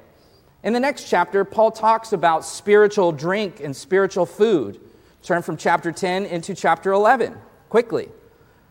In 0.64 0.74
the 0.74 0.80
next 0.80 1.10
chapter, 1.10 1.44
Paul 1.44 1.72
talks 1.72 2.14
about 2.14 2.46
spiritual 2.46 3.12
drink 3.12 3.60
and 3.60 3.76
spiritual 3.76 4.28
food. 4.28 4.80
Turn 5.24 5.42
from 5.42 5.58
chapter 5.58 5.92
10 5.92 6.26
into 6.26 6.54
chapter 6.54 6.92
11 6.92 7.36
quickly. 7.70 8.10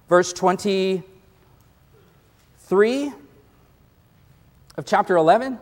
Verse 0.09 0.33
23 0.33 3.13
of 4.77 4.85
chapter 4.85 5.17
11. 5.17 5.59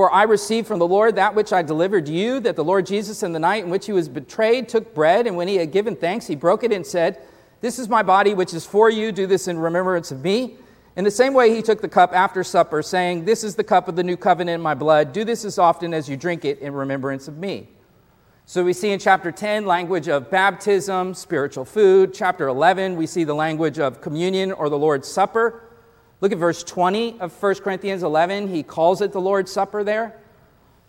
For 0.00 0.10
I 0.10 0.22
received 0.22 0.66
from 0.66 0.78
the 0.78 0.86
Lord 0.86 1.16
that 1.16 1.34
which 1.34 1.52
I 1.52 1.60
delivered 1.60 2.08
you, 2.08 2.40
that 2.40 2.56
the 2.56 2.64
Lord 2.64 2.86
Jesus, 2.86 3.22
in 3.22 3.34
the 3.34 3.38
night 3.38 3.64
in 3.64 3.68
which 3.68 3.84
he 3.84 3.92
was 3.92 4.08
betrayed, 4.08 4.66
took 4.66 4.94
bread, 4.94 5.26
and 5.26 5.36
when 5.36 5.46
he 5.46 5.56
had 5.56 5.72
given 5.72 5.94
thanks, 5.94 6.26
he 6.26 6.34
broke 6.34 6.64
it 6.64 6.72
and 6.72 6.86
said, 6.86 7.20
This 7.60 7.78
is 7.78 7.86
my 7.86 8.02
body, 8.02 8.32
which 8.32 8.54
is 8.54 8.64
for 8.64 8.88
you. 8.88 9.12
Do 9.12 9.26
this 9.26 9.46
in 9.46 9.58
remembrance 9.58 10.10
of 10.10 10.24
me. 10.24 10.56
In 10.96 11.04
the 11.04 11.10
same 11.10 11.34
way, 11.34 11.54
he 11.54 11.60
took 11.60 11.82
the 11.82 11.86
cup 11.86 12.14
after 12.14 12.42
supper, 12.42 12.80
saying, 12.80 13.26
This 13.26 13.44
is 13.44 13.56
the 13.56 13.62
cup 13.62 13.88
of 13.88 13.96
the 13.96 14.02
new 14.02 14.16
covenant 14.16 14.54
in 14.54 14.62
my 14.62 14.72
blood. 14.72 15.12
Do 15.12 15.22
this 15.22 15.44
as 15.44 15.58
often 15.58 15.92
as 15.92 16.08
you 16.08 16.16
drink 16.16 16.46
it 16.46 16.60
in 16.60 16.72
remembrance 16.72 17.28
of 17.28 17.36
me. 17.36 17.68
So 18.46 18.64
we 18.64 18.72
see 18.72 18.92
in 18.92 19.00
chapter 19.00 19.30
10 19.30 19.66
language 19.66 20.08
of 20.08 20.30
baptism, 20.30 21.12
spiritual 21.12 21.66
food. 21.66 22.14
Chapter 22.14 22.48
11, 22.48 22.96
we 22.96 23.06
see 23.06 23.24
the 23.24 23.34
language 23.34 23.78
of 23.78 24.00
communion 24.00 24.50
or 24.50 24.70
the 24.70 24.78
Lord's 24.78 25.08
Supper. 25.08 25.62
Look 26.20 26.32
at 26.32 26.38
verse 26.38 26.62
20 26.62 27.18
of 27.20 27.42
1 27.42 27.54
Corinthians 27.56 28.02
11. 28.02 28.48
He 28.48 28.62
calls 28.62 29.00
it 29.00 29.12
the 29.12 29.20
Lord's 29.20 29.50
Supper 29.50 29.82
there. 29.82 30.20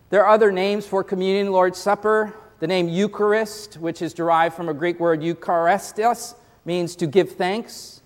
There 0.09 0.25
are 0.25 0.33
other 0.33 0.51
names 0.51 0.85
for 0.85 1.05
communion, 1.05 1.53
Lord's 1.53 1.79
Supper. 1.79 2.33
The 2.59 2.67
name 2.67 2.89
Eucharist, 2.89 3.75
which 3.75 4.01
is 4.01 4.13
derived 4.13 4.55
from 4.55 4.67
a 4.67 4.73
Greek 4.73 4.99
word 4.99 5.21
Eucharistos, 5.21 6.35
means 6.65 6.97
to 6.97 7.07
give 7.07 7.31
thanks. 7.31 8.01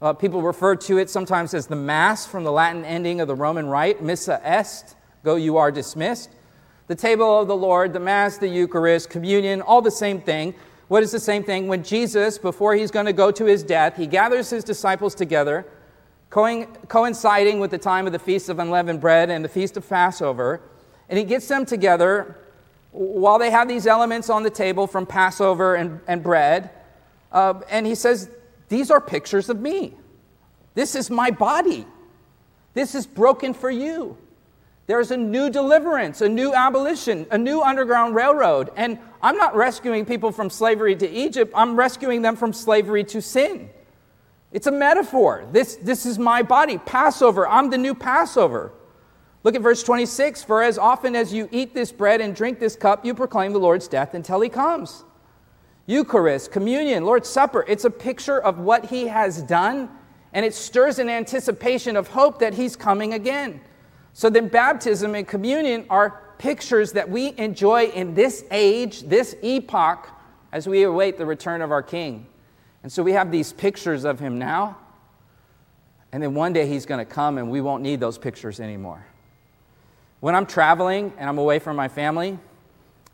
Uh, 0.00 0.14
people 0.14 0.40
refer 0.40 0.74
to 0.74 0.96
it 0.96 1.10
sometimes 1.10 1.52
as 1.52 1.66
the 1.66 1.76
Mass 1.76 2.26
from 2.26 2.44
the 2.44 2.50
Latin 2.50 2.86
ending 2.86 3.20
of 3.20 3.28
the 3.28 3.34
Roman 3.34 3.66
Rite, 3.66 4.02
Missa 4.02 4.40
est, 4.42 4.96
go 5.22 5.36
you 5.36 5.58
are 5.58 5.70
dismissed. 5.70 6.30
The 6.86 6.94
table 6.94 7.40
of 7.40 7.46
the 7.46 7.56
Lord, 7.56 7.92
the 7.92 8.00
Mass, 8.00 8.38
the 8.38 8.48
Eucharist, 8.48 9.10
communion, 9.10 9.60
all 9.60 9.82
the 9.82 9.90
same 9.90 10.22
thing. 10.22 10.54
What 10.88 11.02
is 11.02 11.12
the 11.12 11.20
same 11.20 11.44
thing? 11.44 11.68
When 11.68 11.84
Jesus, 11.84 12.38
before 12.38 12.74
he's 12.74 12.90
going 12.90 13.06
to 13.06 13.12
go 13.12 13.30
to 13.30 13.44
his 13.44 13.62
death, 13.62 13.98
he 13.98 14.06
gathers 14.06 14.48
his 14.48 14.64
disciples 14.64 15.14
together 15.14 15.66
coinciding 16.30 17.58
with 17.58 17.70
the 17.70 17.78
time 17.78 18.06
of 18.06 18.12
the 18.12 18.18
Feast 18.18 18.48
of 18.48 18.58
Unleavened 18.58 19.00
Bread 19.00 19.30
and 19.30 19.44
the 19.44 19.48
Feast 19.48 19.76
of 19.76 19.88
Passover. 19.88 20.60
And 21.08 21.18
he 21.18 21.24
gets 21.24 21.48
them 21.48 21.66
together 21.66 22.36
while 22.92 23.38
they 23.38 23.50
have 23.50 23.68
these 23.68 23.86
elements 23.86 24.30
on 24.30 24.42
the 24.42 24.50
table 24.50 24.86
from 24.86 25.06
Passover 25.06 25.74
and, 25.74 26.00
and 26.06 26.22
bread. 26.22 26.70
Uh, 27.32 27.60
and 27.68 27.86
he 27.86 27.94
says, 27.94 28.30
These 28.68 28.90
are 28.90 29.00
pictures 29.00 29.48
of 29.48 29.60
me. 29.60 29.94
This 30.74 30.94
is 30.94 31.10
my 31.10 31.30
body. 31.30 31.86
This 32.74 32.94
is 32.94 33.06
broken 33.06 33.52
for 33.52 33.70
you. 33.70 34.16
There's 34.86 35.10
a 35.10 35.16
new 35.16 35.50
deliverance, 35.50 36.20
a 36.20 36.28
new 36.28 36.52
abolition, 36.54 37.26
a 37.30 37.38
new 37.38 37.60
underground 37.60 38.14
railroad. 38.14 38.70
And 38.76 38.98
I'm 39.22 39.36
not 39.36 39.54
rescuing 39.54 40.04
people 40.04 40.32
from 40.32 40.50
slavery 40.50 40.96
to 40.96 41.08
Egypt, 41.08 41.52
I'm 41.54 41.76
rescuing 41.76 42.22
them 42.22 42.36
from 42.36 42.52
slavery 42.52 43.04
to 43.04 43.20
sin. 43.20 43.70
It's 44.52 44.66
a 44.66 44.72
metaphor. 44.72 45.46
This, 45.52 45.76
this 45.76 46.04
is 46.06 46.18
my 46.18 46.42
body. 46.42 46.78
Passover. 46.78 47.46
I'm 47.46 47.70
the 47.70 47.78
new 47.78 47.94
Passover. 47.94 48.72
Look 49.44 49.54
at 49.54 49.62
verse 49.62 49.82
26. 49.82 50.42
For 50.42 50.62
as 50.62 50.76
often 50.76 51.14
as 51.14 51.32
you 51.32 51.48
eat 51.52 51.72
this 51.72 51.92
bread 51.92 52.20
and 52.20 52.34
drink 52.34 52.58
this 52.58 52.76
cup, 52.76 53.04
you 53.04 53.14
proclaim 53.14 53.52
the 53.52 53.60
Lord's 53.60 53.88
death 53.88 54.14
until 54.14 54.40
he 54.40 54.48
comes. 54.48 55.04
Eucharist, 55.86 56.52
communion, 56.52 57.04
Lord's 57.04 57.28
Supper, 57.28 57.64
it's 57.66 57.84
a 57.84 57.90
picture 57.90 58.40
of 58.40 58.58
what 58.60 58.86
he 58.86 59.08
has 59.08 59.42
done 59.42 59.88
and 60.32 60.46
it 60.46 60.54
stirs 60.54 60.98
an 60.98 61.08
anticipation 61.08 61.96
of 61.96 62.08
hope 62.08 62.38
that 62.38 62.54
he's 62.54 62.76
coming 62.76 63.14
again. 63.14 63.60
So 64.12 64.30
then, 64.30 64.48
baptism 64.48 65.14
and 65.14 65.26
communion 65.26 65.86
are 65.90 66.34
pictures 66.38 66.92
that 66.92 67.08
we 67.08 67.34
enjoy 67.36 67.86
in 67.86 68.14
this 68.14 68.44
age, 68.50 69.02
this 69.02 69.34
epoch, 69.42 70.08
as 70.52 70.68
we 70.68 70.82
await 70.82 71.16
the 71.16 71.26
return 71.26 71.62
of 71.62 71.70
our 71.70 71.82
King. 71.82 72.26
And 72.82 72.90
so 72.90 73.02
we 73.02 73.12
have 73.12 73.30
these 73.30 73.52
pictures 73.52 74.04
of 74.04 74.18
him 74.20 74.38
now, 74.38 74.76
and 76.12 76.22
then 76.22 76.34
one 76.34 76.52
day 76.52 76.66
he's 76.66 76.86
going 76.86 76.98
to 76.98 77.04
come 77.04 77.38
and 77.38 77.50
we 77.50 77.60
won't 77.60 77.82
need 77.82 78.00
those 78.00 78.18
pictures 78.18 78.58
anymore. 78.58 79.06
When 80.20 80.34
I'm 80.34 80.46
traveling 80.46 81.12
and 81.18 81.28
I'm 81.28 81.38
away 81.38 81.58
from 81.58 81.76
my 81.76 81.88
family, 81.88 82.38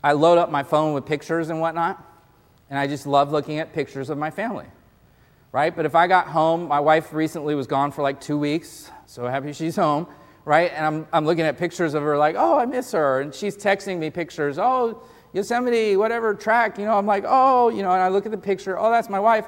I 0.03 0.13
load 0.13 0.37
up 0.37 0.49
my 0.49 0.63
phone 0.63 0.93
with 0.93 1.05
pictures 1.05 1.49
and 1.49 1.59
whatnot, 1.59 2.03
and 2.69 2.79
I 2.79 2.87
just 2.87 3.05
love 3.05 3.31
looking 3.31 3.59
at 3.59 3.73
pictures 3.73 4.09
of 4.09 4.17
my 4.17 4.31
family 4.31 4.67
right? 5.51 5.75
But 5.75 5.85
if 5.85 5.95
I 5.95 6.07
got 6.07 6.27
home, 6.27 6.67
my 6.67 6.79
wife 6.79 7.13
recently 7.13 7.55
was 7.55 7.67
gone 7.67 7.91
for 7.91 8.01
like 8.01 8.19
two 8.19 8.37
weeks, 8.37 8.91
so 9.05 9.27
happy 9.27 9.53
she's 9.53 9.75
home, 9.75 10.07
right? 10.45 10.71
And 10.73 10.85
I'm, 10.85 11.07
I'm 11.13 11.25
looking 11.25 11.45
at 11.45 11.57
pictures 11.57 11.93
of 11.93 12.03
her, 12.03 12.17
like, 12.17 12.35
oh, 12.37 12.57
I 12.59 12.65
miss 12.65 12.91
her. 12.91 13.21
And 13.21 13.33
she's 13.33 13.57
texting 13.57 13.97
me 13.97 14.09
pictures, 14.09 14.59
oh, 14.59 15.01
Yosemite, 15.33 15.97
whatever 15.97 16.33
track, 16.33 16.77
you 16.77 16.85
know. 16.85 16.97
I'm 16.97 17.05
like, 17.05 17.23
oh, 17.27 17.69
you 17.69 17.83
know, 17.83 17.91
and 17.91 18.01
I 18.01 18.07
look 18.07 18.25
at 18.25 18.31
the 18.31 18.37
picture, 18.37 18.77
oh, 18.79 18.91
that's 18.91 19.09
my 19.09 19.19
wife. 19.19 19.45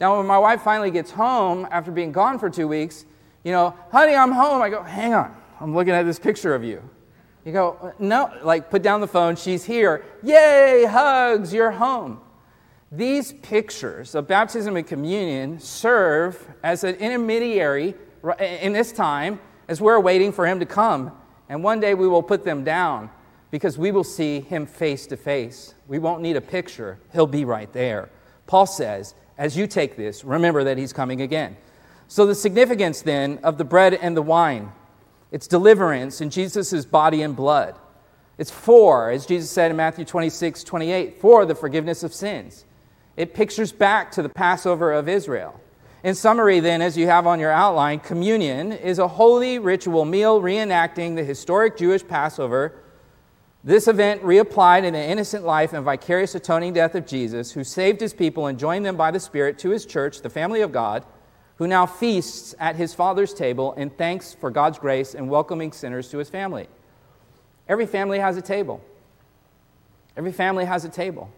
Now, 0.00 0.16
when 0.16 0.26
my 0.26 0.38
wife 0.38 0.62
finally 0.62 0.90
gets 0.90 1.10
home 1.10 1.66
after 1.70 1.90
being 1.90 2.12
gone 2.12 2.38
for 2.38 2.50
two 2.50 2.66
weeks, 2.66 3.04
you 3.44 3.52
know, 3.52 3.74
honey, 3.90 4.14
I'm 4.14 4.32
home. 4.32 4.60
I 4.62 4.68
go, 4.68 4.82
hang 4.82 5.14
on, 5.14 5.34
I'm 5.60 5.74
looking 5.74 5.94
at 5.94 6.04
this 6.04 6.18
picture 6.18 6.54
of 6.54 6.64
you. 6.64 6.82
You 7.44 7.52
go, 7.52 7.92
no, 7.98 8.32
like, 8.42 8.70
put 8.70 8.82
down 8.82 9.00
the 9.00 9.08
phone, 9.08 9.36
she's 9.36 9.64
here. 9.64 10.04
Yay, 10.22 10.84
hugs, 10.84 11.52
you're 11.52 11.72
home. 11.72 12.20
These 12.92 13.32
pictures 13.42 14.14
of 14.14 14.28
baptism 14.28 14.76
and 14.76 14.86
communion 14.86 15.58
serve 15.58 16.46
as 16.62 16.84
an 16.84 16.96
intermediary 16.96 17.94
in 18.38 18.72
this 18.72 18.92
time 18.92 19.40
as 19.66 19.80
we're 19.80 19.98
waiting 19.98 20.30
for 20.30 20.46
him 20.46 20.60
to 20.60 20.66
come. 20.66 21.10
And 21.48 21.64
one 21.64 21.80
day 21.80 21.94
we 21.94 22.06
will 22.06 22.22
put 22.22 22.44
them 22.44 22.64
down 22.64 23.10
because 23.52 23.78
we 23.78 23.92
will 23.92 24.02
see 24.02 24.40
him 24.40 24.66
face 24.66 25.06
to 25.06 25.16
face. 25.16 25.74
We 25.86 26.00
won't 26.00 26.22
need 26.22 26.36
a 26.36 26.40
picture, 26.40 26.98
he'll 27.12 27.28
be 27.28 27.44
right 27.44 27.72
there. 27.72 28.08
Paul 28.48 28.66
says, 28.66 29.14
as 29.38 29.56
you 29.56 29.68
take 29.68 29.96
this, 29.96 30.24
remember 30.24 30.64
that 30.64 30.78
he's 30.78 30.92
coming 30.92 31.20
again. 31.20 31.56
So, 32.08 32.26
the 32.26 32.34
significance 32.34 33.02
then 33.02 33.38
of 33.44 33.58
the 33.58 33.64
bread 33.64 33.94
and 33.94 34.16
the 34.16 34.22
wine 34.22 34.72
it's 35.30 35.46
deliverance 35.46 36.20
in 36.20 36.28
Jesus' 36.28 36.84
body 36.84 37.22
and 37.22 37.34
blood. 37.34 37.74
It's 38.36 38.50
for, 38.50 39.10
as 39.10 39.24
Jesus 39.24 39.50
said 39.50 39.70
in 39.70 39.78
Matthew 39.78 40.04
26, 40.04 40.62
28, 40.62 41.18
for 41.18 41.46
the 41.46 41.54
forgiveness 41.54 42.02
of 42.02 42.12
sins. 42.12 42.66
It 43.16 43.32
pictures 43.32 43.72
back 43.72 44.10
to 44.12 44.22
the 44.22 44.28
Passover 44.28 44.92
of 44.92 45.08
Israel. 45.08 45.58
In 46.04 46.14
summary, 46.14 46.60
then, 46.60 46.82
as 46.82 46.98
you 46.98 47.06
have 47.06 47.26
on 47.26 47.40
your 47.40 47.50
outline, 47.50 48.00
communion 48.00 48.72
is 48.72 48.98
a 48.98 49.08
holy 49.08 49.58
ritual 49.58 50.04
meal 50.04 50.42
reenacting 50.42 51.16
the 51.16 51.24
historic 51.24 51.78
Jewish 51.78 52.06
Passover. 52.06 52.81
This 53.64 53.86
event 53.86 54.22
reapplied 54.22 54.82
in 54.82 54.92
the 54.92 55.02
innocent 55.02 55.44
life 55.44 55.72
and 55.72 55.84
vicarious 55.84 56.34
atoning 56.34 56.72
death 56.72 56.96
of 56.96 57.06
Jesus, 57.06 57.52
who 57.52 57.62
saved 57.62 58.00
his 58.00 58.12
people 58.12 58.46
and 58.46 58.58
joined 58.58 58.84
them 58.84 58.96
by 58.96 59.12
the 59.12 59.20
Spirit 59.20 59.56
to 59.60 59.70
his 59.70 59.86
church, 59.86 60.20
the 60.20 60.30
family 60.30 60.62
of 60.62 60.72
God, 60.72 61.04
who 61.56 61.68
now 61.68 61.86
feasts 61.86 62.56
at 62.58 62.74
his 62.74 62.92
Father's 62.92 63.32
table 63.32 63.72
in 63.74 63.88
thanks 63.90 64.34
for 64.34 64.50
God's 64.50 64.80
grace 64.80 65.14
and 65.14 65.30
welcoming 65.30 65.70
sinners 65.70 66.10
to 66.10 66.18
his 66.18 66.28
family. 66.28 66.66
Every 67.68 67.86
family 67.86 68.18
has 68.18 68.36
a 68.36 68.42
table. 68.42 68.82
Every 70.16 70.32
family 70.32 70.64
has 70.64 70.84
a 70.84 70.88
table. 70.88 71.30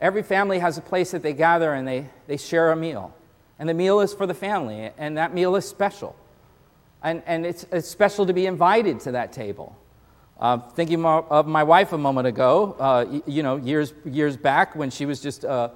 Every 0.00 0.22
family 0.22 0.60
has 0.60 0.78
a 0.78 0.80
place 0.80 1.10
that 1.10 1.22
they 1.22 1.34
gather 1.34 1.74
and 1.74 1.86
they, 1.86 2.06
they 2.26 2.38
share 2.38 2.72
a 2.72 2.76
meal. 2.76 3.14
And 3.58 3.68
the 3.68 3.74
meal 3.74 4.00
is 4.00 4.14
for 4.14 4.26
the 4.26 4.34
family, 4.34 4.90
and 4.96 5.18
that 5.18 5.34
meal 5.34 5.54
is 5.56 5.68
special. 5.68 6.16
And, 7.02 7.22
and 7.26 7.44
it's, 7.44 7.66
it's 7.70 7.86
special 7.86 8.24
to 8.26 8.32
be 8.32 8.46
invited 8.46 8.98
to 9.00 9.12
that 9.12 9.32
table. 9.32 9.76
Uh, 10.42 10.58
thinking 10.58 11.04
of 11.04 11.46
my 11.46 11.62
wife 11.62 11.92
a 11.92 11.98
moment 11.98 12.26
ago, 12.26 12.74
uh, 12.80 13.20
you 13.26 13.44
know, 13.44 13.54
years, 13.58 13.94
years 14.04 14.36
back 14.36 14.74
when 14.74 14.90
she 14.90 15.06
was 15.06 15.20
just 15.20 15.44
a, 15.44 15.70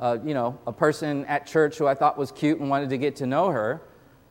a, 0.00 0.18
you 0.24 0.34
know, 0.34 0.58
a 0.66 0.72
person 0.72 1.24
at 1.26 1.46
church 1.46 1.78
who 1.78 1.86
I 1.86 1.94
thought 1.94 2.18
was 2.18 2.32
cute 2.32 2.58
and 2.58 2.68
wanted 2.68 2.90
to 2.90 2.98
get 2.98 3.14
to 3.16 3.26
know 3.26 3.50
her. 3.50 3.80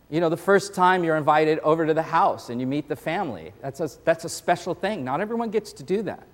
You 0.09 0.19
know, 0.19 0.27
the 0.27 0.35
first 0.35 0.75
time 0.75 1.05
you're 1.05 1.15
invited 1.15 1.59
over 1.59 1.85
to 1.85 1.93
the 1.93 2.03
house 2.03 2.49
and 2.49 2.59
you 2.59 2.67
meet 2.67 2.89
the 2.89 2.97
family, 2.97 3.53
that's 3.61 3.79
a, 3.79 3.89
that's 4.03 4.25
a 4.25 4.29
special 4.29 4.73
thing. 4.73 5.05
Not 5.05 5.21
everyone 5.21 5.51
gets 5.51 5.71
to 5.71 5.83
do 5.83 6.01
that. 6.01 6.27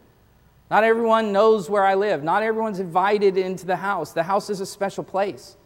Not 0.71 0.83
everyone 0.83 1.31
knows 1.31 1.69
where 1.69 1.85
I 1.85 1.93
live. 1.93 2.23
Not 2.23 2.41
everyone's 2.41 2.79
invited 2.79 3.37
into 3.37 3.67
the 3.67 3.75
house. 3.75 4.13
The 4.13 4.23
house 4.23 4.49
is 4.49 4.61
a 4.61 4.65
special 4.65 5.03
place. 5.03 5.57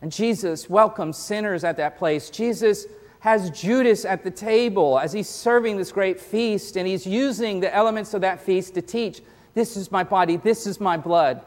And 0.00 0.12
Jesus 0.12 0.70
welcomes 0.70 1.18
sinners 1.18 1.64
at 1.64 1.76
that 1.78 1.98
place. 1.98 2.30
Jesus 2.30 2.86
has 3.20 3.50
Judas 3.50 4.04
at 4.04 4.24
the 4.24 4.30
table 4.30 4.98
as 4.98 5.12
he's 5.12 5.28
serving 5.28 5.76
this 5.76 5.92
great 5.92 6.18
feast, 6.18 6.76
and 6.76 6.86
he's 6.86 7.06
using 7.06 7.60
the 7.60 7.74
elements 7.74 8.14
of 8.14 8.22
that 8.22 8.40
feast 8.40 8.74
to 8.74 8.82
teach 8.82 9.22
this 9.54 9.76
is 9.76 9.90
my 9.90 10.04
body, 10.04 10.36
this 10.36 10.66
is 10.66 10.80
my 10.80 10.96
blood. 10.96 11.42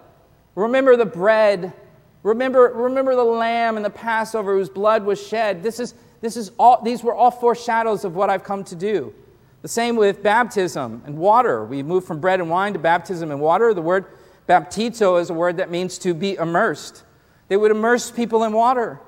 Remember 0.55 0.95
the 0.95 1.05
bread. 1.05 1.73
Remember, 2.21 2.71
remember 2.73 3.15
the 3.15 3.23
lamb 3.23 3.75
and 3.75 3.85
the 3.85 3.89
Passover 3.89 4.55
whose 4.55 4.69
blood 4.69 5.03
was 5.03 5.25
shed. 5.25 5.63
This 5.63 5.79
is, 5.79 5.93
this 6.21 6.37
is 6.37 6.51
all, 6.59 6.81
these 6.83 7.03
were 7.03 7.13
all 7.13 7.31
foreshadows 7.31 8.05
of 8.05 8.15
what 8.15 8.29
I've 8.29 8.43
come 8.43 8.63
to 8.65 8.75
do. 8.75 9.13
The 9.61 9.67
same 9.67 9.95
with 9.95 10.21
baptism 10.21 11.01
and 11.05 11.17
water. 11.17 11.63
We 11.65 11.81
move 11.83 12.05
from 12.05 12.19
bread 12.19 12.39
and 12.39 12.49
wine 12.49 12.73
to 12.73 12.79
baptism 12.79 13.31
and 13.31 13.39
water. 13.39 13.73
The 13.73 13.81
word 13.81 14.05
baptizo 14.47 15.19
is 15.19 15.29
a 15.29 15.33
word 15.33 15.57
that 15.57 15.71
means 15.71 15.97
to 15.99 16.13
be 16.13 16.35
immersed. 16.35 17.03
They 17.47 17.57
would 17.57 17.71
immerse 17.71 18.11
people 18.11 18.43
in 18.43 18.51
water. 18.51 18.99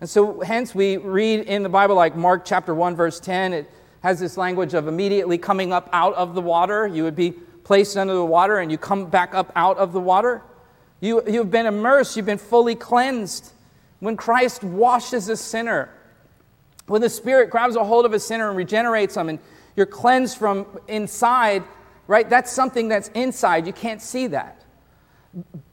And 0.00 0.08
so, 0.08 0.40
hence, 0.40 0.74
we 0.74 0.96
read 0.96 1.40
in 1.46 1.62
the 1.62 1.68
Bible, 1.68 1.94
like 1.94 2.16
Mark 2.16 2.44
chapter 2.44 2.74
1, 2.74 2.96
verse 2.96 3.20
10, 3.20 3.52
it 3.52 3.70
has 4.02 4.18
this 4.18 4.38
language 4.38 4.72
of 4.72 4.88
immediately 4.88 5.36
coming 5.36 5.72
up 5.72 5.90
out 5.92 6.14
of 6.14 6.34
the 6.34 6.40
water. 6.40 6.86
You 6.86 7.04
would 7.04 7.16
be 7.16 7.32
placed 7.64 7.96
under 7.96 8.14
the 8.14 8.24
water 8.24 8.58
and 8.58 8.70
you 8.70 8.78
come 8.78 9.06
back 9.06 9.34
up 9.34 9.52
out 9.54 9.76
of 9.76 9.92
the 9.92 10.00
water. 10.00 10.42
You, 11.00 11.22
you've 11.26 11.50
been 11.50 11.66
immersed, 11.66 12.16
you've 12.16 12.26
been 12.26 12.38
fully 12.38 12.74
cleansed. 12.74 13.52
When 14.00 14.16
Christ 14.16 14.64
washes 14.64 15.28
a 15.28 15.36
sinner, 15.36 15.90
when 16.86 17.02
the 17.02 17.10
Spirit 17.10 17.50
grabs 17.50 17.76
a 17.76 17.84
hold 17.84 18.06
of 18.06 18.14
a 18.14 18.20
sinner 18.20 18.48
and 18.48 18.56
regenerates 18.56 19.14
them 19.14 19.28
and 19.28 19.38
you're 19.76 19.86
cleansed 19.86 20.38
from 20.38 20.66
inside, 20.88 21.62
right? 22.06 22.28
That's 22.28 22.50
something 22.50 22.88
that's 22.88 23.08
inside. 23.08 23.66
You 23.66 23.72
can't 23.72 24.00
see 24.00 24.28
that. 24.28 24.59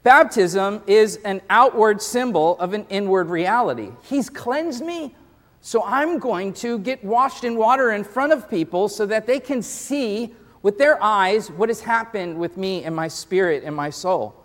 Baptism 0.03 0.83
is 0.85 1.17
an 1.25 1.41
outward 1.49 2.01
symbol 2.01 2.57
of 2.59 2.73
an 2.73 2.85
inward 2.89 3.29
reality. 3.29 3.89
He's 4.03 4.29
cleansed 4.29 4.85
me, 4.85 5.15
so 5.61 5.83
I'm 5.83 6.19
going 6.19 6.53
to 6.53 6.77
get 6.79 7.03
washed 7.03 7.43
in 7.43 7.57
water 7.57 7.91
in 7.91 8.03
front 8.03 8.33
of 8.33 8.49
people 8.49 8.87
so 8.87 9.05
that 9.07 9.25
they 9.25 9.39
can 9.39 9.61
see 9.61 10.33
with 10.61 10.77
their 10.77 11.01
eyes 11.03 11.49
what 11.49 11.69
has 11.69 11.81
happened 11.81 12.37
with 12.37 12.57
me 12.57 12.83
and 12.83 12.95
my 12.95 13.07
spirit 13.07 13.63
and 13.63 13.75
my 13.75 13.89
soul. 13.89 14.35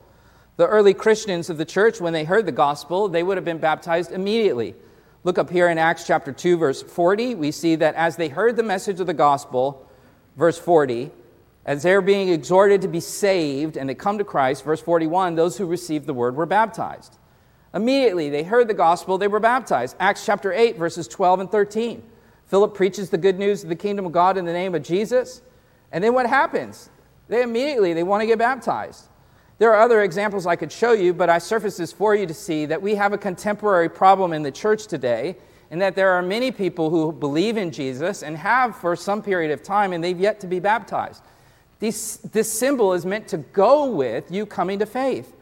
The 0.56 0.66
early 0.66 0.94
Christians 0.94 1.50
of 1.50 1.58
the 1.58 1.64
church, 1.64 2.00
when 2.00 2.12
they 2.12 2.24
heard 2.24 2.46
the 2.46 2.52
gospel, 2.52 3.08
they 3.08 3.22
would 3.22 3.36
have 3.36 3.44
been 3.44 3.58
baptized 3.58 4.12
immediately. 4.12 4.74
Look 5.24 5.38
up 5.38 5.50
here 5.50 5.68
in 5.68 5.78
Acts 5.78 6.06
chapter 6.06 6.32
2, 6.32 6.56
verse 6.56 6.82
40. 6.82 7.34
We 7.34 7.50
see 7.50 7.76
that 7.76 7.94
as 7.94 8.16
they 8.16 8.28
heard 8.28 8.56
the 8.56 8.62
message 8.62 8.98
of 9.00 9.06
the 9.06 9.14
gospel, 9.14 9.88
verse 10.36 10.58
40, 10.58 11.10
as 11.64 11.82
they're 11.82 12.02
being 12.02 12.28
exhorted 12.28 12.82
to 12.82 12.88
be 12.88 13.00
saved 13.00 13.76
and 13.76 13.88
they 13.88 13.94
come 13.94 14.18
to 14.18 14.24
Christ, 14.24 14.64
verse 14.64 14.80
41, 14.80 15.34
those 15.34 15.56
who 15.56 15.66
received 15.66 16.06
the 16.06 16.14
word 16.14 16.34
were 16.34 16.46
baptized. 16.46 17.18
Immediately 17.74 18.30
they 18.30 18.42
heard 18.42 18.68
the 18.68 18.74
gospel, 18.74 19.16
they 19.16 19.28
were 19.28 19.40
baptized. 19.40 19.96
Acts 20.00 20.26
chapter 20.26 20.52
8, 20.52 20.76
verses 20.76 21.06
12 21.08 21.40
and 21.40 21.50
13. 21.50 22.02
Philip 22.46 22.74
preaches 22.74 23.10
the 23.10 23.18
good 23.18 23.38
news 23.38 23.62
of 23.62 23.68
the 23.68 23.76
kingdom 23.76 24.04
of 24.04 24.12
God 24.12 24.36
in 24.36 24.44
the 24.44 24.52
name 24.52 24.74
of 24.74 24.82
Jesus. 24.82 25.42
And 25.92 26.02
then 26.02 26.14
what 26.14 26.26
happens? 26.26 26.90
They 27.28 27.42
immediately 27.42 27.94
they 27.94 28.02
want 28.02 28.20
to 28.22 28.26
get 28.26 28.38
baptized. 28.38 29.08
There 29.58 29.72
are 29.72 29.80
other 29.80 30.02
examples 30.02 30.46
I 30.46 30.56
could 30.56 30.72
show 30.72 30.92
you, 30.92 31.14
but 31.14 31.30
I 31.30 31.38
surface 31.38 31.76
this 31.76 31.92
for 31.92 32.14
you 32.14 32.26
to 32.26 32.34
see 32.34 32.66
that 32.66 32.82
we 32.82 32.96
have 32.96 33.12
a 33.12 33.18
contemporary 33.18 33.88
problem 33.88 34.32
in 34.32 34.42
the 34.42 34.50
church 34.50 34.86
today, 34.86 35.36
and 35.70 35.80
that 35.80 35.94
there 35.94 36.10
are 36.10 36.20
many 36.20 36.50
people 36.50 36.90
who 36.90 37.12
believe 37.12 37.56
in 37.56 37.70
Jesus 37.70 38.22
and 38.22 38.36
have 38.36 38.76
for 38.76 38.96
some 38.96 39.22
period 39.22 39.50
of 39.52 39.62
time, 39.62 39.92
and 39.92 40.02
they've 40.02 40.18
yet 40.18 40.40
to 40.40 40.46
be 40.46 40.58
baptized. 40.58 41.22
This 41.82 42.52
symbol 42.52 42.92
is 42.92 43.04
meant 43.04 43.26
to 43.28 43.38
go 43.38 43.90
with 43.90 44.30
you 44.30 44.46
coming 44.46 44.78
to 44.78 44.86
faith. 44.86 45.34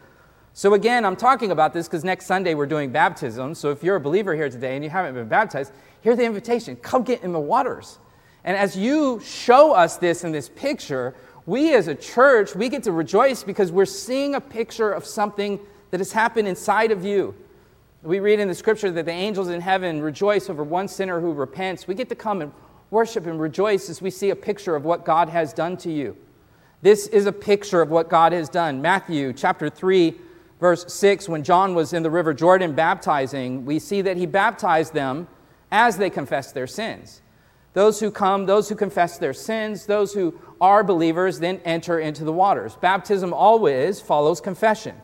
So, 0.54 0.72
again, 0.72 1.04
I'm 1.04 1.14
talking 1.14 1.50
about 1.50 1.74
this 1.74 1.86
because 1.86 2.02
next 2.02 2.24
Sunday 2.24 2.54
we're 2.54 2.64
doing 2.64 2.90
baptism. 2.90 3.54
So, 3.54 3.70
if 3.70 3.82
you're 3.82 3.96
a 3.96 4.00
believer 4.00 4.34
here 4.34 4.48
today 4.48 4.74
and 4.74 4.82
you 4.82 4.88
haven't 4.88 5.12
been 5.12 5.28
baptized, 5.28 5.70
here's 6.00 6.16
the 6.16 6.24
invitation 6.24 6.76
come 6.76 7.02
get 7.02 7.22
in 7.22 7.32
the 7.32 7.38
waters. 7.38 7.98
And 8.42 8.56
as 8.56 8.74
you 8.74 9.20
show 9.20 9.74
us 9.74 9.98
this 9.98 10.24
in 10.24 10.32
this 10.32 10.48
picture, 10.48 11.14
we 11.44 11.74
as 11.74 11.88
a 11.88 11.94
church, 11.94 12.54
we 12.54 12.70
get 12.70 12.84
to 12.84 12.92
rejoice 12.92 13.42
because 13.42 13.70
we're 13.70 13.84
seeing 13.84 14.34
a 14.34 14.40
picture 14.40 14.90
of 14.90 15.04
something 15.04 15.60
that 15.90 16.00
has 16.00 16.10
happened 16.10 16.48
inside 16.48 16.90
of 16.90 17.04
you. 17.04 17.34
We 18.02 18.18
read 18.18 18.40
in 18.40 18.48
the 18.48 18.54
scripture 18.54 18.90
that 18.90 19.04
the 19.04 19.12
angels 19.12 19.50
in 19.50 19.60
heaven 19.60 20.00
rejoice 20.00 20.48
over 20.48 20.64
one 20.64 20.88
sinner 20.88 21.20
who 21.20 21.34
repents. 21.34 21.86
We 21.86 21.94
get 21.94 22.08
to 22.08 22.14
come 22.14 22.40
and 22.40 22.50
worship 22.90 23.26
and 23.26 23.38
rejoice 23.38 23.90
as 23.90 24.00
we 24.00 24.10
see 24.10 24.30
a 24.30 24.36
picture 24.36 24.74
of 24.74 24.86
what 24.86 25.04
God 25.04 25.28
has 25.28 25.52
done 25.52 25.76
to 25.78 25.92
you. 25.92 26.16
This 26.82 27.06
is 27.08 27.26
a 27.26 27.32
picture 27.32 27.82
of 27.82 27.90
what 27.90 28.08
God 28.08 28.32
has 28.32 28.48
done. 28.48 28.80
Matthew 28.80 29.34
chapter 29.34 29.68
3, 29.68 30.14
verse 30.60 30.90
6, 30.92 31.28
when 31.28 31.44
John 31.44 31.74
was 31.74 31.92
in 31.92 32.02
the 32.02 32.10
River 32.10 32.32
Jordan 32.32 32.74
baptizing, 32.74 33.66
we 33.66 33.78
see 33.78 34.00
that 34.00 34.16
he 34.16 34.24
baptized 34.24 34.94
them 34.94 35.28
as 35.70 35.98
they 35.98 36.08
confessed 36.08 36.54
their 36.54 36.66
sins. 36.66 37.20
Those 37.74 38.00
who 38.00 38.10
come, 38.10 38.46
those 38.46 38.68
who 38.68 38.74
confess 38.74 39.18
their 39.18 39.34
sins, 39.34 39.84
those 39.84 40.14
who 40.14 40.40
are 40.58 40.82
believers, 40.82 41.38
then 41.38 41.60
enter 41.66 42.00
into 42.00 42.24
the 42.24 42.32
waters. 42.32 42.76
Baptism 42.76 43.34
always 43.34 44.00
follows 44.00 44.40
confession, 44.40 44.96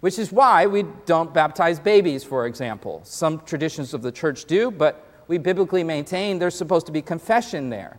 which 0.00 0.18
is 0.18 0.32
why 0.32 0.66
we 0.66 0.84
don't 1.04 1.34
baptize 1.34 1.78
babies, 1.78 2.24
for 2.24 2.46
example. 2.46 3.02
Some 3.04 3.40
traditions 3.40 3.92
of 3.92 4.00
the 4.00 4.10
church 4.10 4.46
do, 4.46 4.70
but 4.70 5.06
we 5.28 5.36
biblically 5.36 5.84
maintain 5.84 6.38
there's 6.38 6.56
supposed 6.56 6.86
to 6.86 6.92
be 6.92 7.02
confession 7.02 7.68
there. 7.68 7.98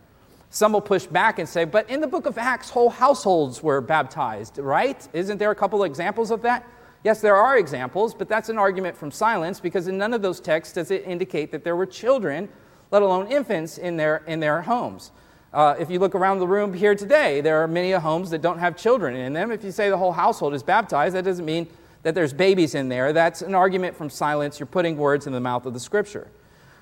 Some 0.49 0.73
will 0.73 0.81
push 0.81 1.05
back 1.05 1.39
and 1.39 1.47
say, 1.47 1.65
but 1.65 1.89
in 1.89 2.01
the 2.01 2.07
book 2.07 2.25
of 2.25 2.37
Acts, 2.37 2.69
whole 2.69 2.89
households 2.89 3.61
were 3.61 3.81
baptized, 3.81 4.57
right? 4.57 5.07
Isn't 5.11 5.37
there 5.37 5.51
a 5.51 5.55
couple 5.55 5.83
of 5.83 5.89
examples 5.89 6.31
of 6.31 6.41
that? 6.43 6.65
Yes, 7.03 7.21
there 7.21 7.35
are 7.35 7.57
examples, 7.57 8.13
but 8.13 8.29
that's 8.29 8.49
an 8.49 8.57
argument 8.57 8.97
from 8.97 9.11
silence 9.11 9.59
because 9.59 9.87
in 9.87 9.97
none 9.97 10.13
of 10.13 10.21
those 10.21 10.39
texts 10.39 10.73
does 10.73 10.91
it 10.91 11.03
indicate 11.05 11.51
that 11.51 11.63
there 11.63 11.75
were 11.75 11.85
children 11.85 12.49
let 12.91 13.01
alone 13.01 13.27
infants, 13.27 13.77
in 13.77 13.97
their, 13.97 14.23
in 14.27 14.39
their 14.39 14.61
homes. 14.61 15.11
Uh, 15.53 15.75
if 15.79 15.89
you 15.89 15.99
look 15.99 16.15
around 16.15 16.39
the 16.39 16.47
room 16.47 16.73
here 16.73 16.95
today, 16.95 17.41
there 17.41 17.61
are 17.63 17.67
many 17.67 17.91
homes 17.91 18.29
that 18.29 18.41
don't 18.41 18.59
have 18.59 18.77
children 18.77 19.15
in 19.15 19.33
them. 19.33 19.51
If 19.51 19.63
you 19.63 19.71
say 19.71 19.89
the 19.89 19.97
whole 19.97 20.11
household 20.11 20.53
is 20.53 20.63
baptized, 20.63 21.15
that 21.15 21.23
doesn't 21.23 21.45
mean 21.45 21.67
that 22.03 22.13
there's 22.13 22.33
babies 22.33 22.75
in 22.75 22.89
there. 22.89 23.13
That's 23.13 23.41
an 23.41 23.55
argument 23.55 23.95
from 23.95 24.09
silence. 24.09 24.59
You're 24.59 24.67
putting 24.67 24.97
words 24.97 25.27
in 25.27 25.33
the 25.33 25.39
mouth 25.39 25.65
of 25.65 25.73
the 25.73 25.79
scripture. 25.79 26.27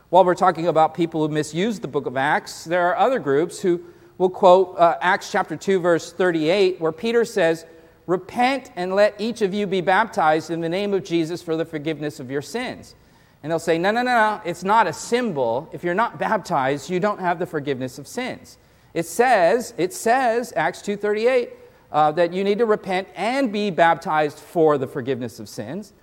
While 0.10 0.26
we're 0.26 0.36
talking 0.36 0.68
about 0.68 0.94
people 0.94 1.28
who 1.28 1.34
misuse 1.34 1.80
the 1.80 1.88
book 1.88 2.06
of 2.06 2.18
Acts, 2.18 2.66
there 2.66 2.88
are 2.88 2.98
other 2.98 3.20
groups 3.20 3.62
who 3.62 3.82
will 4.18 4.30
quote 4.30 4.78
uh, 4.78 4.98
Acts 5.02 5.32
chapter 5.32 5.56
2, 5.56 5.80
verse 5.80 6.14
38, 6.14 6.80
where 6.80 6.92
Peter 6.92 7.26
says, 7.26 7.66
Repent 8.06 8.72
and 8.76 8.96
let 8.96 9.20
each 9.20 9.42
of 9.42 9.54
you 9.54 9.66
be 9.66 9.82
baptized 9.82 10.50
in 10.50 10.62
the 10.62 10.70
name 10.70 10.94
of 10.94 11.04
Jesus 11.04 11.42
for 11.42 11.56
the 11.56 11.66
forgiveness 11.66 12.20
of 12.20 12.30
your 12.30 12.42
sins. 12.42 12.96
And 13.42 13.52
they'll 13.52 13.60
say, 13.60 13.78
no, 13.78 13.92
no, 13.92 14.02
no, 14.02 14.12
no, 14.12 14.42
it's 14.46 14.64
not 14.64 14.88
a 14.88 14.94
symbol. 14.94 15.70
If 15.74 15.84
you're 15.84 15.94
not 15.94 16.18
baptized, 16.18 16.90
you 16.90 17.00
don't 17.00 17.20
have 17.20 17.40
the 17.40 17.46
forgiveness 17.46 17.98
of 17.98 18.08
sins. 18.08 18.58
It 18.94 19.06
says, 19.06 19.74
it 19.78 19.94
says, 19.94 20.54
Acts 20.56 20.82
2.38, 20.82 21.52
uh, 21.92 22.12
that 22.14 22.34
you 22.34 22.44
need 22.44 22.58
to 22.60 22.66
repent 22.66 23.08
and 23.16 23.52
be 23.52 23.70
baptized 23.70 24.40
for 24.40 24.78
the 24.78 24.88
forgiveness 24.88 25.40
of 25.40 25.50
sins. 25.50 25.94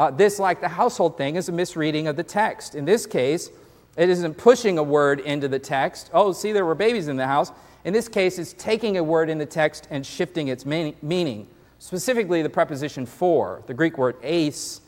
Uh, 0.00 0.10
this, 0.10 0.38
like 0.38 0.62
the 0.62 0.68
household 0.68 1.18
thing, 1.18 1.36
is 1.36 1.50
a 1.50 1.52
misreading 1.52 2.06
of 2.06 2.16
the 2.16 2.22
text. 2.22 2.74
In 2.74 2.86
this 2.86 3.04
case, 3.04 3.50
it 3.98 4.08
isn't 4.08 4.32
pushing 4.38 4.78
a 4.78 4.82
word 4.82 5.20
into 5.20 5.46
the 5.46 5.58
text. 5.58 6.08
Oh, 6.14 6.32
see, 6.32 6.52
there 6.52 6.64
were 6.64 6.74
babies 6.74 7.08
in 7.08 7.18
the 7.18 7.26
house. 7.26 7.52
In 7.84 7.92
this 7.92 8.08
case, 8.08 8.38
it's 8.38 8.54
taking 8.54 8.96
a 8.96 9.04
word 9.04 9.28
in 9.28 9.36
the 9.36 9.44
text 9.44 9.88
and 9.90 10.06
shifting 10.06 10.48
its 10.48 10.64
meaning. 10.64 11.46
Specifically, 11.80 12.40
the 12.40 12.48
preposition 12.48 13.04
for, 13.04 13.62
the 13.66 13.74
Greek 13.74 13.98
word 13.98 14.16
eis, 14.24 14.80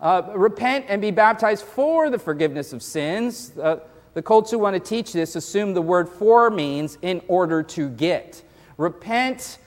uh, 0.00 0.22
repent 0.36 0.86
and 0.88 1.02
be 1.02 1.10
baptized 1.10 1.64
for 1.64 2.08
the 2.08 2.18
forgiveness 2.20 2.72
of 2.72 2.80
sins. 2.80 3.58
Uh, 3.58 3.80
the 4.12 4.22
cults 4.22 4.52
who 4.52 4.60
want 4.60 4.74
to 4.74 4.80
teach 4.80 5.12
this 5.12 5.34
assume 5.34 5.74
the 5.74 5.82
word 5.82 6.08
for 6.08 6.48
means 6.48 6.96
in 7.02 7.22
order 7.26 7.60
to 7.64 7.88
get. 7.88 8.44
Repent 8.76 9.58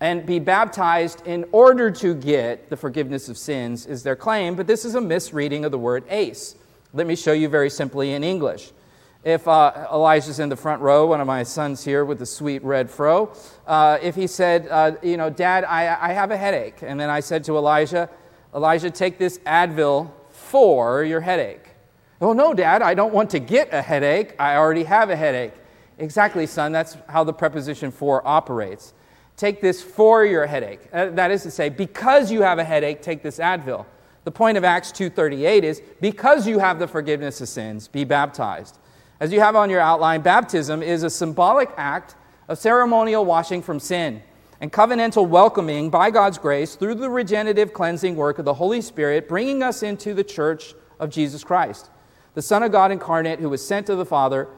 and 0.00 0.24
be 0.24 0.38
baptized 0.38 1.26
in 1.26 1.44
order 1.52 1.90
to 1.90 2.14
get 2.14 2.70
the 2.70 2.76
forgiveness 2.76 3.28
of 3.28 3.36
sins 3.36 3.86
is 3.86 4.02
their 4.02 4.16
claim, 4.16 4.54
but 4.54 4.66
this 4.66 4.84
is 4.84 4.94
a 4.94 5.00
misreading 5.00 5.64
of 5.64 5.72
the 5.72 5.78
word 5.78 6.08
eis. 6.08 6.54
Let 6.92 7.06
me 7.06 7.16
show 7.16 7.32
you 7.32 7.48
very 7.48 7.70
simply 7.70 8.12
in 8.12 8.22
English. 8.22 8.70
If 9.24 9.48
uh, 9.48 9.88
Elijah's 9.92 10.38
in 10.38 10.48
the 10.48 10.56
front 10.56 10.80
row, 10.80 11.06
one 11.06 11.20
of 11.20 11.26
my 11.26 11.42
sons 11.42 11.84
here 11.84 12.04
with 12.04 12.20
the 12.20 12.26
sweet 12.26 12.62
red 12.62 12.88
fro, 12.88 13.32
uh, 13.66 13.98
if 14.00 14.14
he 14.14 14.28
said, 14.28 14.68
uh, 14.68 14.92
You 15.02 15.16
know, 15.16 15.28
Dad, 15.28 15.64
I, 15.64 15.98
I 16.00 16.12
have 16.12 16.30
a 16.30 16.36
headache, 16.36 16.82
and 16.82 16.98
then 16.98 17.10
I 17.10 17.20
said 17.20 17.42
to 17.44 17.56
Elijah, 17.56 18.08
Elijah, 18.54 18.90
take 18.90 19.18
this 19.18 19.38
Advil 19.40 20.10
for 20.30 21.02
your 21.02 21.20
headache. 21.20 21.68
Oh, 22.20 22.32
no, 22.32 22.54
Dad, 22.54 22.80
I 22.80 22.94
don't 22.94 23.12
want 23.12 23.30
to 23.30 23.38
get 23.38 23.72
a 23.72 23.82
headache. 23.82 24.34
I 24.38 24.56
already 24.56 24.84
have 24.84 25.10
a 25.10 25.16
headache. 25.16 25.52
Exactly, 25.98 26.46
son. 26.46 26.72
That's 26.72 26.96
how 27.08 27.24
the 27.24 27.32
preposition 27.32 27.90
for 27.90 28.26
operates. 28.26 28.94
Take 29.38 29.60
this 29.60 29.80
for 29.80 30.24
your 30.24 30.46
headache. 30.46 30.80
Uh, 30.92 31.10
that 31.10 31.30
is 31.30 31.44
to 31.44 31.50
say, 31.52 31.68
because 31.68 32.30
you 32.30 32.42
have 32.42 32.58
a 32.58 32.64
headache, 32.64 33.00
take 33.00 33.22
this 33.22 33.38
Advil. 33.38 33.86
The 34.24 34.32
point 34.32 34.58
of 34.58 34.64
Acts 34.64 34.90
2:38 34.90 35.62
is 35.62 35.80
because 36.00 36.46
you 36.46 36.58
have 36.58 36.80
the 36.80 36.88
forgiveness 36.88 37.40
of 37.40 37.48
sins, 37.48 37.86
be 37.86 38.04
baptized. 38.04 38.78
As 39.20 39.32
you 39.32 39.38
have 39.38 39.54
on 39.54 39.70
your 39.70 39.80
outline, 39.80 40.22
baptism 40.22 40.82
is 40.82 41.04
a 41.04 41.08
symbolic 41.08 41.70
act 41.76 42.16
of 42.48 42.58
ceremonial 42.58 43.24
washing 43.24 43.62
from 43.62 43.78
sin 43.78 44.22
and 44.60 44.72
covenantal 44.72 45.28
welcoming 45.28 45.88
by 45.88 46.10
God's 46.10 46.36
grace 46.36 46.74
through 46.74 46.96
the 46.96 47.08
regenerative 47.08 47.72
cleansing 47.72 48.16
work 48.16 48.40
of 48.40 48.44
the 48.44 48.54
Holy 48.54 48.80
Spirit, 48.80 49.28
bringing 49.28 49.62
us 49.62 49.84
into 49.84 50.14
the 50.14 50.24
church 50.24 50.74
of 50.98 51.10
Jesus 51.10 51.44
Christ, 51.44 51.90
the 52.34 52.42
Son 52.42 52.64
of 52.64 52.72
God 52.72 52.90
incarnate 52.90 53.38
who 53.38 53.48
was 53.48 53.64
sent 53.64 53.86
to 53.86 53.94
the 53.94 54.04
Father, 54.04 54.48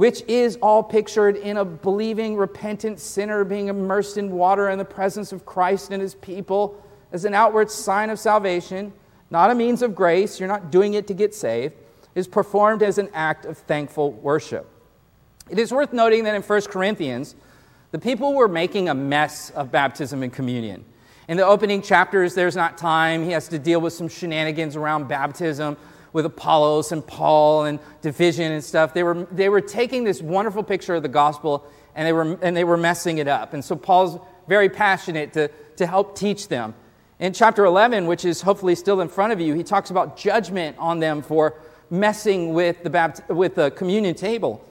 which 0.00 0.22
is 0.28 0.56
all 0.62 0.82
pictured 0.82 1.36
in 1.36 1.58
a 1.58 1.64
believing, 1.64 2.34
repentant 2.34 2.98
sinner 2.98 3.44
being 3.44 3.68
immersed 3.68 4.16
in 4.16 4.30
water 4.30 4.70
in 4.70 4.78
the 4.78 4.84
presence 4.84 5.30
of 5.30 5.44
Christ 5.44 5.90
and 5.90 6.00
his 6.00 6.14
people 6.14 6.82
as 7.12 7.26
an 7.26 7.34
outward 7.34 7.70
sign 7.70 8.08
of 8.08 8.18
salvation, 8.18 8.94
not 9.28 9.50
a 9.50 9.54
means 9.54 9.82
of 9.82 9.94
grace, 9.94 10.40
you're 10.40 10.48
not 10.48 10.70
doing 10.70 10.94
it 10.94 11.06
to 11.08 11.12
get 11.12 11.34
saved, 11.34 11.74
is 12.14 12.26
performed 12.26 12.82
as 12.82 12.96
an 12.96 13.10
act 13.12 13.44
of 13.44 13.58
thankful 13.58 14.12
worship. 14.12 14.66
It 15.50 15.58
is 15.58 15.70
worth 15.70 15.92
noting 15.92 16.24
that 16.24 16.34
in 16.34 16.40
1 16.40 16.62
Corinthians, 16.62 17.36
the 17.90 17.98
people 17.98 18.32
were 18.32 18.48
making 18.48 18.88
a 18.88 18.94
mess 18.94 19.50
of 19.50 19.70
baptism 19.70 20.22
and 20.22 20.32
communion. 20.32 20.82
In 21.28 21.36
the 21.36 21.44
opening 21.44 21.82
chapters, 21.82 22.34
there's 22.34 22.56
not 22.56 22.78
time. 22.78 23.22
He 23.22 23.32
has 23.32 23.48
to 23.48 23.58
deal 23.58 23.82
with 23.82 23.92
some 23.92 24.08
shenanigans 24.08 24.76
around 24.76 25.08
baptism 25.08 25.76
with 26.12 26.26
Apollos 26.26 26.92
and 26.92 27.06
Paul 27.06 27.64
and 27.64 27.78
division 28.02 28.52
and 28.52 28.62
stuff. 28.62 28.94
They 28.94 29.02
were, 29.02 29.26
they 29.30 29.48
were 29.48 29.60
taking 29.60 30.04
this 30.04 30.20
wonderful 30.20 30.62
picture 30.62 30.94
of 30.94 31.02
the 31.02 31.08
gospel 31.08 31.64
and 31.94 32.06
they 32.06 32.12
were, 32.12 32.38
and 32.42 32.56
they 32.56 32.64
were 32.64 32.76
messing 32.76 33.18
it 33.18 33.28
up. 33.28 33.54
And 33.54 33.64
so 33.64 33.76
Paul's 33.76 34.18
very 34.48 34.68
passionate 34.68 35.32
to, 35.34 35.48
to 35.76 35.86
help 35.86 36.16
teach 36.16 36.48
them. 36.48 36.74
In 37.18 37.32
chapter 37.32 37.64
11, 37.64 38.06
which 38.06 38.24
is 38.24 38.40
hopefully 38.40 38.74
still 38.74 39.00
in 39.00 39.08
front 39.08 39.32
of 39.32 39.40
you, 39.40 39.54
he 39.54 39.62
talks 39.62 39.90
about 39.90 40.16
judgment 40.16 40.76
on 40.78 41.00
them 41.00 41.22
for 41.22 41.54
messing 41.90 42.54
with 42.54 42.82
the, 42.82 42.90
bapt- 42.90 43.28
with 43.28 43.54
the 43.54 43.70
communion 43.72 44.14
table. 44.14 44.64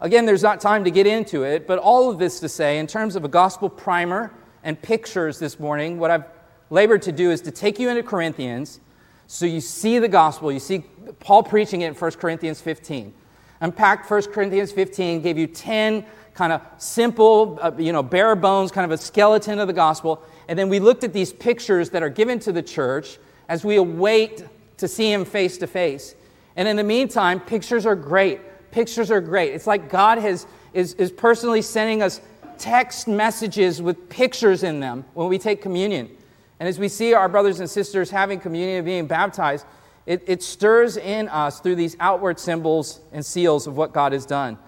Again, 0.00 0.26
there's 0.26 0.42
not 0.42 0.60
time 0.60 0.84
to 0.84 0.90
get 0.90 1.06
into 1.06 1.42
it, 1.42 1.66
but 1.66 1.78
all 1.78 2.10
of 2.10 2.18
this 2.18 2.38
to 2.40 2.48
say, 2.48 2.78
in 2.78 2.86
terms 2.86 3.16
of 3.16 3.24
a 3.24 3.28
gospel 3.28 3.68
primer 3.68 4.32
and 4.62 4.80
pictures 4.80 5.38
this 5.38 5.58
morning, 5.58 5.98
what 5.98 6.10
I've 6.10 6.24
labored 6.70 7.02
to 7.02 7.12
do 7.12 7.30
is 7.30 7.40
to 7.42 7.50
take 7.50 7.78
you 7.78 7.88
into 7.88 8.02
Corinthians 8.02 8.80
so 9.26 9.46
you 9.46 9.60
see 9.60 9.98
the 9.98 10.08
gospel. 10.08 10.52
You 10.52 10.60
see 10.60 10.84
Paul 11.20 11.42
preaching 11.42 11.80
it 11.82 11.88
in 11.88 11.94
1 11.94 12.10
Corinthians 12.12 12.60
15. 12.60 13.12
Unpacked 13.60 14.10
1 14.10 14.22
Corinthians 14.32 14.72
15, 14.72 15.22
gave 15.22 15.38
you 15.38 15.46
10 15.46 16.04
kind 16.34 16.52
of 16.52 16.60
simple, 16.76 17.58
uh, 17.62 17.72
you 17.78 17.92
know, 17.92 18.02
bare 18.02 18.36
bones, 18.36 18.70
kind 18.70 18.84
of 18.84 18.90
a 18.90 19.02
skeleton 19.02 19.58
of 19.58 19.66
the 19.66 19.72
gospel. 19.72 20.22
And 20.48 20.58
then 20.58 20.68
we 20.68 20.78
looked 20.78 21.02
at 21.02 21.12
these 21.12 21.32
pictures 21.32 21.90
that 21.90 22.02
are 22.02 22.10
given 22.10 22.38
to 22.40 22.52
the 22.52 22.62
church 22.62 23.18
as 23.48 23.64
we 23.64 23.76
await 23.76 24.44
to 24.76 24.86
see 24.86 25.10
him 25.10 25.24
face 25.24 25.56
to 25.58 25.66
face. 25.66 26.14
And 26.56 26.68
in 26.68 26.76
the 26.76 26.84
meantime, 26.84 27.40
pictures 27.40 27.86
are 27.86 27.96
great. 27.96 28.40
Pictures 28.70 29.10
are 29.10 29.20
great. 29.22 29.54
It's 29.54 29.66
like 29.66 29.88
God 29.88 30.18
has, 30.18 30.46
is, 30.74 30.92
is 30.94 31.10
personally 31.10 31.62
sending 31.62 32.02
us 32.02 32.20
text 32.58 33.08
messages 33.08 33.80
with 33.80 34.08
pictures 34.08 34.62
in 34.62 34.80
them 34.80 35.04
when 35.14 35.28
we 35.28 35.38
take 35.38 35.62
communion. 35.62 36.14
And 36.58 36.68
as 36.68 36.78
we 36.78 36.88
see 36.88 37.14
our 37.14 37.28
brothers 37.28 37.60
and 37.60 37.68
sisters 37.68 38.10
having 38.10 38.40
communion 38.40 38.78
and 38.78 38.84
being 38.86 39.06
baptized, 39.06 39.66
it, 40.06 40.22
it 40.26 40.42
stirs 40.42 40.96
in 40.96 41.28
us 41.28 41.60
through 41.60 41.74
these 41.74 41.96
outward 42.00 42.38
symbols 42.38 43.00
and 43.12 43.24
seals 43.24 43.66
of 43.66 43.76
what 43.76 43.92
God 43.92 44.12
has 44.12 44.24
done. 44.24 44.58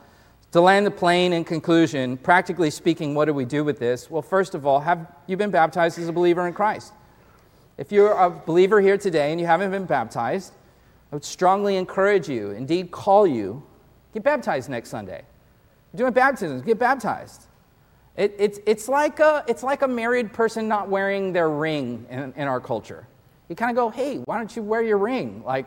To 0.53 0.61
land 0.61 0.87
the 0.87 0.91
plane 0.91 1.33
in 1.33 1.45
conclusion, 1.45 2.17
practically 2.17 2.71
speaking, 2.71 3.15
what 3.15 3.27
do 3.27 3.35
we 3.35 3.45
do 3.45 3.65
with 3.65 3.79
this? 3.79 4.11
Well, 4.11 4.23
first 4.23 4.55
of 4.55 4.67
all, 4.67 4.81
have 4.81 5.07
you 5.27 5.37
been 5.37 5.51
baptized 5.51 5.99
as 5.99 6.09
a 6.09 6.13
believer 6.13 6.47
in 6.47 6.55
Christ? 6.55 6.93
If 7.77 7.93
you're 7.93 8.13
a 8.13 8.31
believer 8.31 8.81
here 8.81 8.99
today 8.99 9.31
and 9.31 9.41
you 9.41 9.47
haven't 9.47 9.71
been 9.71 9.85
baptized, 9.85 10.53
I 11.13 11.17
would 11.17 11.25
strongly 11.25 11.77
encourage 11.77 12.29
you, 12.29 12.51
indeed 12.51 12.91
call 12.91 13.27
you, 13.27 13.63
Get 14.15 14.23
baptized 14.23 14.69
next 14.69 14.89
Sunday. 14.89 15.23
You're 15.93 15.99
doing 15.99 16.13
baptisms, 16.13 16.63
get 16.63 16.79
baptized. 16.79 17.47
It, 18.19 18.35
it's, 18.37 18.59
it's, 18.67 18.89
like 18.89 19.21
a, 19.21 19.45
it's 19.47 19.63
like 19.63 19.83
a 19.83 19.89
married 19.89 20.33
person 20.33 20.67
not 20.67 20.89
wearing 20.89 21.33
their 21.33 21.49
ring 21.49 22.05
in, 22.11 22.35
in 22.37 22.49
our 22.49 22.61
culture. 22.61 23.07
You 23.49 23.55
kind 23.55 23.71
of 23.71 23.77
go, 23.77 23.91
hey, 23.91 24.17
why 24.17 24.39
don't 24.39 24.55
you 24.57 24.61
wear 24.61 24.83
your 24.83 24.99
ring? 24.99 25.45
Like, 25.47 25.67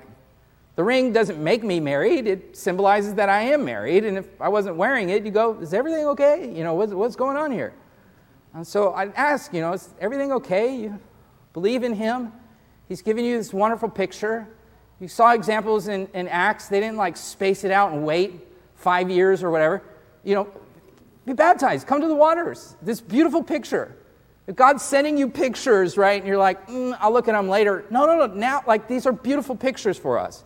the 0.75 0.83
ring 0.83 1.13
doesn't 1.13 1.41
make 1.41 1.63
me 1.63 1.79
married, 1.79 2.27
it 2.27 2.57
symbolizes 2.57 3.13
that 3.15 3.29
I 3.29 3.41
am 3.43 3.63
married. 3.63 4.03
And 4.03 4.17
if 4.17 4.41
I 4.41 4.49
wasn't 4.49 4.75
wearing 4.75 5.09
it, 5.09 5.23
you 5.23 5.31
go, 5.31 5.57
is 5.61 5.73
everything 5.73 6.05
okay? 6.07 6.53
You 6.53 6.65
know, 6.65 6.73
what's, 6.73 6.91
what's 6.91 7.15
going 7.15 7.37
on 7.37 7.51
here? 7.51 7.73
And 8.53 8.67
so 8.67 8.93
I'd 8.93 9.13
ask, 9.15 9.53
you 9.53 9.61
know, 9.61 9.71
is 9.71 9.89
everything 10.01 10.33
okay? 10.33 10.75
You 10.75 10.99
believe 11.53 11.83
in 11.83 11.93
Him? 11.93 12.33
He's 12.89 13.01
given 13.01 13.23
you 13.23 13.37
this 13.37 13.53
wonderful 13.53 13.87
picture. 13.87 14.45
You 14.99 15.07
saw 15.07 15.31
examples 15.31 15.87
in, 15.87 16.09
in 16.13 16.27
Acts. 16.27 16.67
They 16.67 16.81
didn't 16.81 16.97
like 16.97 17.15
space 17.15 17.63
it 17.63 17.71
out 17.71 17.93
and 17.93 18.05
wait 18.05 18.45
five 18.75 19.09
years 19.09 19.41
or 19.41 19.51
whatever. 19.51 19.81
You 20.25 20.35
know, 20.35 20.49
be 21.25 21.33
baptized, 21.33 21.87
come 21.87 22.01
to 22.01 22.07
the 22.07 22.15
waters. 22.15 22.75
This 22.81 22.99
beautiful 22.99 23.43
picture. 23.43 23.95
If 24.47 24.55
God's 24.55 24.83
sending 24.83 25.17
you 25.17 25.29
pictures, 25.29 25.97
right, 25.97 26.19
and 26.19 26.27
you're 26.27 26.37
like, 26.37 26.67
mm, 26.67 26.97
I'll 26.99 27.13
look 27.13 27.27
at 27.27 27.33
them 27.33 27.47
later. 27.47 27.85
No, 27.89 28.05
no, 28.05 28.25
no. 28.25 28.33
Now, 28.33 28.63
like, 28.65 28.87
these 28.87 29.05
are 29.05 29.11
beautiful 29.11 29.55
pictures 29.55 29.97
for 29.97 30.17
us. 30.17 30.43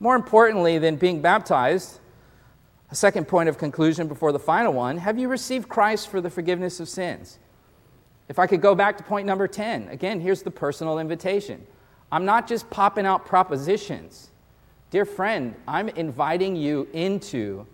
More 0.00 0.16
importantly 0.16 0.78
than 0.78 0.96
being 0.96 1.20
baptized, 1.20 2.00
a 2.90 2.94
second 2.94 3.28
point 3.28 3.48
of 3.48 3.58
conclusion 3.58 4.08
before 4.08 4.32
the 4.32 4.38
final 4.38 4.72
one 4.72 4.98
have 4.98 5.18
you 5.18 5.28
received 5.28 5.68
Christ 5.68 6.08
for 6.08 6.20
the 6.20 6.30
forgiveness 6.30 6.80
of 6.80 6.88
sins? 6.88 7.38
If 8.28 8.38
I 8.38 8.46
could 8.46 8.60
go 8.60 8.74
back 8.74 8.96
to 8.98 9.04
point 9.04 9.26
number 9.26 9.46
10, 9.46 9.88
again, 9.88 10.20
here's 10.20 10.42
the 10.42 10.50
personal 10.50 10.98
invitation. 10.98 11.64
I'm 12.10 12.24
not 12.24 12.48
just 12.48 12.68
popping 12.70 13.06
out 13.06 13.24
propositions. 13.24 14.30
Dear 14.90 15.04
friend, 15.04 15.54
I'm 15.66 15.88
inviting 15.90 16.56
you 16.56 16.88
into 16.92 17.66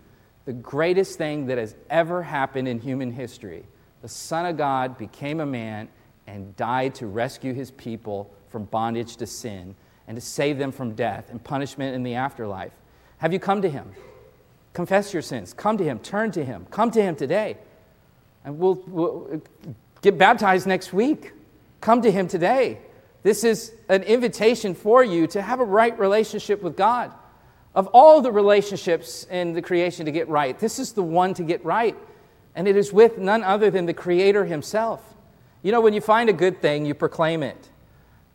the 0.45 0.53
greatest 0.53 1.17
thing 1.17 1.47
that 1.47 1.57
has 1.57 1.75
ever 1.89 2.23
happened 2.23 2.67
in 2.67 2.79
human 2.79 3.11
history. 3.11 3.63
The 4.01 4.09
Son 4.09 4.45
of 4.45 4.57
God 4.57 4.97
became 4.97 5.39
a 5.39 5.45
man 5.45 5.87
and 6.27 6.55
died 6.55 6.95
to 6.95 7.07
rescue 7.07 7.53
his 7.53 7.71
people 7.71 8.33
from 8.49 8.65
bondage 8.65 9.15
to 9.17 9.25
sin 9.25 9.75
and 10.07 10.15
to 10.15 10.21
save 10.21 10.57
them 10.57 10.71
from 10.71 10.93
death 10.93 11.29
and 11.29 11.41
punishment 11.43 11.95
in 11.95 12.03
the 12.03 12.15
afterlife. 12.15 12.73
Have 13.19 13.31
you 13.31 13.39
come 13.39 13.61
to 13.61 13.69
him? 13.69 13.91
Confess 14.73 15.13
your 15.13 15.21
sins. 15.21 15.53
Come 15.53 15.77
to 15.77 15.83
him. 15.83 15.99
Turn 15.99 16.31
to 16.31 16.43
him. 16.43 16.65
Come 16.71 16.91
to 16.91 17.01
him 17.01 17.15
today. 17.15 17.57
And 18.43 18.59
we'll, 18.59 18.83
we'll 18.87 19.29
uh, 19.33 19.69
get 20.01 20.17
baptized 20.17 20.67
next 20.67 20.91
week. 20.91 21.31
Come 21.79 22.01
to 22.01 22.11
him 22.11 22.27
today. 22.27 22.79
This 23.21 23.43
is 23.45 23.73
an 23.87 24.03
invitation 24.03 24.75
for 24.75 25.03
you 25.03 25.27
to 25.27 25.41
have 25.41 25.61
a 25.61 25.65
right 25.65 25.97
relationship 25.97 26.61
with 26.61 26.75
God. 26.75 27.13
Of 27.75 27.87
all 27.87 28.21
the 28.21 28.31
relationships 28.31 29.25
in 29.31 29.53
the 29.53 29.61
creation 29.61 30.05
to 30.05 30.11
get 30.11 30.29
right, 30.29 30.57
this 30.59 30.77
is 30.77 30.91
the 30.91 31.03
one 31.03 31.33
to 31.35 31.43
get 31.43 31.63
right. 31.65 31.95
And 32.55 32.67
it 32.67 32.75
is 32.75 32.93
with 32.93 33.17
none 33.17 33.43
other 33.43 33.71
than 33.71 33.87
the 33.87 33.93
Creator 33.93 34.45
Himself. 34.45 35.01
You 35.63 35.71
know, 35.71 35.81
when 35.81 35.93
you 35.93 36.01
find 36.01 36.29
a 36.29 36.33
good 36.33 36.61
thing, 36.61 36.85
you 36.85 36.93
proclaim 36.93 37.41
it. 37.41 37.69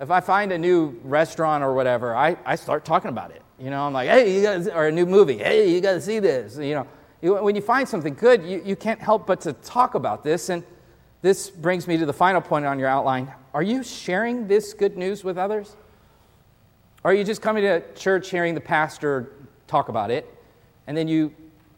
If 0.00 0.10
I 0.10 0.20
find 0.20 0.50
a 0.50 0.58
new 0.58 0.98
restaurant 1.04 1.62
or 1.62 1.74
whatever, 1.74 2.16
I, 2.16 2.36
I 2.44 2.56
start 2.56 2.84
talking 2.84 3.10
about 3.10 3.30
it. 3.30 3.42
You 3.58 3.70
know, 3.70 3.82
I'm 3.82 3.92
like, 3.92 4.08
hey, 4.08 4.34
you 4.34 4.42
got 4.42 4.66
or 4.68 4.86
a 4.86 4.92
new 4.92 5.06
movie, 5.06 5.38
hey, 5.38 5.72
you 5.72 5.80
got 5.80 5.92
to 5.92 6.00
see 6.00 6.20
this. 6.20 6.56
You 6.56 6.74
know, 6.74 6.86
you, 7.20 7.34
when 7.34 7.56
you 7.56 7.62
find 7.62 7.88
something 7.88 8.14
good, 8.14 8.44
you, 8.44 8.62
you 8.64 8.76
can't 8.76 9.00
help 9.00 9.26
but 9.26 9.40
to 9.42 9.52
talk 9.52 9.94
about 9.94 10.22
this. 10.22 10.48
And 10.48 10.64
this 11.22 11.50
brings 11.50 11.88
me 11.88 11.96
to 11.96 12.06
the 12.06 12.12
final 12.12 12.40
point 12.40 12.64
on 12.64 12.78
your 12.78 12.88
outline. 12.88 13.32
Are 13.52 13.62
you 13.62 13.82
sharing 13.82 14.46
this 14.46 14.72
good 14.72 14.96
news 14.96 15.24
with 15.24 15.36
others? 15.36 15.74
Or 17.04 17.10
are 17.10 17.14
you 17.14 17.24
just 17.24 17.42
coming 17.42 17.62
to 17.62 17.82
church 17.94 18.30
hearing 18.30 18.54
the 18.54 18.60
pastor 18.60 19.32
talk 19.66 19.88
about 19.88 20.10
it, 20.10 20.26
and 20.86 20.96
then 20.96 21.08
you 21.08 21.32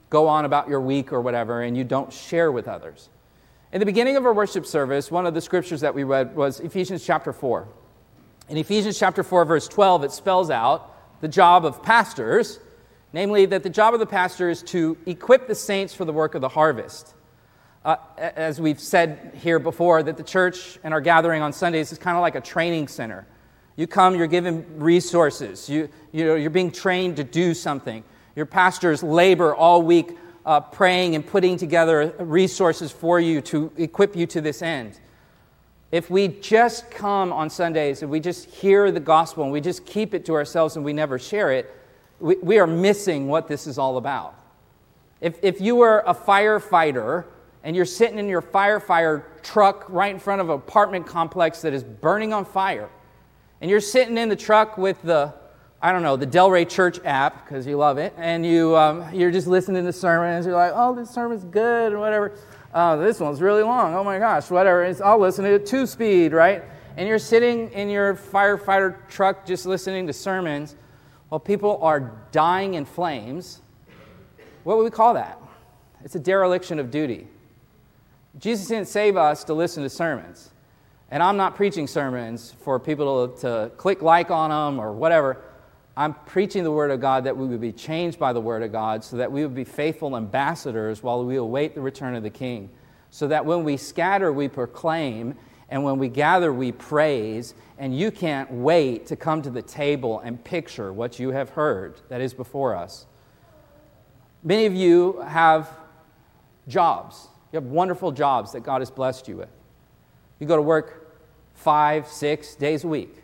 go 0.09 0.27
on 0.27 0.45
about 0.45 0.68
your 0.68 0.81
week 0.81 1.12
or 1.12 1.21
whatever, 1.21 1.62
and 1.62 1.77
you 1.77 1.85
don't 1.85 2.12
share 2.12 2.51
with 2.51 2.68
others? 2.68 3.11
In 3.73 3.79
the 3.79 3.87
beginning 3.87 4.16
of 4.16 4.27
our 4.27 4.33
worship 4.33 4.66
service, 4.66 5.11
one 5.11 5.27
of 5.27 5.35
the 5.35 5.41
scriptures 5.41 5.81
that 5.83 5.95
we 5.95 6.03
read 6.03 6.35
was 6.35 6.59
Ephesians 6.61 7.05
chapter 7.05 7.33
4. 7.33 7.68
In 8.49 8.57
Ephesians 8.57 8.99
chapter 8.99 9.23
4, 9.23 9.45
verse 9.45 9.68
12, 9.68 10.05
it 10.05 10.11
spells 10.11 10.51
out 10.51 11.21
the 11.21 11.29
job 11.29 11.64
of 11.64 11.83
pastors, 11.83 12.59
namely 13.12 13.47
that 13.47 13.62
the 13.62 13.71
job 13.71 13.95
of 13.95 14.01
the 14.01 14.07
pastor 14.07 14.51
is 14.51 14.62
to 14.64 14.97
equip 15.07 15.47
the 15.47 15.55
saints 15.55 15.95
for 15.95 16.05
the 16.05 16.12
work 16.12 16.35
of 16.35 16.41
the 16.41 16.49
harvest. 16.49 17.14
Uh, 17.85 17.97
as 18.18 18.61
we've 18.61 18.81
said 18.81 19.39
here 19.41 19.59
before, 19.59 20.03
that 20.03 20.16
the 20.16 20.23
church 20.23 20.79
and 20.83 20.93
our 20.93 21.01
gathering 21.01 21.43
on 21.43 21.53
Sundays 21.53 21.93
is 21.93 21.99
kind 21.99 22.16
of 22.16 22.23
like 22.23 22.35
a 22.35 22.41
training 22.41 22.89
center. 22.89 23.27
You 23.77 23.87
come, 23.87 24.14
you're 24.14 24.27
given 24.27 24.64
resources, 24.79 25.68
you, 25.68 25.89
you 26.12 26.25
know, 26.25 26.35
you're 26.35 26.51
being 26.51 26.71
trained 26.71 27.16
to 27.16 27.25
do 27.25 27.55
something. 27.55 28.05
Your 28.37 28.47
pastors 28.47 29.03
labor 29.03 29.55
all 29.55 29.83
week 29.83 30.16
uh, 30.45 30.61
praying 30.61 31.14
and 31.14 31.27
putting 31.27 31.57
together 31.57 32.14
resources 32.18 32.91
for 32.91 33.21
you 33.21 33.41
to 33.43 33.73
equip 33.77 34.16
you 34.16 34.27
to 34.27 34.41
this 34.41 34.62
end. 34.62 34.99
If 35.93 36.09
we 36.09 36.29
just 36.29 36.91
come 36.91 37.33
on 37.33 37.51
Sundays 37.51 38.03
and 38.03 38.11
we 38.11 38.21
just 38.21 38.47
hear 38.47 38.93
the 38.93 39.01
gospel 39.01 39.43
and 39.45 39.53
we 39.53 39.61
just 39.61 39.85
keep 39.85 40.14
it 40.14 40.25
to 40.27 40.35
ourselves 40.35 40.77
and 40.77 40.85
we 40.85 40.93
never 40.93 41.18
share 41.18 41.53
it, 41.53 41.75
we, 42.21 42.37
we 42.37 42.59
are 42.59 42.66
missing 42.66 43.27
what 43.27 43.49
this 43.49 43.66
is 43.66 43.77
all 43.79 43.97
about. 43.97 44.35
If, 45.21 45.39
if 45.43 45.61
you 45.61 45.77
were 45.77 46.03
a 46.07 46.14
firefighter 46.14 47.25
and 47.64 47.75
you're 47.75 47.85
sitting 47.85 48.18
in 48.18 48.29
your 48.29 48.41
firefighter 48.41 49.25
truck 49.43 49.85
right 49.89 50.14
in 50.14 50.21
front 50.21 50.41
of 50.41 50.49
an 50.49 50.55
apartment 50.55 51.07
complex 51.07 51.61
that 51.62 51.75
is 51.75 51.83
burning 51.83 52.33
on 52.33 52.45
fire, 52.45 52.89
and 53.61 53.71
you're 53.71 53.81
sitting 53.81 54.17
in 54.17 54.29
the 54.29 54.37
truck 54.37 54.79
with 54.79 55.01
the, 55.03 55.35
I 55.83 55.93
don't 55.93 56.03
know, 56.03 56.17
the 56.17 56.27
Del 56.27 56.51
Rey 56.51 56.65
Church 56.65 56.99
app, 57.05 57.45
because 57.45 57.67
you 57.67 57.77
love 57.77 57.99
it, 57.99 58.15
and 58.17 58.45
you, 58.45 58.77
um, 58.77 59.13
you're 59.15 59.31
just 59.31 59.47
listening 59.47 59.85
to 59.85 59.93
sermons, 59.93 60.47
you're 60.47 60.55
like, 60.55 60.73
oh, 60.75 60.95
this 60.95 61.11
sermon's 61.11 61.45
good, 61.45 61.93
or 61.93 61.99
whatever. 61.99 62.33
Uh, 62.73 62.97
this 62.97 63.19
one's 63.19 63.41
really 63.41 63.63
long, 63.63 63.95
oh 63.95 64.05
my 64.05 64.19
gosh, 64.19 64.51
whatever. 64.51 64.85
It's, 64.85 65.01
I'll 65.01 65.19
listen 65.19 65.45
to 65.45 65.55
it 65.55 65.67
two 65.67 65.87
speed, 65.87 66.33
right? 66.33 66.63
And 66.97 67.09
you're 67.09 67.19
sitting 67.19 67.71
in 67.73 67.89
your 67.89 68.15
firefighter 68.15 69.09
truck 69.09 69.47
just 69.47 69.67
listening 69.67 70.07
to 70.07 70.13
sermons 70.13 70.77
while 71.29 71.41
people 71.41 71.79
are 71.83 72.13
dying 72.33 72.75
in 72.75 72.85
flames. 72.85 73.61
What 74.65 74.77
would 74.77 74.85
we 74.85 74.91
call 74.91 75.15
that? 75.15 75.41
It's 76.05 76.15
a 76.15 76.21
dereliction 76.21 76.79
of 76.79 76.91
duty. 76.91 77.27
Jesus 78.39 78.69
didn't 78.69 78.89
save 78.89 79.17
us 79.17 79.45
to 79.45 79.55
listen 79.55 79.83
to 79.83 79.91
sermons. 79.91 80.49
And 81.11 81.23
I'm 81.23 81.37
not 81.37 81.57
preaching 81.57 81.87
sermons 81.87 82.55
for 82.63 82.79
people 82.79 83.29
to, 83.29 83.41
to, 83.41 83.71
click 83.77 84.01
like 84.01 84.31
on 84.31 84.51
them 84.51 84.81
or 84.81 84.93
whatever. 84.93 85.43
I'm 85.97 86.15
preaching 86.15 86.63
the 86.63 86.71
Word 86.71 86.93
of 86.93 87.01
God 87.01 87.25
that 87.25 87.37
we 87.37 87.47
would 87.47 87.61
be 87.61 87.73
changed 87.73 88.19
by 88.19 88.33
the 88.33 88.41
Word 88.41 88.63
of 88.63 88.71
God 88.71 89.03
so 89.03 89.17
that 89.17 89.31
we 89.31 89.43
would 89.43 89.55
be 89.55 89.65
faithful 89.65 90.17
ambassadors 90.17 91.03
while 91.03 91.25
we 91.25 91.37
await 91.37 91.75
the 91.75 91.81
return 91.81 92.15
of 92.15 92.23
the 92.23 92.31
King. 92.31 92.71
So 93.11 93.27
that 93.27 93.45
when 93.45 93.65
we 93.65 93.77
scatter, 93.77 94.33
we 94.33 94.47
proclaim, 94.47 95.35
and 95.69 95.83
when 95.83 95.99
we 95.99 96.09
gather, 96.09 96.53
we 96.53 96.71
praise, 96.71 97.55
and 97.77 97.97
you 97.97 98.13
can't 98.13 98.51
wait 98.53 99.07
to 99.07 99.17
come 99.17 99.43
to 99.43 99.51
the 99.51 99.63
table 99.63 100.21
and 100.21 100.43
picture 100.45 100.93
what 100.93 101.19
you 101.19 101.31
have 101.31 101.51
heard 101.51 102.01
that 102.09 102.21
is 102.21 102.33
before 102.33 102.77
us. 102.77 103.07
Many 104.45 104.67
of 104.67 104.75
you 104.75 105.21
have 105.27 105.69
jobs. 106.69 107.27
You 107.53 107.57
have 107.57 107.65
wonderful 107.65 108.13
jobs 108.13 108.53
that 108.53 108.61
God 108.61 108.81
has 108.81 108.93
blessed 108.93 109.27
you 109.27 109.39
with. 109.39 109.51
You 110.39 110.47
go 110.47 110.57
to 110.57 110.63
work 110.63 110.99
five, 111.61 112.09
six 112.09 112.55
days 112.55 112.85
a 112.85 112.89
week. 112.89 113.15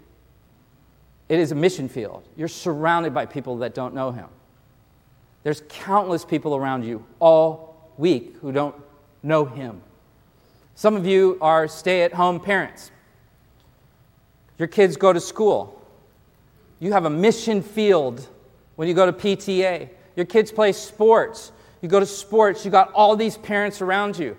It 1.28 1.38
is 1.38 1.52
a 1.52 1.54
mission 1.54 1.88
field. 1.88 2.28
You're 2.36 2.48
surrounded 2.48 3.12
by 3.12 3.26
people 3.26 3.58
that 3.58 3.74
don't 3.74 3.94
know 3.94 4.12
Him. 4.12 4.28
There's 5.42 5.62
countless 5.68 6.24
people 6.24 6.54
around 6.54 6.84
you 6.84 7.04
all 7.18 7.92
week 7.96 8.36
who 8.40 8.52
don't 8.52 8.74
know 9.22 9.44
Him. 9.44 9.82
Some 10.74 10.96
of 10.96 11.06
you 11.06 11.38
are 11.40 11.66
stay 11.66 12.02
at 12.02 12.12
home 12.12 12.38
parents. 12.38 12.90
Your 14.58 14.68
kids 14.68 14.96
go 14.96 15.12
to 15.12 15.20
school. 15.20 15.82
You 16.78 16.92
have 16.92 17.06
a 17.06 17.10
mission 17.10 17.62
field 17.62 18.28
when 18.76 18.86
you 18.86 18.94
go 18.94 19.06
to 19.06 19.12
PTA. 19.12 19.88
Your 20.14 20.26
kids 20.26 20.52
play 20.52 20.72
sports. 20.72 21.52
You 21.80 21.88
go 21.88 22.00
to 22.00 22.06
sports, 22.06 22.64
you 22.64 22.70
got 22.70 22.92
all 22.92 23.16
these 23.16 23.36
parents 23.38 23.80
around 23.80 24.18
you. 24.18 24.36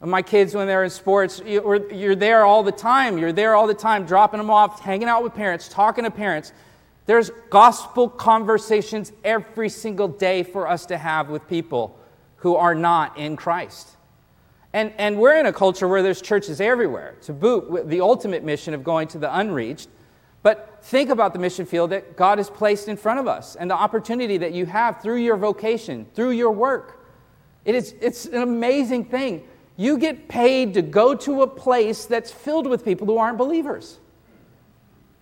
My 0.00 0.22
kids, 0.22 0.54
when 0.54 0.68
they're 0.68 0.84
in 0.84 0.90
sports, 0.90 1.42
you're 1.44 2.14
there 2.14 2.44
all 2.44 2.62
the 2.62 2.72
time. 2.72 3.18
You're 3.18 3.32
there 3.32 3.54
all 3.54 3.66
the 3.66 3.74
time, 3.74 4.06
dropping 4.06 4.38
them 4.38 4.50
off, 4.50 4.80
hanging 4.80 5.08
out 5.08 5.24
with 5.24 5.34
parents, 5.34 5.68
talking 5.68 6.04
to 6.04 6.10
parents. 6.10 6.52
There's 7.06 7.30
gospel 7.50 8.08
conversations 8.08 9.12
every 9.24 9.68
single 9.68 10.06
day 10.06 10.44
for 10.44 10.68
us 10.68 10.86
to 10.86 10.98
have 10.98 11.30
with 11.30 11.48
people 11.48 11.98
who 12.36 12.54
are 12.54 12.74
not 12.74 13.18
in 13.18 13.34
Christ. 13.34 13.88
And, 14.72 14.92
and 14.98 15.18
we're 15.18 15.38
in 15.38 15.46
a 15.46 15.52
culture 15.52 15.88
where 15.88 16.02
there's 16.02 16.22
churches 16.22 16.60
everywhere. 16.60 17.16
To 17.22 17.32
boot, 17.32 17.88
the 17.88 18.00
ultimate 18.00 18.44
mission 18.44 18.74
of 18.74 18.84
going 18.84 19.08
to 19.08 19.18
the 19.18 19.36
unreached 19.36 19.88
but 20.42 20.78
think 20.82 21.10
about 21.10 21.32
the 21.32 21.38
mission 21.38 21.66
field 21.66 21.90
that 21.90 22.16
God 22.16 22.38
has 22.38 22.48
placed 22.48 22.88
in 22.88 22.96
front 22.96 23.18
of 23.20 23.26
us 23.26 23.56
and 23.56 23.70
the 23.70 23.74
opportunity 23.74 24.38
that 24.38 24.52
you 24.52 24.66
have 24.66 25.02
through 25.02 25.16
your 25.16 25.36
vocation, 25.36 26.06
through 26.14 26.30
your 26.30 26.52
work. 26.52 27.04
It 27.64 27.74
is, 27.74 27.94
it's 28.00 28.26
an 28.26 28.42
amazing 28.42 29.06
thing. 29.06 29.46
You 29.80 29.96
get 29.96 30.26
paid 30.26 30.74
to 30.74 30.82
go 30.82 31.14
to 31.14 31.42
a 31.42 31.46
place 31.46 32.04
that's 32.04 32.32
filled 32.32 32.66
with 32.66 32.84
people 32.84 33.06
who 33.06 33.16
aren't 33.16 33.38
believers. 33.38 34.00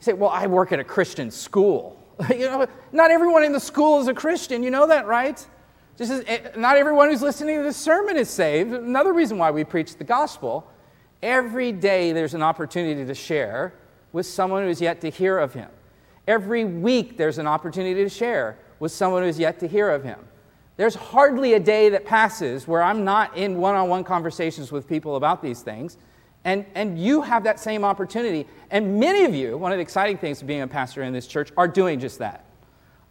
You 0.01 0.05
say, 0.05 0.13
Well, 0.15 0.31
I 0.31 0.47
work 0.47 0.73
at 0.73 0.81
a 0.81 0.85
Christian 0.85 1.31
school. 1.31 2.03
you 2.31 2.47
know, 2.47 2.67
not 2.91 3.11
everyone 3.11 3.45
in 3.45 3.53
the 3.53 3.61
school 3.61 4.01
is 4.01 4.09
a 4.09 4.15
Christian. 4.15 4.63
You 4.63 4.71
know 4.71 4.87
that, 4.87 5.07
right? 5.07 5.47
Just 5.99 6.11
as, 6.11 6.25
eh, 6.27 6.39
not 6.57 6.79
everyone 6.79 7.11
who's 7.11 7.21
listening 7.21 7.59
to 7.59 7.63
this 7.63 7.77
sermon 7.77 8.17
is 8.17 8.31
saved. 8.31 8.73
Another 8.73 9.13
reason 9.13 9.37
why 9.37 9.51
we 9.51 9.63
preach 9.63 9.97
the 9.97 10.05
gospel. 10.05 10.67
Every 11.23 11.71
day 11.71 12.13
there's 12.13 12.33
an 12.33 12.43
opportunity 12.43 13.05
to 13.05 13.15
share 13.15 13.75
with 14.13 14.25
someone 14.25 14.63
who 14.63 14.71
is 14.71 14.81
yet 14.81 15.03
to 15.03 15.11
hear 15.11 15.39
of 15.39 15.53
him. 15.53 15.69
Every 16.27 16.65
week 16.65 17.19
there's 17.19 17.37
an 17.37 17.47
opportunity 17.47 18.03
to 18.03 18.09
share 18.09 18.57
with 18.81 18.91
someone 18.91 19.23
who 19.23 19.29
is 19.29 19.39
yet 19.39 19.59
to 19.61 19.69
hear 19.69 19.91
of 19.91 20.03
him. 20.03 20.19
There's 20.77 20.95
hardly 20.95 21.55
a 21.55 21.61
day 21.61 21.89
that 21.91 22.05
passes 22.05 22.69
where 22.69 22.83
I'm 22.83 23.05
not 23.05 23.37
in 23.37 23.59
one 23.59 23.75
on 23.75 23.89
one 23.89 24.05
conversations 24.05 24.71
with 24.71 24.87
people 24.87 25.17
about 25.17 25.43
these 25.43 25.63
things. 25.63 25.97
And, 26.45 26.65
and 26.75 26.99
you 26.99 27.23
have 27.23 27.45
that 27.45 27.59
same 27.59 27.85
opportunity. 27.85 28.47
And 28.71 29.01
many 29.01 29.25
of 29.25 29.35
you, 29.35 29.57
one 29.57 29.73
of 29.73 29.79
the 29.79 29.83
exciting 29.83 30.19
things 30.19 30.41
of 30.41 30.47
being 30.47 30.61
a 30.61 30.69
pastor 30.69 31.03
in 31.03 31.13
this 31.13 31.27
church, 31.27 31.51
are 31.57 31.67
doing 31.67 31.99
just 31.99 32.19
that. 32.19 32.45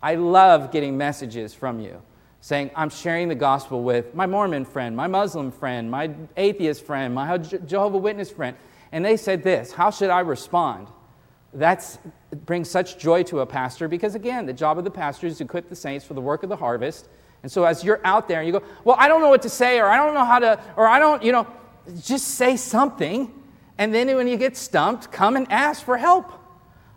I 0.01 0.16
love 0.16 0.72
getting 0.72 0.97
messages 0.97 1.53
from 1.53 1.80
you 1.80 2.01
saying, 2.45 2.70
I'm 2.76 2.91
sharing 2.91 3.28
the 3.28 3.34
gospel 3.34 3.82
with 3.82 4.13
my 4.13 4.28
Mormon 4.28 4.66
friend, 4.66 4.95
my 4.95 5.07
Muslim 5.07 5.51
friend, 5.51 5.89
my 5.89 6.11
atheist 6.38 6.86
friend, 6.86 7.16
my 7.16 7.39
Jehovah 7.39 7.97
Witness 7.97 8.30
friend. 8.30 8.55
And 8.91 9.03
they 9.03 9.18
said 9.18 9.41
this 9.41 9.72
How 9.72 9.89
should 9.89 10.11
I 10.11 10.20
respond? 10.20 10.88
That 11.55 11.97
brings 12.45 12.70
such 12.70 12.99
joy 12.99 13.24
to 13.24 13.39
a 13.39 13.47
pastor 13.47 13.88
because, 13.88 14.13
again, 14.13 14.45
the 14.45 14.53
job 14.53 14.78
of 14.78 14.84
the 14.84 14.91
pastor 14.91 15.26
is 15.26 15.39
to 15.39 15.45
equip 15.45 15.70
the 15.70 15.76
saints 15.76 16.05
for 16.05 16.13
the 16.13 16.22
work 16.22 16.43
of 16.43 16.49
the 16.49 16.55
harvest. 16.55 17.09
And 17.46 17.52
so, 17.52 17.64
as 17.64 17.84
you're 17.84 18.02
out 18.04 18.28
there 18.28 18.39
and 18.39 18.48
you 18.48 18.54
go, 18.54 18.64
Well, 18.84 18.96
I 18.98 19.08
don't 19.08 19.22
know 19.22 19.30
what 19.30 19.43
to 19.43 19.50
say, 19.50 19.78
or 19.80 19.86
I 19.86 19.98
don't 19.98 20.16
know 20.16 20.26
how 20.26 20.39
to, 20.39 20.60
or 20.76 20.88
I 20.88 20.98
don't, 20.98 21.22
you 21.22 21.32
know, 21.32 21.46
just 22.02 22.30
say 22.30 22.58
something. 22.58 23.32
And 23.78 23.93
then 23.93 24.08
when 24.16 24.28
you 24.28 24.36
get 24.36 24.58
stumped, 24.58 25.12
come 25.12 25.36
and 25.36 25.46
ask 25.52 25.86
for 25.86 25.96
help. 25.96 26.32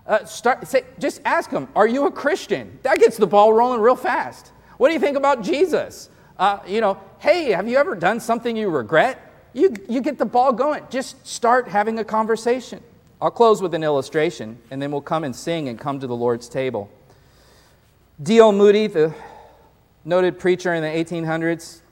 Uh, 0.06 0.24
start, 0.24 0.66
say, 0.66 0.84
just 0.98 1.20
ask 1.26 1.50
them, 1.50 1.68
Are 1.76 1.86
you 1.86 2.06
a 2.06 2.10
Christian? 2.10 2.78
That 2.82 2.98
gets 2.98 3.18
the 3.18 3.26
ball 3.26 3.52
rolling 3.52 3.82
real 3.82 3.94
fast. 3.94 4.52
What 4.78 4.88
do 4.88 4.94
you 4.94 5.00
think 5.00 5.18
about 5.18 5.42
Jesus? 5.42 6.08
Uh, 6.38 6.60
you 6.66 6.80
know, 6.80 6.98
hey, 7.18 7.50
have 7.50 7.68
you 7.68 7.76
ever 7.76 7.94
done 7.94 8.18
something 8.18 8.56
you 8.56 8.70
regret? 8.70 9.30
You, 9.52 9.74
you 9.86 10.00
get 10.00 10.16
the 10.16 10.24
ball 10.24 10.54
going. 10.54 10.82
Just 10.88 11.26
start 11.26 11.68
having 11.68 11.98
a 11.98 12.04
conversation. 12.04 12.82
I'll 13.20 13.30
close 13.30 13.60
with 13.60 13.74
an 13.74 13.84
illustration, 13.84 14.58
and 14.70 14.80
then 14.80 14.92
we'll 14.92 15.02
come 15.02 15.24
and 15.24 15.36
sing 15.36 15.68
and 15.68 15.78
come 15.78 16.00
to 16.00 16.06
the 16.06 16.16
Lord's 16.16 16.48
table. 16.48 16.90
D.L. 18.22 18.52
Moody, 18.52 18.86
the 18.86 19.14
noted 20.08 20.38
preacher 20.38 20.72
in 20.72 20.82
the 20.82 20.88
1800s, 20.88 21.82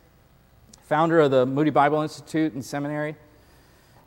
founder 0.85 1.21
of 1.21 1.31
the 1.31 1.45
Moody 1.45 1.69
Bible 1.69 2.01
Institute 2.01 2.55
and 2.55 2.64
Seminary, 2.64 3.14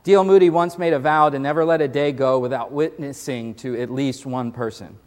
D.L. 0.03 0.23
Moody 0.23 0.49
once 0.49 0.79
made 0.79 0.93
a 0.93 0.99
vow 0.99 1.29
to 1.29 1.37
never 1.37 1.63
let 1.63 1.79
a 1.79 1.87
day 1.87 2.11
go 2.11 2.39
without 2.39 2.71
witnessing 2.71 3.53
to 3.55 3.79
at 3.79 3.91
least 3.91 4.25
one 4.25 4.51
person. 4.51 4.97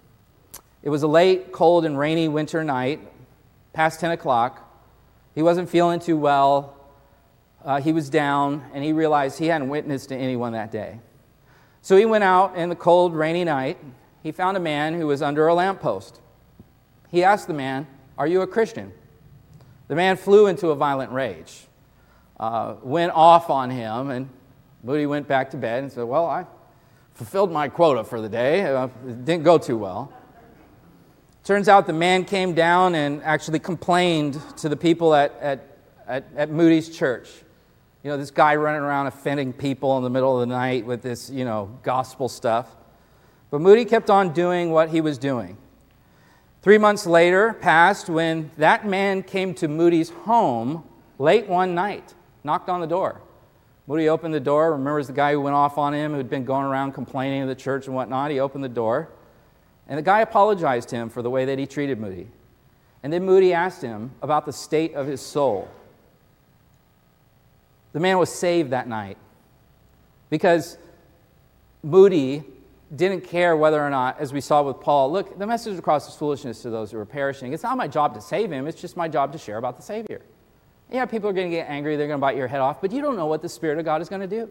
It 0.84 0.90
was 0.90 1.03
a 1.03 1.09
late, 1.09 1.50
cold, 1.50 1.84
and 1.84 1.98
rainy 1.98 2.28
winter 2.28 2.62
night, 2.62 3.00
past 3.72 3.98
10 3.98 4.12
o'clock. 4.12 4.72
He 5.34 5.42
wasn't 5.42 5.68
feeling 5.68 5.98
too 5.98 6.16
well. 6.16 6.76
Uh, 7.64 7.80
he 7.80 7.92
was 7.92 8.09
down, 8.09 8.64
and 8.72 8.84
he 8.84 8.92
realized 8.92 9.36
he 9.36 9.46
hadn't 9.46 9.68
witnessed 9.68 10.11
to 10.11 10.16
anyone 10.16 10.53
that 10.53 10.70
day. 10.70 11.00
So 11.80 11.96
he 11.96 12.05
went 12.05 12.22
out 12.22 12.55
in 12.55 12.68
the 12.68 12.76
cold, 12.76 13.16
rainy 13.16 13.42
night. 13.42 13.78
He 14.22 14.30
found 14.30 14.57
a 14.57 14.61
man 14.61 14.94
who 14.94 15.09
was 15.09 15.22
under 15.22 15.48
a 15.48 15.55
lamppost. 15.55 16.20
He 17.11 17.24
asked 17.24 17.48
the 17.48 17.55
man, 17.55 17.88
Are 18.22 18.28
you 18.28 18.42
a 18.42 18.46
Christian? 18.46 18.92
The 19.88 19.96
man 19.96 20.16
flew 20.16 20.46
into 20.46 20.68
a 20.68 20.76
violent 20.76 21.10
rage, 21.10 21.66
uh, 22.38 22.76
went 22.80 23.10
off 23.16 23.50
on 23.50 23.68
him, 23.68 24.10
and 24.10 24.28
Moody 24.84 25.06
went 25.06 25.26
back 25.26 25.50
to 25.50 25.56
bed 25.56 25.82
and 25.82 25.90
said, 25.90 26.04
Well, 26.04 26.26
I 26.26 26.46
fulfilled 27.14 27.50
my 27.50 27.68
quota 27.68 28.04
for 28.04 28.20
the 28.20 28.28
day. 28.28 28.64
Uh, 28.64 28.86
it 29.08 29.24
didn't 29.24 29.42
go 29.42 29.58
too 29.58 29.76
well. 29.76 30.12
Turns 31.42 31.68
out 31.68 31.88
the 31.88 31.92
man 31.92 32.24
came 32.24 32.54
down 32.54 32.94
and 32.94 33.20
actually 33.24 33.58
complained 33.58 34.40
to 34.58 34.68
the 34.68 34.76
people 34.76 35.16
at, 35.16 35.36
at, 35.40 35.78
at, 36.06 36.24
at 36.36 36.48
Moody's 36.48 36.96
church 36.96 37.28
you 38.04 38.10
know, 38.10 38.16
this 38.16 38.30
guy 38.30 38.54
running 38.54 38.82
around 38.82 39.08
offending 39.08 39.52
people 39.52 39.96
in 39.96 40.04
the 40.04 40.10
middle 40.10 40.40
of 40.40 40.48
the 40.48 40.54
night 40.54 40.86
with 40.86 41.02
this, 41.02 41.28
you 41.28 41.44
know, 41.44 41.76
gospel 41.82 42.28
stuff. 42.28 42.68
But 43.50 43.60
Moody 43.60 43.84
kept 43.84 44.10
on 44.10 44.32
doing 44.32 44.70
what 44.70 44.90
he 44.90 45.00
was 45.00 45.18
doing. 45.18 45.56
Three 46.62 46.78
months 46.78 47.06
later 47.06 47.54
passed 47.54 48.08
when 48.08 48.52
that 48.56 48.86
man 48.86 49.24
came 49.24 49.52
to 49.54 49.66
Moody's 49.66 50.10
home 50.10 50.84
late 51.18 51.48
one 51.48 51.74
night, 51.74 52.14
knocked 52.44 52.68
on 52.68 52.80
the 52.80 52.86
door. 52.86 53.20
Moody 53.88 54.08
opened 54.08 54.32
the 54.32 54.40
door, 54.40 54.70
remembers 54.70 55.08
the 55.08 55.12
guy 55.12 55.32
who 55.32 55.40
went 55.40 55.56
off 55.56 55.76
on 55.76 55.92
him, 55.92 56.14
who'd 56.14 56.30
been 56.30 56.44
going 56.44 56.64
around 56.64 56.92
complaining 56.92 57.40
to 57.42 57.48
the 57.48 57.54
church 57.56 57.86
and 57.86 57.96
whatnot. 57.96 58.30
He 58.30 58.38
opened 58.38 58.62
the 58.62 58.68
door, 58.68 59.08
and 59.88 59.98
the 59.98 60.02
guy 60.02 60.20
apologized 60.20 60.88
to 60.90 60.96
him 60.96 61.08
for 61.08 61.20
the 61.20 61.30
way 61.30 61.44
that 61.46 61.58
he 61.58 61.66
treated 61.66 61.98
Moody. 61.98 62.28
And 63.02 63.12
then 63.12 63.24
Moody 63.24 63.52
asked 63.52 63.82
him 63.82 64.12
about 64.22 64.46
the 64.46 64.52
state 64.52 64.94
of 64.94 65.08
his 65.08 65.20
soul. 65.20 65.68
The 67.92 67.98
man 67.98 68.18
was 68.18 68.30
saved 68.30 68.70
that 68.70 68.86
night 68.86 69.18
because 70.30 70.78
Moody 71.82 72.44
didn't 72.95 73.22
care 73.22 73.57
whether 73.57 73.80
or 73.80 73.90
not, 73.90 74.20
as 74.20 74.32
we 74.32 74.40
saw 74.40 74.62
with 74.62 74.80
Paul, 74.80 75.11
look, 75.11 75.38
the 75.38 75.47
message 75.47 75.70
of 75.70 75.76
the 75.76 75.82
cross 75.82 76.09
is 76.09 76.14
foolishness 76.14 76.62
to 76.62 76.70
those 76.70 76.90
who 76.90 76.99
are 76.99 77.07
perishing. 77.07 77.53
It's 77.53 77.62
not 77.62 77.76
my 77.76 77.88
job 77.88 78.14
to 78.14 78.20
save 78.20 78.53
him, 78.53 78.66
it's 78.66 78.80
just 78.80 78.97
my 78.97 79.09
job 79.09 79.32
to 79.32 79.38
share 79.38 79.57
about 79.57 79.76
the 79.76 79.82
Savior. 79.82 80.20
Yeah, 80.90 81.07
people 81.07 81.30
are 81.30 81.32
going 81.32 81.51
to 81.51 81.57
get 81.57 81.70
angry, 81.70 81.97
they're 81.97 82.07
going 82.07 82.18
to 82.18 82.20
bite 82.20 82.36
your 82.36 82.49
head 82.49 82.61
off, 82.61 82.80
but 82.82 82.93
you 82.93 83.01
don't 83.01 83.16
know 83.16 83.26
what 83.26 83.40
the 83.40 83.49
Spirit 83.49 83.78
of 83.78 83.84
God 83.84 84.03
is 84.03 84.09
going 84.09 84.20
to 84.20 84.26
do. 84.26 84.51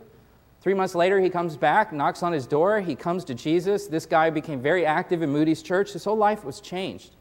Three 0.62 0.74
months 0.74 0.96
later, 0.96 1.20
he 1.20 1.30
comes 1.30 1.56
back, 1.56 1.94
knocks 1.94 2.24
on 2.24 2.34
his 2.34 2.48
door, 2.48 2.82
he 2.82 2.96
comes 2.96 3.24
to 3.26 3.36
Jesus. 3.36 3.88
This 3.88 4.06
guy 4.06 4.30
became 4.30 4.62
very 4.62 4.86
active 4.86 5.22
in 5.22 5.30
Moody's 5.30 5.62
church. 5.62 5.94
His 5.94 6.04
whole 6.04 6.18
life 6.18 6.44
was 6.44 6.62
changed. 6.62 7.12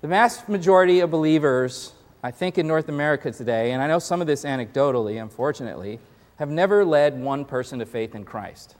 The 0.00 0.08
vast 0.08 0.48
majority 0.48 1.00
of 1.00 1.10
believers 1.10 1.92
I 2.22 2.30
think 2.32 2.58
in 2.58 2.66
North 2.66 2.88
America 2.88 3.30
today, 3.30 3.72
and 3.72 3.82
I 3.82 3.86
know 3.86 3.98
some 4.00 4.20
of 4.20 4.26
this 4.26 4.44
anecdotally, 4.44 5.22
unfortunately, 5.22 6.00
have 6.36 6.50
never 6.50 6.84
led 6.84 7.18
one 7.20 7.44
person 7.44 7.78
to 7.78 7.86
faith 7.86 8.14
in 8.14 8.24
Christ. 8.24 8.74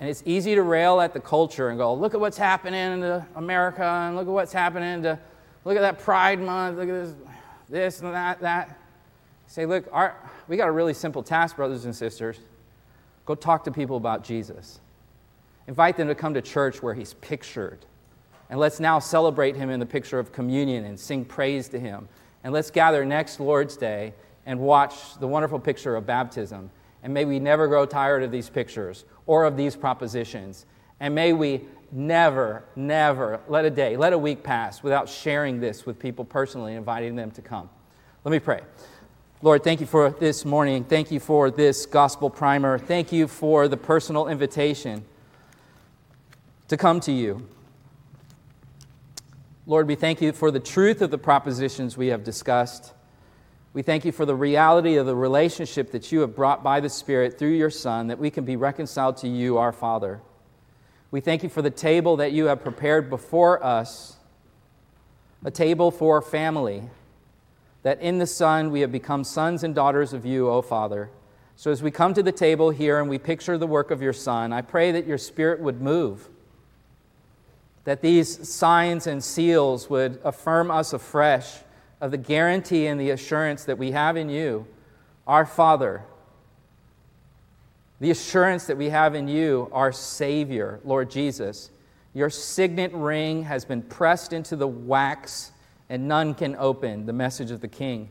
And 0.00 0.08
it's 0.08 0.22
easy 0.24 0.54
to 0.54 0.62
rail 0.62 1.00
at 1.00 1.12
the 1.12 1.20
culture 1.20 1.68
and 1.68 1.78
go, 1.78 1.94
look 1.94 2.14
at 2.14 2.20
what's 2.20 2.38
happening 2.38 3.02
in 3.02 3.24
America, 3.36 3.84
and 3.84 4.16
look 4.16 4.26
at 4.26 4.32
what's 4.32 4.52
happening 4.52 5.02
to, 5.02 5.18
look 5.64 5.76
at 5.76 5.82
that 5.82 5.98
Pride 5.98 6.40
Month, 6.40 6.78
look 6.78 6.88
at 6.88 6.94
this, 6.94 7.14
this 7.68 8.00
and 8.00 8.12
that, 8.14 8.40
that. 8.40 8.78
Say, 9.46 9.66
look, 9.66 9.86
our, 9.92 10.16
we 10.48 10.56
got 10.56 10.68
a 10.68 10.72
really 10.72 10.94
simple 10.94 11.22
task, 11.22 11.56
brothers 11.56 11.84
and 11.84 11.94
sisters. 11.94 12.38
Go 13.26 13.34
talk 13.34 13.64
to 13.64 13.70
people 13.70 13.96
about 13.96 14.24
Jesus. 14.24 14.80
Invite 15.68 15.96
them 15.96 16.08
to 16.08 16.14
come 16.14 16.34
to 16.34 16.42
church 16.42 16.82
where 16.82 16.94
he's 16.94 17.14
pictured 17.14 17.84
and 18.50 18.58
let's 18.58 18.80
now 18.80 18.98
celebrate 18.98 19.54
him 19.54 19.70
in 19.70 19.78
the 19.78 19.86
picture 19.86 20.18
of 20.18 20.32
communion 20.32 20.84
and 20.84 20.98
sing 20.98 21.24
praise 21.24 21.68
to 21.68 21.78
him. 21.78 22.08
And 22.42 22.52
let's 22.52 22.70
gather 22.70 23.04
next 23.04 23.38
Lord's 23.38 23.76
Day 23.76 24.12
and 24.44 24.58
watch 24.58 25.18
the 25.20 25.28
wonderful 25.28 25.60
picture 25.60 25.94
of 25.94 26.04
baptism. 26.04 26.70
And 27.02 27.14
may 27.14 27.24
we 27.24 27.38
never 27.38 27.66
grow 27.66 27.86
tired 27.86 28.22
of 28.22 28.30
these 28.30 28.50
pictures 28.50 29.04
or 29.26 29.44
of 29.44 29.56
these 29.56 29.76
propositions. 29.76 30.66
And 31.00 31.14
may 31.14 31.32
we 31.32 31.62
never, 31.92 32.64
never 32.76 33.40
let 33.48 33.64
a 33.64 33.70
day, 33.70 33.96
let 33.96 34.12
a 34.12 34.18
week 34.18 34.42
pass 34.42 34.82
without 34.82 35.08
sharing 35.08 35.60
this 35.60 35.86
with 35.86 35.98
people 35.98 36.24
personally, 36.24 36.74
inviting 36.74 37.16
them 37.16 37.30
to 37.32 37.42
come. 37.42 37.70
Let 38.24 38.32
me 38.32 38.38
pray. 38.38 38.60
Lord, 39.42 39.64
thank 39.64 39.80
you 39.80 39.86
for 39.86 40.10
this 40.10 40.44
morning. 40.44 40.84
Thank 40.84 41.10
you 41.10 41.18
for 41.18 41.50
this 41.50 41.86
gospel 41.86 42.28
primer. 42.28 42.78
Thank 42.78 43.12
you 43.12 43.26
for 43.26 43.68
the 43.68 43.76
personal 43.78 44.28
invitation 44.28 45.04
to 46.68 46.76
come 46.76 47.00
to 47.00 47.12
you. 47.12 47.48
Lord, 49.66 49.88
we 49.88 49.94
thank 49.94 50.20
you 50.20 50.32
for 50.32 50.50
the 50.50 50.60
truth 50.60 51.00
of 51.00 51.10
the 51.10 51.18
propositions 51.18 51.96
we 51.96 52.08
have 52.08 52.22
discussed. 52.22 52.92
We 53.72 53.82
thank 53.82 54.04
you 54.04 54.10
for 54.10 54.26
the 54.26 54.34
reality 54.34 54.96
of 54.96 55.06
the 55.06 55.14
relationship 55.14 55.92
that 55.92 56.10
you 56.10 56.20
have 56.20 56.34
brought 56.34 56.64
by 56.64 56.80
the 56.80 56.88
Spirit 56.88 57.38
through 57.38 57.52
your 57.52 57.70
Son, 57.70 58.08
that 58.08 58.18
we 58.18 58.28
can 58.28 58.44
be 58.44 58.56
reconciled 58.56 59.16
to 59.18 59.28
you, 59.28 59.58
our 59.58 59.72
Father. 59.72 60.20
We 61.12 61.20
thank 61.20 61.44
you 61.44 61.48
for 61.48 61.62
the 61.62 61.70
table 61.70 62.16
that 62.16 62.32
you 62.32 62.46
have 62.46 62.62
prepared 62.62 63.08
before 63.08 63.64
us, 63.64 64.16
a 65.44 65.50
table 65.52 65.92
for 65.92 66.20
family, 66.20 66.90
that 67.82 68.00
in 68.00 68.18
the 68.18 68.26
Son 68.26 68.72
we 68.72 68.80
have 68.80 68.90
become 68.90 69.22
sons 69.22 69.62
and 69.62 69.74
daughters 69.74 70.12
of 70.12 70.26
you, 70.26 70.48
O 70.48 70.62
Father. 70.62 71.10
So 71.54 71.70
as 71.70 71.82
we 71.82 71.92
come 71.92 72.12
to 72.14 72.22
the 72.22 72.32
table 72.32 72.70
here 72.70 72.98
and 72.98 73.08
we 73.08 73.18
picture 73.18 73.56
the 73.56 73.66
work 73.68 73.92
of 73.92 74.02
your 74.02 74.12
Son, 74.12 74.52
I 74.52 74.62
pray 74.62 74.90
that 74.92 75.06
your 75.06 75.18
Spirit 75.18 75.60
would 75.60 75.80
move 75.80 76.28
that 77.84 78.02
these 78.02 78.48
signs 78.48 79.06
and 79.06 79.22
seals 79.24 79.88
would 79.88 80.20
affirm 80.22 80.70
us 80.70 80.92
afresh 80.92 81.60
of 82.00 82.10
the 82.10 82.16
guarantee 82.16 82.86
and 82.86 83.00
the 83.00 83.10
assurance 83.10 83.64
that 83.64 83.78
we 83.78 83.92
have 83.92 84.16
in 84.16 84.28
you, 84.28 84.66
our 85.26 85.44
Father. 85.44 86.02
The 88.00 88.10
assurance 88.10 88.66
that 88.66 88.78
we 88.78 88.88
have 88.88 89.14
in 89.14 89.28
you, 89.28 89.68
our 89.72 89.92
Savior, 89.92 90.80
Lord 90.84 91.10
Jesus. 91.10 91.70
Your 92.14 92.30
signet 92.30 92.92
ring 92.94 93.44
has 93.44 93.64
been 93.64 93.82
pressed 93.82 94.32
into 94.32 94.56
the 94.56 94.66
wax, 94.66 95.52
and 95.88 96.08
none 96.08 96.34
can 96.34 96.56
open 96.56 97.06
the 97.06 97.12
message 97.12 97.50
of 97.50 97.60
the 97.60 97.68
King. 97.68 98.08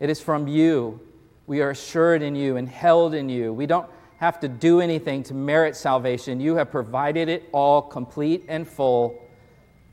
It 0.00 0.10
is 0.10 0.20
from 0.20 0.48
you. 0.48 1.00
We 1.46 1.60
are 1.60 1.70
assured 1.70 2.22
in 2.22 2.34
you 2.34 2.56
and 2.56 2.68
held 2.68 3.14
in 3.14 3.28
you. 3.28 3.52
We 3.52 3.66
don't 3.66 3.88
have 4.16 4.40
to 4.40 4.48
do 4.48 4.80
anything 4.80 5.22
to 5.24 5.34
merit 5.34 5.76
salvation. 5.76 6.40
You 6.40 6.56
have 6.56 6.70
provided 6.70 7.28
it 7.28 7.48
all 7.52 7.82
complete 7.82 8.44
and 8.48 8.66
full, 8.66 9.21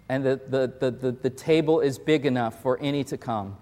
and 0.09 0.25
the, 0.25 0.41
the, 0.49 0.73
the, 0.79 0.91
the, 0.91 1.11
the 1.11 1.29
table 1.29 1.79
is 1.79 1.99
big 1.99 2.25
enough 2.25 2.61
for 2.61 2.79
any 2.81 3.03
to 3.05 3.17
come. 3.17 3.55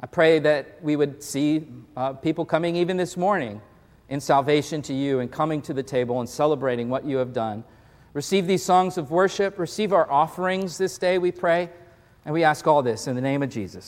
I 0.00 0.06
pray 0.06 0.38
that 0.40 0.78
we 0.82 0.96
would 0.96 1.22
see 1.22 1.66
uh, 1.96 2.12
people 2.12 2.44
coming 2.44 2.76
even 2.76 2.98
this 2.98 3.16
morning 3.16 3.62
in 4.10 4.20
salvation 4.20 4.82
to 4.82 4.92
you 4.92 5.20
and 5.20 5.32
coming 5.32 5.62
to 5.62 5.72
the 5.72 5.82
table 5.82 6.20
and 6.20 6.28
celebrating 6.28 6.90
what 6.90 7.06
you 7.06 7.16
have 7.16 7.32
done. 7.32 7.64
Receive 8.12 8.46
these 8.46 8.62
songs 8.62 8.98
of 8.98 9.10
worship, 9.10 9.58
receive 9.58 9.92
our 9.94 10.10
offerings 10.10 10.76
this 10.76 10.98
day, 10.98 11.16
we 11.16 11.32
pray, 11.32 11.70
and 12.26 12.34
we 12.34 12.44
ask 12.44 12.66
all 12.66 12.82
this 12.82 13.06
in 13.06 13.16
the 13.16 13.22
name 13.22 13.42
of 13.42 13.48
Jesus. 13.48 13.82